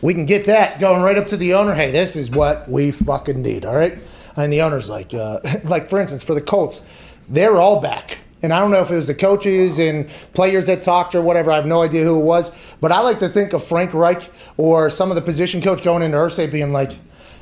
[0.02, 1.74] we can get that going right up to the owner.
[1.74, 3.64] Hey, this is what we fucking need.
[3.64, 3.98] All right.
[4.36, 6.82] And the owner's like, uh, like for instance, for the Colts,
[7.28, 8.18] they're all back.
[8.42, 11.50] And I don't know if it was the coaches and players that talked or whatever.
[11.50, 12.76] I have no idea who it was.
[12.80, 16.02] But I like to think of Frank Reich or some of the position coach going
[16.02, 16.92] into Irsay being like,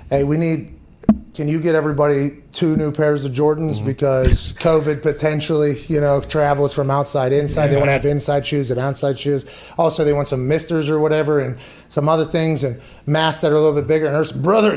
[0.09, 0.74] hey, we need,
[1.35, 6.73] can you get everybody two new pairs of Jordans because COVID potentially, you know, travels
[6.73, 7.69] from outside inside.
[7.69, 9.45] They want to have inside shoes and outside shoes.
[9.77, 11.59] Also, they want some misters or whatever and
[11.89, 14.07] some other things and masks that are a little bit bigger.
[14.07, 14.77] And there's brother,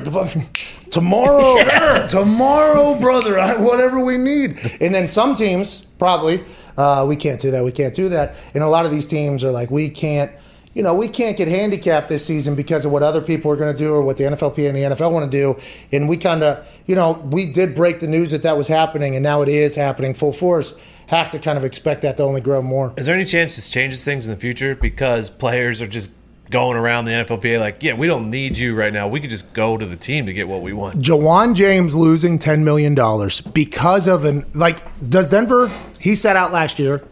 [0.89, 4.57] tomorrow, tomorrow, brother, whatever we need.
[4.81, 6.43] And then some teams probably
[6.77, 7.63] uh, we can't do that.
[7.63, 8.35] We can't do that.
[8.53, 10.31] And a lot of these teams are like, we can't
[10.77, 13.73] you know, we can't get handicapped this season because of what other people are going
[13.73, 15.59] to do or what the NFLPA and the NFL want to do.
[15.91, 19.15] And we kind of, you know, we did break the news that that was happening,
[19.15, 20.75] and now it is happening full force.
[21.07, 22.93] Have to kind of expect that to only grow more.
[22.95, 26.11] Is there any chance this changes things in the future because players are just
[26.51, 29.07] going around the NFLPA like, yeah, we don't need you right now.
[29.07, 30.99] We could just go to the team to get what we want.
[30.99, 32.93] Ju'wuan James losing $10 million
[33.51, 37.03] because of an, like, does Denver, he set out last year.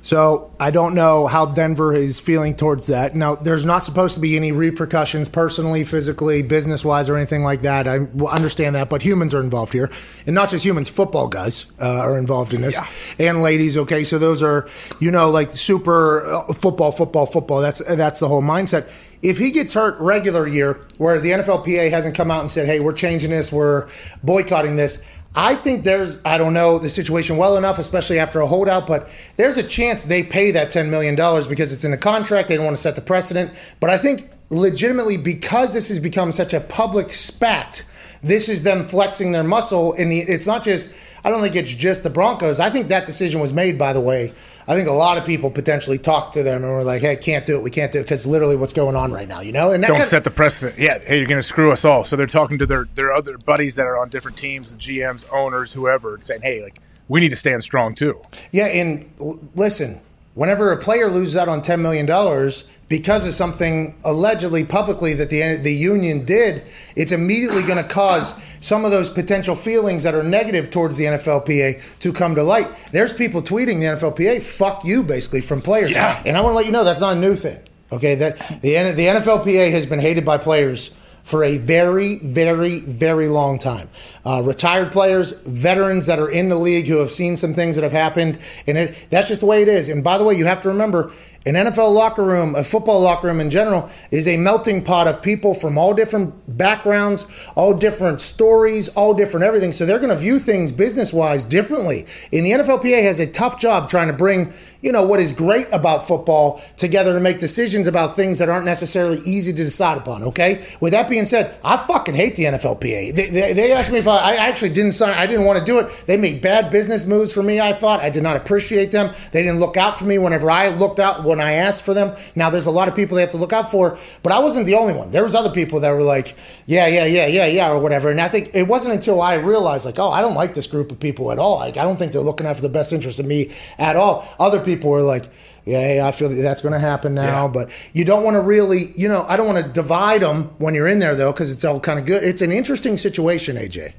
[0.00, 3.16] So I don't know how Denver is feeling towards that.
[3.16, 7.62] Now, there's not supposed to be any repercussions personally, physically, business wise, or anything like
[7.62, 7.88] that.
[7.88, 9.90] I understand that, but humans are involved here.
[10.26, 12.78] And not just humans, football guys uh, are involved in this.
[13.18, 14.04] And ladies, okay?
[14.04, 14.68] So those are,
[15.00, 17.60] you know, like super uh, football, football, football.
[17.60, 18.88] That's, that's the whole mindset
[19.22, 22.80] if he gets hurt regular year where the NFLPA hasn't come out and said, "Hey,
[22.80, 23.88] we're changing this, we're
[24.22, 25.02] boycotting this,"
[25.34, 29.10] I think there's I don't know the situation well enough, especially after a holdout, but
[29.36, 32.48] there's a chance they pay that ten million dollars because it's in the contract.
[32.48, 36.32] They don't want to set the precedent, but I think legitimately because this has become
[36.32, 37.84] such a public spat.
[38.20, 40.90] This is them flexing their muscle, and the, it's not just.
[41.24, 42.58] I don't think it's just the Broncos.
[42.58, 44.32] I think that decision was made, by the way,
[44.68, 47.46] I think a lot of people potentially talked to them and were like, "Hey, can't
[47.46, 47.62] do it.
[47.62, 49.88] We can't do it because literally what's going on right now, you know." And that
[49.88, 50.78] Don't set the precedent.
[50.78, 52.04] Yeah, hey, you're going to screw us all.
[52.04, 55.24] So they're talking to their their other buddies that are on different teams, the GMs,
[55.32, 58.20] owners, whoever, saying, "Hey, like we need to stand strong too."
[58.52, 59.10] Yeah, and
[59.54, 60.02] listen,
[60.38, 65.30] whenever a player loses out on ten million dollars because of something allegedly publicly that
[65.30, 66.62] the the union did,
[66.94, 71.06] it's immediately going to cause some of those potential feelings that are negative towards the
[71.06, 72.68] NFLPA to come to light.
[72.92, 76.22] There's people tweeting the NFLPA, "Fuck you," basically from players, Yeah.
[76.24, 77.58] and I want to let you know that's not a new thing.
[77.90, 80.90] Okay, that the the NFLPA has been hated by players
[81.28, 83.90] for a very, very, very long time.
[84.24, 87.82] Uh, retired players, veterans that are in the league who have seen some things that
[87.82, 89.90] have happened, and it, that's just the way it is.
[89.90, 91.12] And by the way, you have to remember.
[91.46, 95.22] An NFL locker room, a football locker room in general, is a melting pot of
[95.22, 99.72] people from all different backgrounds, all different stories, all different everything.
[99.72, 102.06] So they're going to view things business wise differently.
[102.32, 105.66] And the NFLPA has a tough job trying to bring, you know, what is great
[105.72, 110.22] about football together to make decisions about things that aren't necessarily easy to decide upon.
[110.22, 110.64] Okay.
[110.80, 113.14] With that being said, I fucking hate the NFLPA.
[113.14, 115.14] They, they, they asked me if I, I actually didn't sign.
[115.16, 115.88] I didn't want to do it.
[116.06, 117.60] They made bad business moves for me.
[117.60, 119.12] I thought I did not appreciate them.
[119.32, 122.16] They didn't look out for me whenever I looked out when I asked for them.
[122.36, 124.66] Now there's a lot of people they have to look out for, but I wasn't
[124.66, 125.10] the only one.
[125.10, 126.36] There was other people that were like,
[126.66, 128.10] yeah, yeah, yeah, yeah, yeah, or whatever.
[128.10, 130.92] And I think it wasn't until I realized like, oh, I don't like this group
[130.92, 131.56] of people at all.
[131.58, 134.28] Like I don't think they're looking out for the best interest of me at all.
[134.38, 135.24] Other people were like.
[135.64, 138.40] Yeah, hey, I feel that that's going to happen now, but you don't want to
[138.40, 141.50] really, you know, I don't want to divide them when you're in there though, because
[141.52, 142.22] it's all kind of good.
[142.24, 143.92] It's an interesting situation, AJ.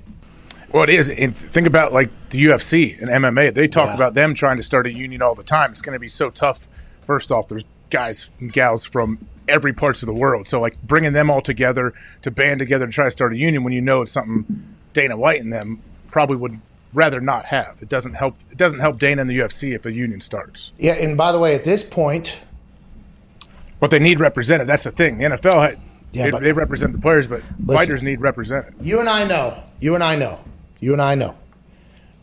[0.71, 1.11] Well, it is.
[1.11, 3.53] And think about like the UFC and MMA.
[3.53, 3.93] They talk Yeah.
[3.95, 5.71] about them trying to start a union all the time.
[5.71, 6.67] It's going to be so tough.
[7.05, 10.47] First off, there's guys and gals from every parts of the world.
[10.47, 11.93] So like bringing them all together
[12.23, 14.63] to band together to try to start a union when you know it's something
[14.93, 16.59] Dana White and them probably would
[16.93, 17.77] rather not have.
[17.81, 18.35] It doesn't help.
[18.51, 20.71] It doesn't help Dana and the UFC if a union starts.
[20.77, 22.43] Yeah, and by the way, at this point,
[23.79, 24.67] what they need represented.
[24.67, 25.17] That's the thing.
[25.17, 25.77] The NFL, had,
[26.11, 27.75] Yeah, they, but- they represent the players, but Listen.
[27.75, 28.73] fighters need represented.
[28.81, 30.39] you and I know, you and I know,
[30.79, 31.35] you and I know.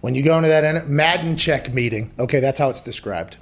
[0.02, 3.38] When you go into that Madden check meeting, okay, that's how it's described.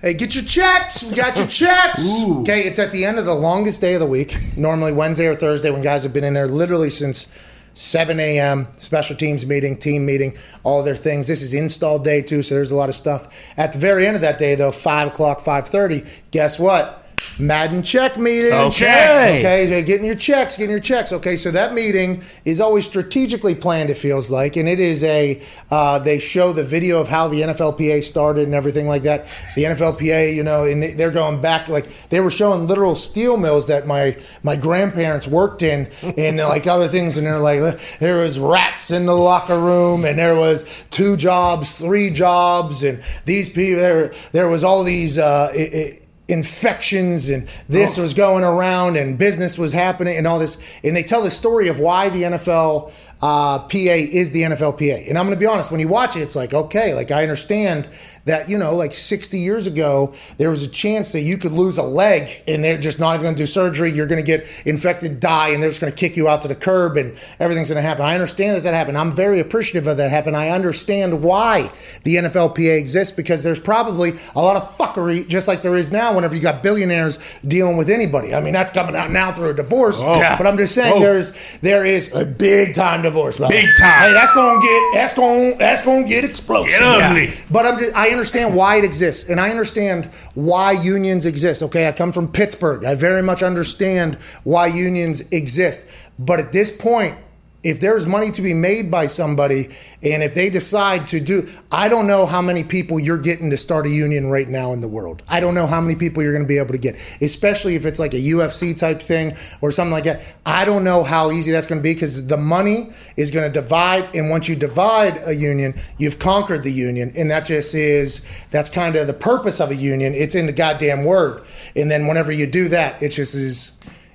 [0.00, 1.02] Hey, get your checks.
[1.02, 2.06] We got your checks.
[2.26, 5.34] Okay, it's at the end of the longest day of the week, normally Wednesday or
[5.34, 7.26] Thursday, when guys have been in there literally since
[7.74, 8.68] 7 a.m.
[8.76, 11.26] Special teams meeting, team meeting, all their things.
[11.26, 13.28] This is install day too, so there's a lot of stuff.
[13.56, 16.04] At the very end of that day, though, five o'clock, five thirty.
[16.30, 17.03] Guess what?
[17.38, 18.52] Madden check meeting.
[18.52, 19.38] Okay.
[19.38, 21.12] Okay, they're getting your checks, getting your checks.
[21.12, 23.90] Okay, so that meeting is always strategically planned.
[23.90, 25.40] It feels like, and it is a.
[25.70, 29.26] Uh, they show the video of how the NFLPA started and everything like that.
[29.56, 33.66] The NFLPA, you know, and they're going back like they were showing literal steel mills
[33.66, 37.18] that my my grandparents worked in, and like other things.
[37.18, 41.76] And they're like, there was rats in the locker room, and there was two jobs,
[41.76, 43.80] three jobs, and these people.
[43.80, 45.18] There there was all these.
[45.18, 50.38] Uh, it, it, infections and this was going around and business was happening and all
[50.38, 50.58] this.
[50.82, 52.92] And they tell the story of why the NFL
[53.22, 56.20] uh, PA is the NFLPA and I'm going to be honest when you watch it
[56.20, 57.88] it's like okay like I understand
[58.26, 61.76] that you know like 60 years ago there was a chance that you could lose
[61.78, 64.46] a leg and they're just not even going to do surgery you're going to get
[64.66, 67.68] infected die and they're just going to kick you out to the curb and everything's
[67.70, 70.48] going to happen I understand that that happened I'm very appreciative of that happen I
[70.48, 71.70] understand why
[72.04, 76.14] the NFLPA exists because there's probably a lot of fuckery just like there is now
[76.14, 78.34] whenever you got billionaires dealing with anybody.
[78.34, 80.00] I mean, that's coming out now through a divorce.
[80.02, 80.36] Oh, yeah.
[80.36, 81.00] But I'm just saying Oh.
[81.00, 83.36] there's there is a big time divorce.
[83.38, 83.52] brother.
[83.54, 84.08] Big time.
[84.08, 86.70] Hey, that's gonna get that's gonna that's gonna get explosive.
[86.70, 87.28] Get ugly.
[87.50, 91.62] But I'm just I understand why it exists, and I understand why unions exist.
[91.62, 92.84] Okay, I come from Pittsburgh.
[92.84, 94.14] I very much understand
[94.44, 95.86] why unions exist.
[96.18, 97.18] But at this point,
[97.64, 99.70] if there's money to be made by somebody,
[100.02, 103.56] and if they decide to do, I don't know how many people you're getting to
[103.56, 105.22] start a union right now in the world.
[105.30, 107.86] I don't know how many people you're going to be able to get, especially if
[107.86, 109.32] it's like a UFC type thing
[109.62, 110.22] or something like that.
[110.44, 113.60] I don't know how easy that's going to be because the money is going to
[113.60, 118.20] divide, and once you divide a union, you've conquered the union, and that just is
[118.50, 120.12] that's kind of the purpose of a union.
[120.12, 121.42] It's in the goddamn word,
[121.74, 123.72] and then whenever you do that, it's just is,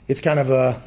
[0.08, 0.84] it's kind of a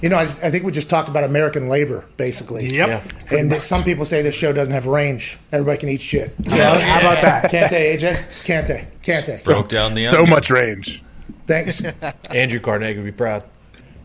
[0.00, 2.74] you know, I, just, I think we just talked about American labor, basically.
[2.74, 3.02] Yep.
[3.30, 5.38] And some people say this show doesn't have range.
[5.52, 6.34] Everybody can eat shit.
[6.40, 7.50] Yeah, How about that?
[7.50, 8.44] Can't they, AJ?
[8.44, 8.88] Can't they?
[9.02, 9.36] Can't they?
[9.44, 10.30] Broke down the So onion.
[10.30, 11.02] much range.
[11.46, 11.82] Thanks.
[12.30, 13.44] Andrew Carnegie would be proud.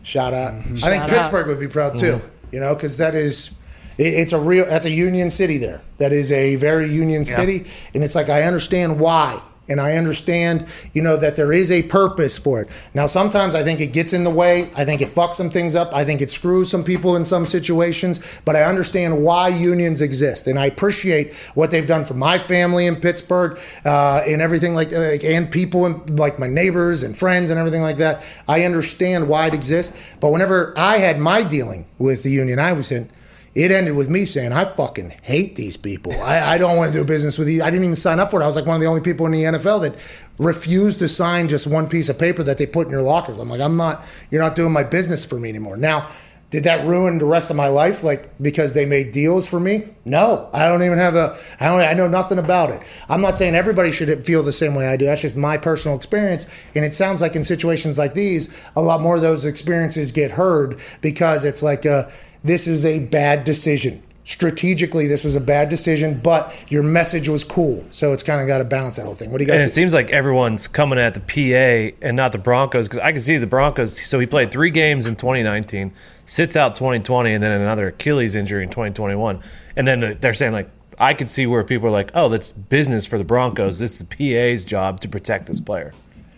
[0.02, 0.54] Shout out.
[0.54, 0.76] Mm-hmm.
[0.84, 2.14] I think Shout Pittsburgh would be proud too.
[2.16, 2.54] Mm-hmm.
[2.54, 3.50] You know, because that is
[3.98, 5.80] it's a real, that's a union city there.
[5.98, 7.64] That is a very union city,
[7.94, 11.82] and it's like I understand why, and I understand, you know, that there is a
[11.82, 12.68] purpose for it.
[12.94, 14.70] Now, sometimes I think it gets in the way.
[14.76, 15.94] I think it fucks some things up.
[15.94, 18.40] I think it screws some people in some situations.
[18.44, 22.86] But I understand why unions exist, and I appreciate what they've done for my family
[22.86, 27.50] in Pittsburgh uh, and everything like, like and people and like my neighbors and friends
[27.50, 28.24] and everything like that.
[28.48, 30.16] I understand why it exists.
[30.20, 33.10] But whenever I had my dealing with the union I was in,
[33.56, 36.12] it ended with me saying, I fucking hate these people.
[36.20, 37.62] I, I don't want to do business with you.
[37.62, 38.44] I didn't even sign up for it.
[38.44, 39.94] I was like one of the only people in the NFL that
[40.38, 43.38] refused to sign just one piece of paper that they put in your lockers.
[43.38, 45.78] I'm like, I'm not, you're not doing my business for me anymore.
[45.78, 46.06] Now,
[46.50, 48.04] did that ruin the rest of my life?
[48.04, 49.88] Like because they made deals for me?
[50.04, 51.36] No, I don't even have a.
[51.58, 51.80] I don't.
[51.80, 52.82] I know nothing about it.
[53.08, 55.06] I'm not saying everybody should feel the same way I do.
[55.06, 56.46] That's just my personal experience.
[56.76, 60.30] And it sounds like in situations like these, a lot more of those experiences get
[60.30, 62.08] heard because it's like, uh,
[62.46, 64.02] this is a bad decision.
[64.24, 67.86] Strategically, this was a bad decision, but your message was cool.
[67.90, 69.30] So it's kind of got to balance that whole thing.
[69.30, 69.58] What do you got?
[69.58, 73.12] And it seems like everyone's coming at the PA and not the Broncos because I
[73.12, 74.00] can see the Broncos.
[74.04, 75.92] So he played three games in 2019,
[76.24, 79.40] sits out 2020, and then another Achilles injury in 2021.
[79.76, 83.06] And then they're saying like, I could see where people are like, oh, that's business
[83.06, 83.78] for the Broncos.
[83.78, 85.92] This is the PA's job to protect this player.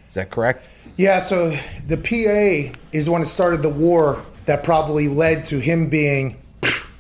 [0.09, 0.69] Is that correct?
[0.97, 1.51] Yeah, so
[1.87, 6.37] the PA is the one that started the war that probably led to him being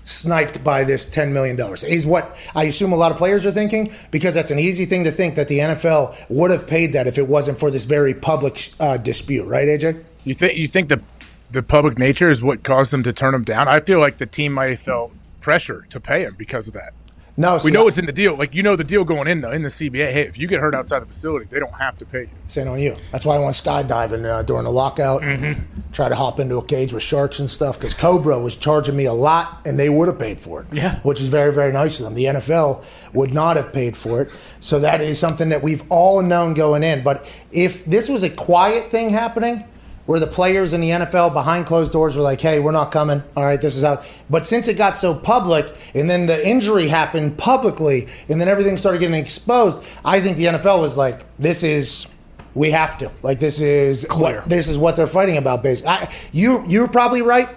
[0.04, 1.58] sniped by this $10 million.
[1.86, 5.04] Is what I assume a lot of players are thinking because that's an easy thing
[5.04, 8.14] to think that the NFL would have paid that if it wasn't for this very
[8.14, 10.02] public uh, dispute, right, AJ?
[10.24, 11.00] You think you think the
[11.50, 13.68] the public nature is what caused them to turn him down?
[13.68, 16.92] I feel like the team might have felt pressure to pay him because of that.
[17.38, 18.34] No, We know it's in the deal.
[18.36, 20.12] Like you know the deal going in the in the CBA.
[20.12, 22.28] Hey, if you get hurt outside the facility, they don't have to pay you.
[22.48, 22.96] Saying on you.
[23.12, 25.22] That's why I went skydiving uh, during the lockout.
[25.92, 29.04] Try to hop into a cage with sharks and stuff because Cobra was charging me
[29.04, 30.66] a lot and they would have paid for it.
[30.72, 30.98] Yeah.
[31.00, 32.14] Which is very, very nice of them.
[32.14, 32.84] The NFL
[33.14, 34.30] would not have paid for it.
[34.58, 37.04] So that is something that we've all known going in.
[37.04, 39.62] But if this was a quiet thing happening,
[40.08, 43.22] where the players in the NFL behind closed doors were like, hey, we're not coming.
[43.36, 44.02] All right, this is how.
[44.30, 48.78] But since it got so public and then the injury happened publicly and then everything
[48.78, 52.06] started getting exposed, I think the NFL was like, this is.
[52.54, 54.40] We have to like this is Clear.
[54.40, 55.62] What, this is what they're fighting about.
[55.62, 57.48] Basically, I, you you're probably right,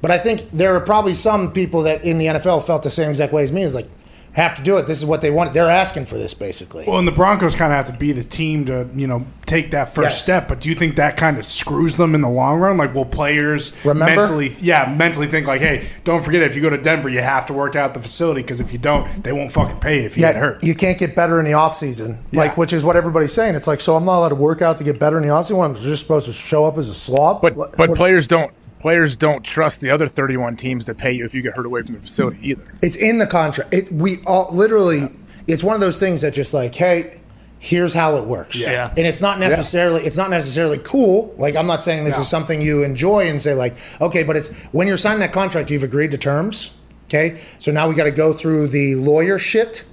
[0.00, 3.10] but I think there are probably some people that in the NFL felt the same
[3.10, 3.62] exact way as me.
[3.62, 3.86] It's like
[4.32, 4.86] have to do it.
[4.86, 5.52] This is what they want.
[5.52, 6.84] They're asking for this basically.
[6.86, 9.70] Well, and the Broncos kind of have to be the team to, you know, take
[9.72, 10.22] that first Yes.
[10.22, 10.48] step.
[10.48, 12.76] But do you think that kind of screws them in the long run?
[12.76, 14.14] Like, will players Remember?
[14.22, 17.46] mentally, yeah, mentally think like, hey, don't forget if you go to Denver, you have
[17.46, 20.16] to work out the facility because if you don't, they won't fucking pay you if
[20.16, 20.62] you get hurt.
[20.62, 22.40] You can't get better in the offseason, Yeah.
[22.40, 23.54] like which is what everybody's saying.
[23.54, 25.64] It's like, so I'm not allowed to work out to get better in the offseason.
[25.64, 27.40] I'm just supposed to show up as a slob.
[27.42, 31.24] But but what- players don't players don't trust the other 31 teams to pay you
[31.24, 32.64] if you get hurt away from the facility either.
[32.82, 33.72] it's in the contract.
[33.74, 35.02] It, we all literally,
[35.46, 37.20] it's one of those things that just like, hey,
[37.60, 38.60] here's how it works.
[38.60, 38.88] Yeah.
[38.96, 41.34] And it's not necessarily it's not necessarily cool.
[41.38, 42.22] Like I'm not saying this No.
[42.22, 45.70] is something you enjoy and say like, okay, but it's when you're signing that contract,
[45.70, 46.72] you've agreed to terms.
[47.06, 47.40] Okay.
[47.58, 49.84] So now we got to go through the lawyer shit.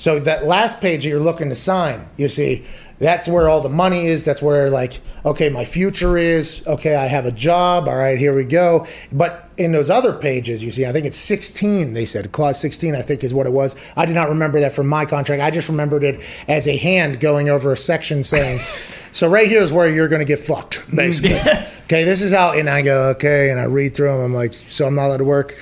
[0.00, 2.64] So that last page that you're looking to sign, you see,
[3.00, 4.24] that's where all the money is.
[4.24, 6.66] That's where like, okay, my future is.
[6.66, 7.86] Okay, I have a job.
[7.86, 8.86] All right, here we go.
[9.12, 11.92] But in those other pages, you see, I think it's 16.
[11.92, 13.76] They said clause 16, I think is what it was.
[13.94, 15.42] I did not remember that from my contract.
[15.42, 18.58] I just remembered it as a hand going over a section saying,
[19.12, 21.36] "So right here is where you're going to get fucked." Basically,
[21.84, 22.54] okay, this is how.
[22.54, 24.20] And I go, okay, and I read through them.
[24.22, 25.54] I'm like, so I'm not allowed to work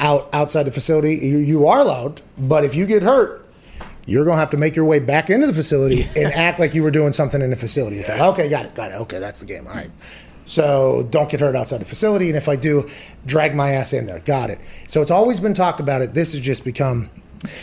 [0.00, 1.14] out outside the facility.
[1.14, 3.37] You, you are allowed, but if you get hurt,
[4.08, 6.74] you're going to have to make your way back into the facility and act like
[6.74, 7.96] you were doing something in the facility.
[7.98, 8.94] It's like, okay, got it, got it.
[8.94, 9.66] Okay, that's the game.
[9.66, 9.90] All right.
[9.90, 10.46] Mm-hmm.
[10.46, 12.28] So don't get hurt outside the facility.
[12.28, 12.88] And if I do,
[13.26, 14.20] drag my ass in there.
[14.20, 14.60] Got it.
[14.86, 16.14] So it's always been talked about it.
[16.14, 17.10] This has just become,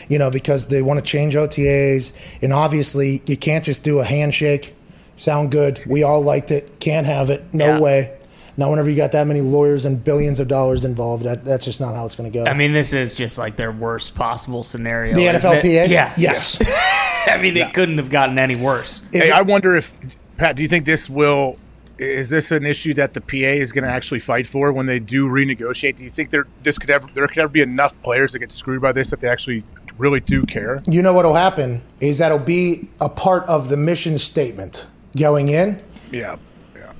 [0.07, 2.13] you know, because they want to change OTAs.
[2.43, 4.75] And obviously, you can't just do a handshake.
[5.15, 5.81] Sound good.
[5.87, 6.79] We all liked it.
[6.79, 7.43] Can't have it.
[7.55, 7.79] No Yeah.
[7.79, 8.17] way.
[8.57, 11.81] Now, whenever you got that many lawyers and billions of dollars involved, that, that's just
[11.81, 12.45] not how it's going to go.
[12.45, 15.13] I mean, this is just like their worst possible scenario.
[15.13, 15.51] the isn't?
[15.51, 15.89] NFLPA?
[15.89, 16.13] Yeah.
[16.17, 16.61] Yes.
[17.27, 19.05] I mean, it couldn't have gotten any worse.
[19.11, 19.97] Hey, I wonder if
[20.37, 21.57] Pat, do you think this will?
[21.97, 24.99] Is this an issue that the PA is going to actually fight for when they
[24.99, 25.97] do renegotiate?
[25.97, 28.51] Do you think there this could ever there could ever be enough players that get
[28.51, 29.63] screwed by this that they actually
[29.97, 30.77] really do care?
[30.87, 34.87] you know what will happen is that'll be a part of the mission statement
[35.17, 35.81] going in.
[36.11, 36.35] Yeah, yeah.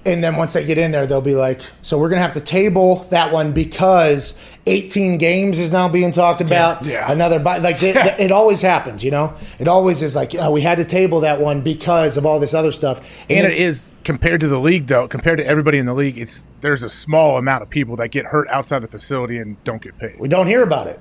[0.06, 2.34] And then once they get in there, they'll be like, so we're going to have
[2.34, 4.34] to table that one because
[4.68, 6.84] 18 games is now being talked about.
[6.86, 7.12] Yeah.
[7.12, 9.34] Another, bi- like, it, it always happens, you know?
[9.60, 12.54] It always is like, oh, we had to table that one because of all this
[12.54, 13.26] other stuff.
[13.30, 15.08] And then- it is compared to the league, though.
[15.08, 18.26] Compared to everybody in the league, it's there's a small amount of people that get
[18.26, 20.20] hurt outside the facility and don't get paid.
[20.20, 21.00] we don't hear about it.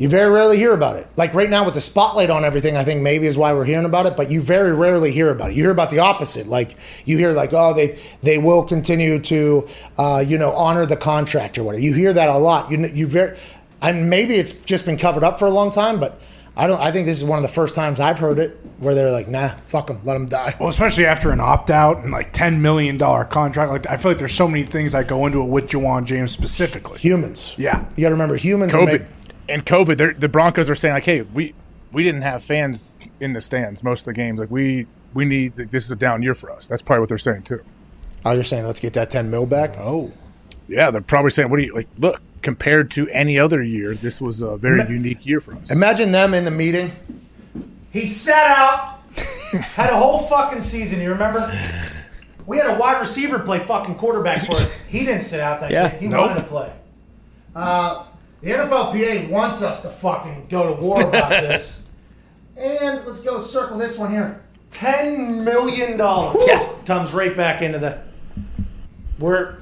[0.00, 1.06] You very rarely hear about it.
[1.16, 3.84] Like right now with the spotlight on everything, I think maybe is why we're hearing
[3.84, 5.56] about it, but you very rarely hear about it.
[5.56, 6.46] You hear about the opposite.
[6.46, 9.68] Like you hear like, oh, they they will continue to
[9.98, 11.82] uh, you know, honor the contract or whatever.
[11.82, 12.70] You hear that a lot.
[12.70, 13.36] You you very
[13.82, 16.18] and maybe it's just been covered up for a long time, but
[16.56, 18.94] I don't I think this is one of the first times I've heard it where
[18.94, 22.10] they're like, "Nah, fuck them, let them die." Well, especially after an opt out and
[22.10, 23.70] like ten million dollar contract.
[23.70, 26.32] Like I feel like there's so many things that go into it with Ju'wuan James
[26.32, 26.98] specifically.
[27.00, 27.56] Humans.
[27.58, 27.84] Yeah.
[27.96, 29.06] You got to remember humans are COVID
[29.50, 31.54] and COVID, the Broncos are saying like, hey, we
[31.92, 34.38] we didn't have fans in the stands most of the games.
[34.38, 36.66] Like we we need this is a down year for us.
[36.66, 37.62] That's probably what they're saying too.
[38.24, 39.76] Oh, you're saying let's get that 10 mil back?
[39.78, 40.12] Oh,
[40.68, 41.88] Yeah, they're probably saying, what do you like?
[41.98, 45.70] Look, compared to any other year, this was a very unique year for us.
[45.70, 46.90] Imagine them in the meeting.
[47.92, 49.00] He sat out,
[49.62, 51.00] had a whole fucking season.
[51.00, 51.50] You remember?
[52.46, 54.84] We had a wide receiver play fucking quarterback for us.
[54.84, 55.88] He didn't sit out that Yeah.
[55.88, 56.00] game.
[56.00, 56.28] He Nope.
[56.28, 56.70] wanted to play.
[57.56, 58.04] Uh,
[58.42, 61.88] the NFLPA wants us to fucking go to war about this.
[62.56, 64.42] And let's go circle this one here.
[64.70, 66.44] Ten million dollars
[66.86, 68.02] comes right back into the.
[69.18, 69.58] We're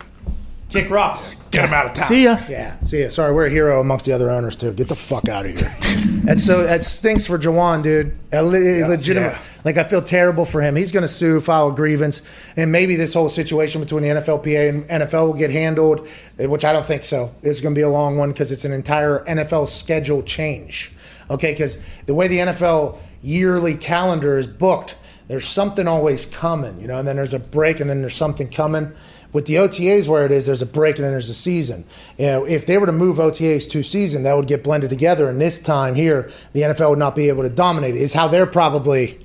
[0.68, 1.34] kick rocks.
[1.50, 2.06] get him out of town.
[2.06, 2.38] See ya.
[2.48, 3.08] Yeah, see ya.
[3.08, 4.72] Sorry, we're a hero amongst the other owners too.
[4.72, 5.68] Get the fuck out of here.
[6.28, 8.16] and so that stinks for Ju'wuan, dude.
[8.32, 9.32] A le- legitimate.
[9.32, 9.42] yeah.
[9.64, 10.76] Like I feel terrible for him.
[10.76, 12.22] He's going to sue, file a grievance,
[12.56, 16.06] and maybe this whole situation between the NFLPA and NFL will get handled,
[16.38, 17.34] eh, which I don't think so.
[17.42, 20.92] It's going to be a long one because it's an entire NFL schedule change.
[21.30, 24.96] Okay, because the way the NFL yearly calendar is booked,
[25.26, 28.48] there's something always coming, you know, and then there's a break, and then there's something
[28.48, 28.92] coming.
[29.32, 31.84] With the OTAs, where it is, there's a break and then there's a season.
[32.16, 35.28] You know, if they were to move OTAs to season, that would get blended together.
[35.28, 37.94] And this time here, the NFL would not be able to dominate.
[37.94, 39.20] Is how they're probably.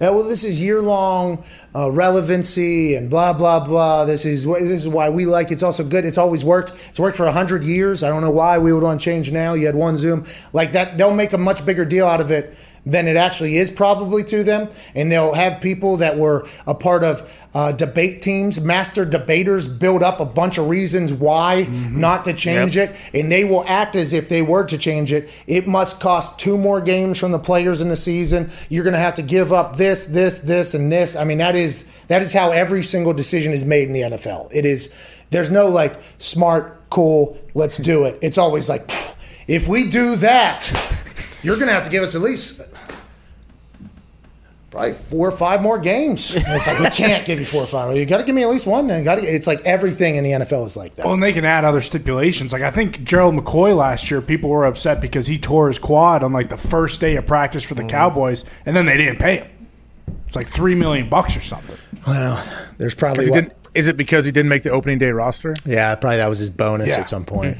[0.00, 1.42] Yeah, well, this is year long
[1.74, 4.04] uh, relevancy and blah blah blah.
[4.04, 5.50] This is this is why we like.
[5.50, 6.04] It's also good.
[6.04, 6.72] It's always worked.
[6.88, 8.04] It's worked for hundred years.
[8.04, 9.54] I don't know why we would want to change now.
[9.54, 10.98] You had one Zoom like that.
[10.98, 12.56] They'll make a much bigger deal out of it
[12.88, 17.04] than it actually is probably to them, and they'll have people that were a part
[17.04, 22.32] of uh, debate teams, master debaters, build up a bunch of reasons why not to
[22.32, 25.30] change it, and they will act as if they were to change it.
[25.46, 28.50] It must cost two more games from the players in the season.
[28.68, 31.16] You're going to have to give up this, this, this, and this.
[31.16, 34.50] I mean, that is that is how every single decision is made in the NFL.
[34.52, 38.18] It is there's no like smart, cool, let's do it.
[38.22, 38.90] It's always like
[39.48, 40.70] if we do that,
[41.42, 42.62] you're going to have to give us at least
[44.70, 46.34] probably four or five more games.
[46.34, 47.96] And it's like we can't give you four or five.
[47.96, 48.86] You got to give me at least one.
[48.86, 49.18] Then got.
[49.18, 51.04] It's like everything in the NFL is like that.
[51.04, 52.52] Well, and they can add other stipulations.
[52.52, 56.22] Like I think Gerald McCoy last year, people were upset because he tore his quad
[56.22, 57.88] on like the first day of practice for the Mm.
[57.90, 59.46] Cowboys, and then they didn't pay him.
[60.26, 61.76] It's like three million bucks or something.
[62.06, 62.44] Well,
[62.78, 65.54] there's probably He what- didn't- is it because he didn't make the opening day roster?
[65.64, 67.00] yeah, probably that was his bonus Yeah.
[67.00, 67.56] at some point.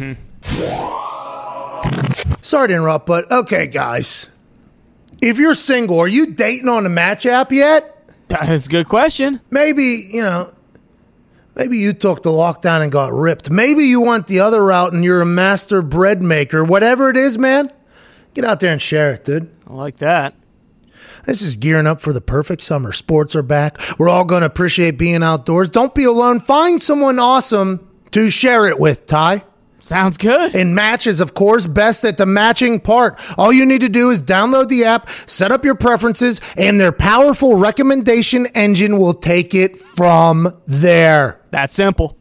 [2.40, 4.34] Sorry to interrupt, but okay, guys.
[5.20, 7.94] If you're single, are you dating on the Match app yet?
[8.28, 9.40] That's a good question.
[9.50, 10.50] maybe you know
[11.56, 13.50] maybe you took the lockdown and got ripped.
[13.50, 16.62] Maybe you went the other route and you're a master bread maker.
[16.62, 17.70] Whatever it is man
[18.34, 19.50] get out there and share it dude.
[19.66, 20.34] I like that.
[21.24, 22.92] this is gearing up for the perfect summer.
[22.92, 23.78] Sports are back.
[23.98, 25.70] We're all going to appreciate being outdoors.
[25.70, 26.38] Don't be alone.
[26.38, 29.44] Find someone awesome to share it with ty
[29.80, 30.54] Sounds good.
[30.54, 33.18] and match is, of course, best at the matching part.
[33.38, 36.92] All you need to do is download the app, set up your preferences, and their
[36.92, 41.40] powerful recommendation engine will take it from there.
[41.50, 42.16] That's simple.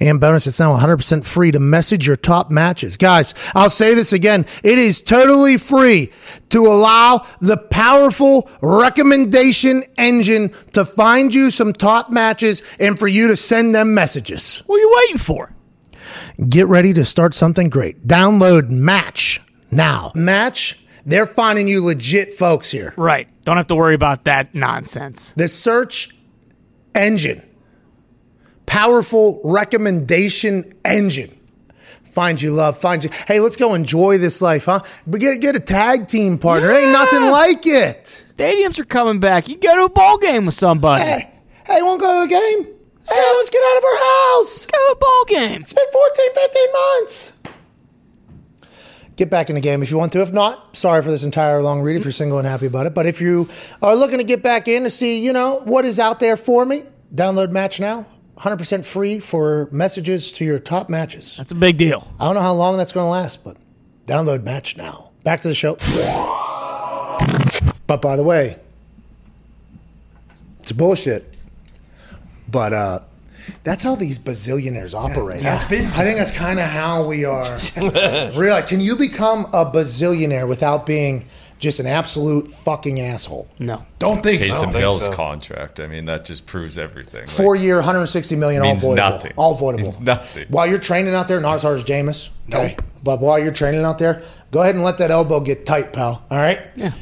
[0.00, 2.96] And bonus, it's now 100% free to message your top matches.
[2.96, 4.46] Guys, I'll say this again.
[4.64, 6.10] It is totally free
[6.48, 13.28] to allow the powerful recommendation engine to find you some top matches and for you
[13.28, 14.64] to send them messages.
[14.66, 15.52] What are you waiting for?
[16.48, 18.06] Get ready to start something great.
[18.06, 20.12] Download Match now.
[20.14, 22.94] Match, they're finding you legit folks here.
[22.96, 23.28] Right.
[23.44, 25.32] Don't have to worry about that nonsense.
[25.32, 26.10] The search
[26.94, 27.42] engine,
[28.66, 31.38] powerful recommendation engine.
[32.04, 33.10] Find you love, find you.
[33.26, 34.80] Hey, let's go enjoy this life, huh?
[35.04, 36.70] But get get a tag team partner.
[36.70, 38.04] Ain't nothing like it.
[38.04, 39.48] Stadiums are coming back.
[39.48, 41.02] You go to a ball game with somebody.
[41.02, 41.30] Hey,
[41.66, 42.73] hey, want to go to a game?
[43.08, 44.66] Hey, let's get out of our house.
[44.66, 45.60] Go to a ball game.
[45.60, 47.32] It's been 14, 15 months.
[49.16, 50.22] Get back in the game if you want to.
[50.22, 52.94] If not, sorry for this entire long read if you're single and happy about it.
[52.94, 53.48] But if you
[53.80, 56.64] are looking to get back in to see, you know, what is out there for
[56.64, 56.82] me,
[57.14, 58.06] download Match Now.
[58.38, 61.36] 100% free for messages to your top matches.
[61.36, 62.08] That's a big deal.
[62.18, 63.56] I don't know how long that's going to last, but
[64.06, 65.12] download Match Now.
[65.22, 65.76] Back to the show.
[67.86, 68.58] But by the way,
[70.58, 71.33] it's bullshit.
[72.54, 73.00] But uh,
[73.64, 75.42] that's how these bazillionaires operate.
[75.42, 75.92] that's business.
[75.98, 77.58] I think that's kind of how we are.
[78.36, 81.26] really, can you become a bazillionaire without being
[81.58, 83.48] just an absolute fucking asshole?
[83.58, 83.84] No.
[83.98, 84.78] Don't think Taysom so.
[84.78, 85.80] Hill's contract.
[85.80, 87.22] I mean, that just proves everything.
[87.22, 88.96] Like, Four year, 160 million, all Means voidable.
[88.96, 89.32] nothing.
[89.36, 89.78] All voidable.
[89.82, 90.46] Means nothing.
[90.50, 92.30] While you're training out there, not as hard as Jameis.
[92.48, 92.76] Okay.
[93.02, 94.22] But while you're training out there,
[94.52, 96.24] go ahead and let that elbow get tight, pal.
[96.30, 96.60] All right?
[96.76, 96.92] Yeah.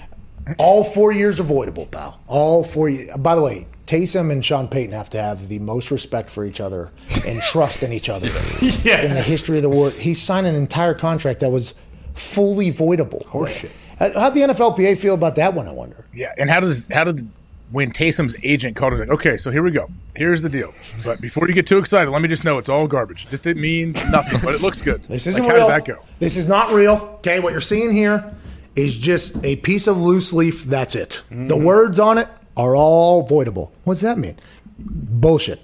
[0.59, 2.21] All four years avoidable, pal.
[2.27, 3.15] All four years.
[3.19, 6.61] By the way, Taysom and Sean Payton have to have the most respect for each
[6.61, 6.91] other
[7.27, 8.27] and trust in each other
[8.63, 9.93] in the history of the world.
[9.95, 11.75] He signed an entire contract that was
[12.15, 13.25] fully voidable.
[13.27, 13.71] Horseshit.
[13.99, 16.07] How'd the NFLPA feel about that one, I wonder?
[16.15, 17.29] Yeah, and how does how did
[17.71, 19.89] when Taysom's agent called it like, okay, so here we go.
[20.15, 20.75] Here's the deal.
[21.05, 23.27] But before you get too excited, let me just know it's all garbage.
[23.31, 25.03] This didn't mean nothing, but it looks good.
[25.09, 25.69] This isn't like, real.
[25.71, 26.05] How did that go?
[26.19, 26.97] This is not real.
[27.19, 28.35] Okay, what you're seeing here
[28.77, 30.65] is just a piece of loose leaf.
[30.65, 31.23] That's it.
[31.31, 31.65] The Mm-hmm.
[31.65, 33.71] words on it are all voidable.
[33.85, 34.37] What's that mean?
[34.79, 35.61] Bullshit.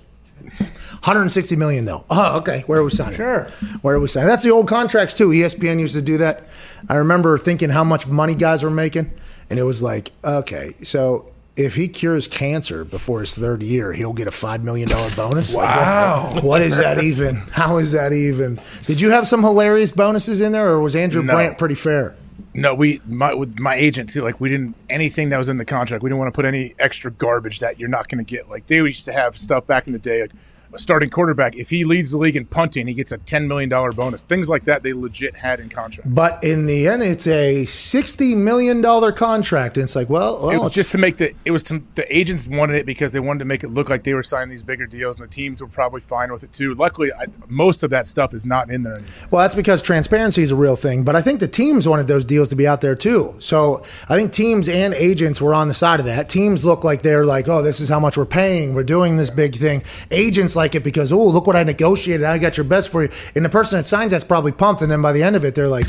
[0.58, 2.04] 160 million though.
[2.10, 2.62] Oh, okay.
[2.66, 3.14] Where are we signing?
[3.14, 3.44] Sure.
[3.82, 4.28] Where are we signing?
[4.28, 5.28] That's the old contracts too.
[5.28, 6.48] ESPN used to do that.
[6.88, 9.10] I remember thinking how much money guys were making,
[9.50, 14.12] and it was like, okay, so if he cures cancer before his third year, he'll
[14.12, 15.54] get a five million dollar bonus.
[15.54, 16.30] wow.
[16.34, 17.36] what, what is that even?
[17.52, 18.60] How is that even?
[18.86, 21.32] Did you have some hilarious bonuses in there, or was Andrew No.
[21.34, 22.16] Brandt pretty fair?
[22.54, 24.22] No, we my my agent too.
[24.22, 26.02] Like we didn't anything that was in the contract.
[26.02, 28.48] We didn't want to put any extra garbage that you're not going to get.
[28.48, 30.22] Like they used to have stuff back in the day.
[30.22, 30.32] Like
[30.76, 33.92] starting quarterback, if he leads the league in punting, he gets a ten million dollar
[33.92, 34.22] bonus.
[34.22, 36.12] Things like that they legit had in contract.
[36.14, 40.50] But in the end, it's a sixty million dollar contract, and it's like, well, well
[40.50, 43.12] it was it's just to make the it was to, the agents wanted it because
[43.12, 45.32] they wanted to make it look like they were signing these bigger deals, and the
[45.32, 46.74] teams were probably fine with it too.
[46.74, 49.10] Luckily, I, most of that stuff is not in there anymore.
[49.30, 52.24] Well, that's because transparency is a real thing, but I think the teams wanted those
[52.24, 53.34] deals to be out there too.
[53.38, 56.28] So I think teams and agents were on the side of that.
[56.28, 58.74] Teams look like they're like, oh, this is how much we're paying.
[58.74, 59.82] We're doing this big thing.
[60.10, 62.26] Agents like it because, oh, look what I negotiated.
[62.26, 63.10] I got your best for you.
[63.34, 64.82] And the person that signs that's probably pumped.
[64.82, 65.86] And then by the end of it, they're like,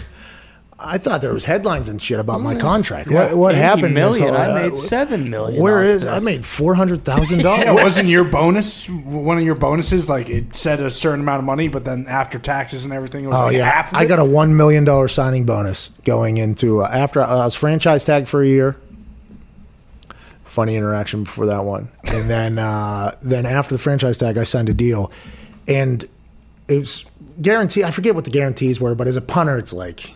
[0.82, 3.12] I thought there was headlines and shit about my contract.
[3.12, 3.94] What, what happened?
[3.94, 4.30] Million.
[4.30, 5.62] So, I uh, made seven million.
[5.62, 6.02] Where off is?
[6.04, 6.10] this.
[6.10, 7.84] I made four hundred thousand Yeah, dollars.
[7.84, 11.68] wasn't your bonus one of your bonuses like it said a certain amount of money,
[11.68, 13.92] but then after taxes and everything, it was Oh like yeah, half.
[13.92, 14.08] Of I it?
[14.08, 18.30] got a one million dollar signing bonus going into uh, after I was franchise tagged
[18.30, 18.78] for a year.
[20.50, 24.68] Funny interaction before that one, and then uh, then after the franchise tag, I signed
[24.68, 25.12] a deal,
[25.68, 26.04] and
[26.68, 27.06] it was
[27.40, 27.84] guarantee.
[27.84, 30.16] I forget what the guarantees were, but as a punter, it's like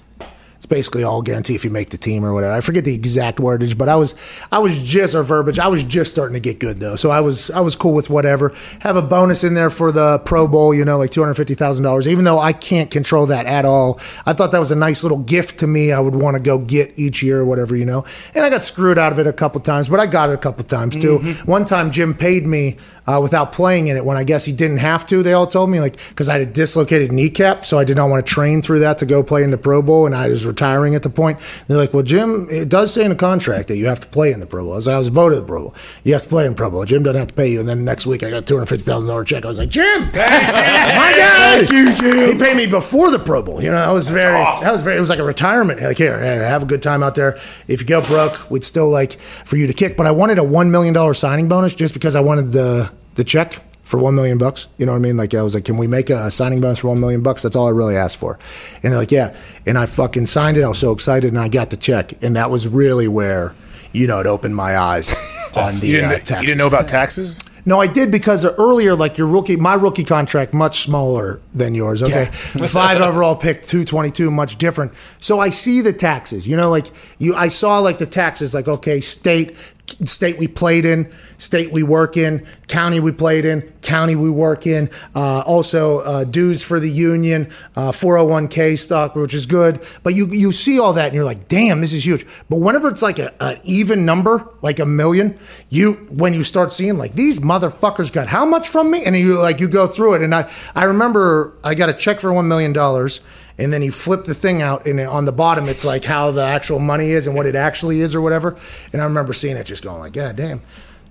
[0.64, 2.54] it's basically all guarantee if you make the team or whatever.
[2.54, 4.16] I forget the exact wordage, but I was
[4.50, 5.60] I was just or verbiage.
[5.60, 8.10] I was just starting to get good though, so I was I was cool with
[8.10, 8.54] whatever.
[8.80, 11.54] Have a bonus in there for the Pro Bowl, you know, like two hundred fifty
[11.54, 12.08] thousand dollars.
[12.08, 15.18] Even though I can't control that at all, I thought that was a nice little
[15.18, 15.92] gift to me.
[15.92, 18.06] I would want to go get each year or whatever, you know.
[18.34, 20.38] And I got screwed out of it a couple times, but I got it a
[20.38, 21.20] couple times too.
[21.20, 21.52] Mm-hmm.
[21.52, 24.78] One time, Jim paid me uh, without playing in it when I guess he didn't
[24.78, 25.24] have to.
[25.24, 28.10] They all told me like because I had a dislocated kneecap, so I did not
[28.10, 30.46] want to train through that to go play in the Pro Bowl, and I was
[30.46, 31.40] retiring at the point.
[31.68, 34.32] They're like, "Well, Jim, it does say in the contract that you have to play
[34.32, 35.76] in the Pro Bowl." I was, I was voted the Pro Bowl.
[36.04, 36.86] You have to play in Pro Bowl.
[36.86, 37.60] Jim doesn't have to pay you.
[37.60, 39.46] And then next week, I got a two hundred fifty thousand dollar check.
[39.46, 43.62] I was like, "Jim, my guy, He paid me before the Pro Bowl.
[43.62, 44.98] You know, that was very, that was very.
[44.98, 45.82] It was like a retirement.
[45.82, 47.38] Like, here, have a good time out there.
[47.68, 49.98] If you go broke, we'd still like for you to kick.
[49.98, 53.24] But I wanted a one million dollar signing bonus just because I wanted the the
[53.24, 54.68] check for one million bucks.
[54.78, 55.18] You know what I mean?
[55.18, 57.44] Like I was like, can we make a signing bonus for one million bucks?
[57.44, 58.40] That's all I really asked for.
[58.82, 59.36] And they're like, yeah.
[59.66, 60.64] And I fucking signed it.
[60.64, 63.54] I was so excited, and I got the check, and that was really where
[63.92, 65.16] you know it opened my eyes
[65.56, 66.42] on the You uh, taxes.
[66.42, 67.40] you didn't know about taxes?
[67.66, 72.04] No, I did because earlier, like your rookie, my rookie contract much smaller than yours.
[72.04, 74.92] Okay, five overall pick, two twenty two, much different.
[75.20, 76.46] So I see the taxes.
[76.46, 76.88] You know, like
[77.20, 79.56] you, I saw like the taxes, like okay, state,
[80.06, 84.66] state we played in, state we work in, county we played in, county we work
[84.66, 84.90] in.
[85.14, 87.46] Uh, also uh, dues for the union,
[87.94, 89.86] four hundred one k stock, which is good.
[90.04, 92.26] But you you see all that and you're like, damn, this is huge.
[92.50, 95.38] But whenever it's like a, an even number, like a million,
[95.70, 99.40] you when you start seeing like these motherfuckers got how much from me, and you
[99.40, 102.48] like you go through it, and I I remember I got a check for one
[102.48, 103.22] million dollars.
[103.58, 106.44] And then he flipped the thing out, and on the bottom, it's like how the
[106.44, 108.58] actual money is and what it actually is, or whatever.
[108.92, 110.62] And I remember seeing it, just going like, "God damn,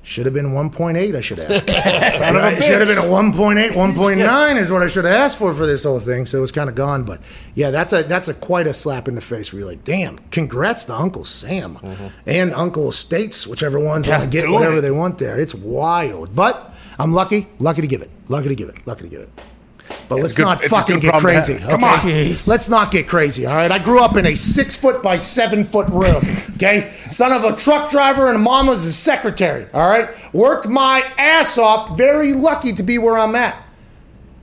[0.02, 1.14] should have been 1.8.
[1.14, 1.68] I should have asked.
[1.68, 5.64] It should have been a 1.8, 1.9 is what I should have asked for for
[5.64, 6.26] this whole thing.
[6.26, 7.04] So it was kind of gone.
[7.04, 7.20] But
[7.54, 9.52] yeah, that's a that's a quite a slap in the face.
[9.52, 12.06] Where you're like, damn, congrats to Uncle Sam mm-hmm.
[12.26, 14.80] and Uncle States, whichever ones Yeah, want to get whatever it.
[14.80, 15.38] they want there.
[15.38, 16.34] It's wild.
[16.34, 19.30] But I'm lucky, lucky to give it, lucky to give it, lucky to give it.
[20.14, 21.54] But let's good- not fucking get crazy.
[21.54, 21.70] have.
[21.70, 22.36] Come on.
[22.46, 23.70] Let's not get crazy, all right?
[23.70, 26.22] I grew up in a six foot by seven foot room,
[26.54, 26.90] okay?
[27.10, 30.08] Son of a truck driver and mom was a secretary, all right?
[30.34, 33.56] Worked my ass off, very lucky to be where I'm at.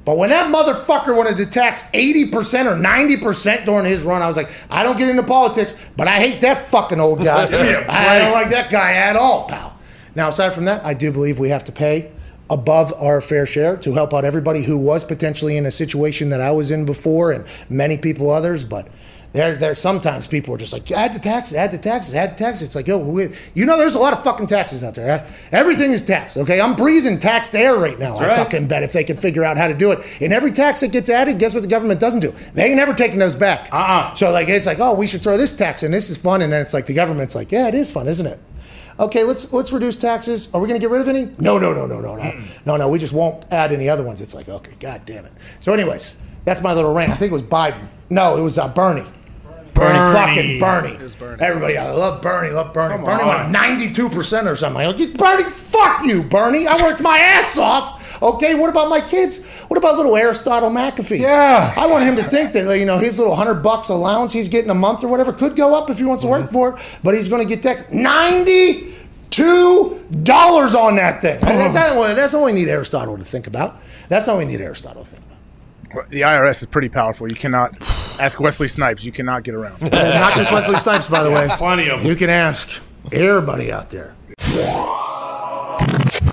[0.06, 4.38] But when that motherfucker wanted to tax 80% or 90% during his run, I was
[4.38, 7.44] like, I don't get into politics, but I hate that fucking old guy.
[7.90, 9.78] I don't like that guy at all, pal.
[10.16, 12.10] Now, aside from that, I do believe we have to pay
[12.50, 16.42] above our fair share to help out everybody who was potentially in a situation that
[16.42, 18.66] I was in before and many people others.
[18.66, 18.88] But
[19.32, 22.36] there, there sometimes people are just like, add the taxes, add the taxes, add the
[22.44, 22.70] taxes.
[22.70, 25.20] It's like, yo, we, you know, there's a lot of fucking taxes out there.
[25.20, 25.26] huh?
[25.52, 26.60] Everything is taxed, okay?
[26.60, 28.16] I'm breathing taxed air right now.
[28.16, 30.00] I fucking bet if they can figure out how to do it.
[30.20, 32.32] And every tax that gets added, guess what the government doesn't do?
[32.56, 33.72] They ain't never taking those back.
[33.72, 34.16] Uh-uh.
[34.16, 35.92] So, like, it's like, oh, we should throw this tax in.
[35.92, 36.42] This is fun.
[36.42, 38.40] And then it's like the government's like, yeah, it is fun, isn't it?
[39.00, 40.54] Okay, let's let's reduce taxes.
[40.54, 41.32] Are we going to get rid of any?
[41.40, 42.34] No, no, no, no, no, no,
[42.66, 42.90] no, no.
[42.90, 44.20] We just won't add any other ones.
[44.20, 45.32] It's like, okay, god damn it.
[45.62, 47.12] So, anyways, that's my little rant.
[47.12, 47.88] I think it was Biden.
[48.10, 49.06] No, it was uh, Bernie.
[49.74, 50.98] Bernie, fucking Bernie.
[51.42, 52.50] Everybody, I love Bernie.
[52.50, 53.02] Love Bernie.
[53.02, 54.86] Bernie went ninety-two percent or something.
[54.86, 56.68] I'm like, Bernie, fuck you, Bernie.
[56.68, 57.99] I worked my ass off.
[58.22, 59.44] Okay, what about my kids?
[59.68, 61.20] What about little Aristotle McAfee?
[61.20, 61.74] Yeah.
[61.76, 64.70] I want him to think that you know his little hundred bucks allowance he's getting
[64.70, 66.54] a month or whatever could go up if he wants to work mm-hmm.
[66.54, 68.94] for it, but he's going to get taxed ninety
[69.30, 71.40] two dollars on that thing.
[71.42, 73.82] That's, all- that's all we need Aristotle to think about.
[74.10, 76.10] That's all we need Aristotle to think about.
[76.10, 77.28] The IRS is pretty powerful.
[77.28, 77.74] You cannot
[78.20, 79.04] ask Wesley Snipes.
[79.04, 79.82] You cannot get around.
[79.92, 81.48] Not just Wesley Snipes, by the way.
[81.54, 82.10] Plenty of them.
[82.10, 82.82] You can ask
[83.12, 84.14] everybody out there.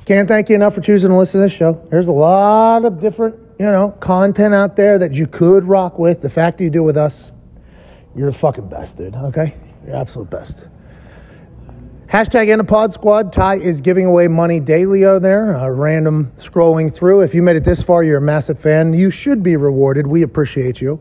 [0.07, 1.85] Can't thank you enough for choosing to listen to this show.
[1.91, 6.23] There's a lot of different, you know, content out there that you could rock with.
[6.23, 7.33] The fact that you do with us,
[8.15, 9.17] you're the fucking best, dude.
[9.17, 10.69] Okay, you're absolute best.
[12.07, 13.33] Hashtag the pod squad.
[13.33, 15.57] Ty is giving away money daily on there.
[15.57, 17.23] Uh, random scrolling through.
[17.23, 18.93] If you made it this far, you're a massive fan.
[18.93, 20.07] You should be rewarded.
[20.07, 21.01] We appreciate you.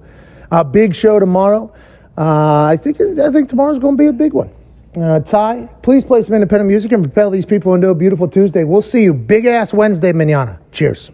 [0.50, 1.72] A big show tomorrow.
[2.18, 4.52] Uh, I think I think tomorrow's going to be a big one.
[4.98, 8.64] Uh, Ty, please play some independent music and propel these people into a beautiful Tuesday.
[8.64, 10.60] We'll see you big ass Wednesday, manana.
[10.72, 11.12] Cheers.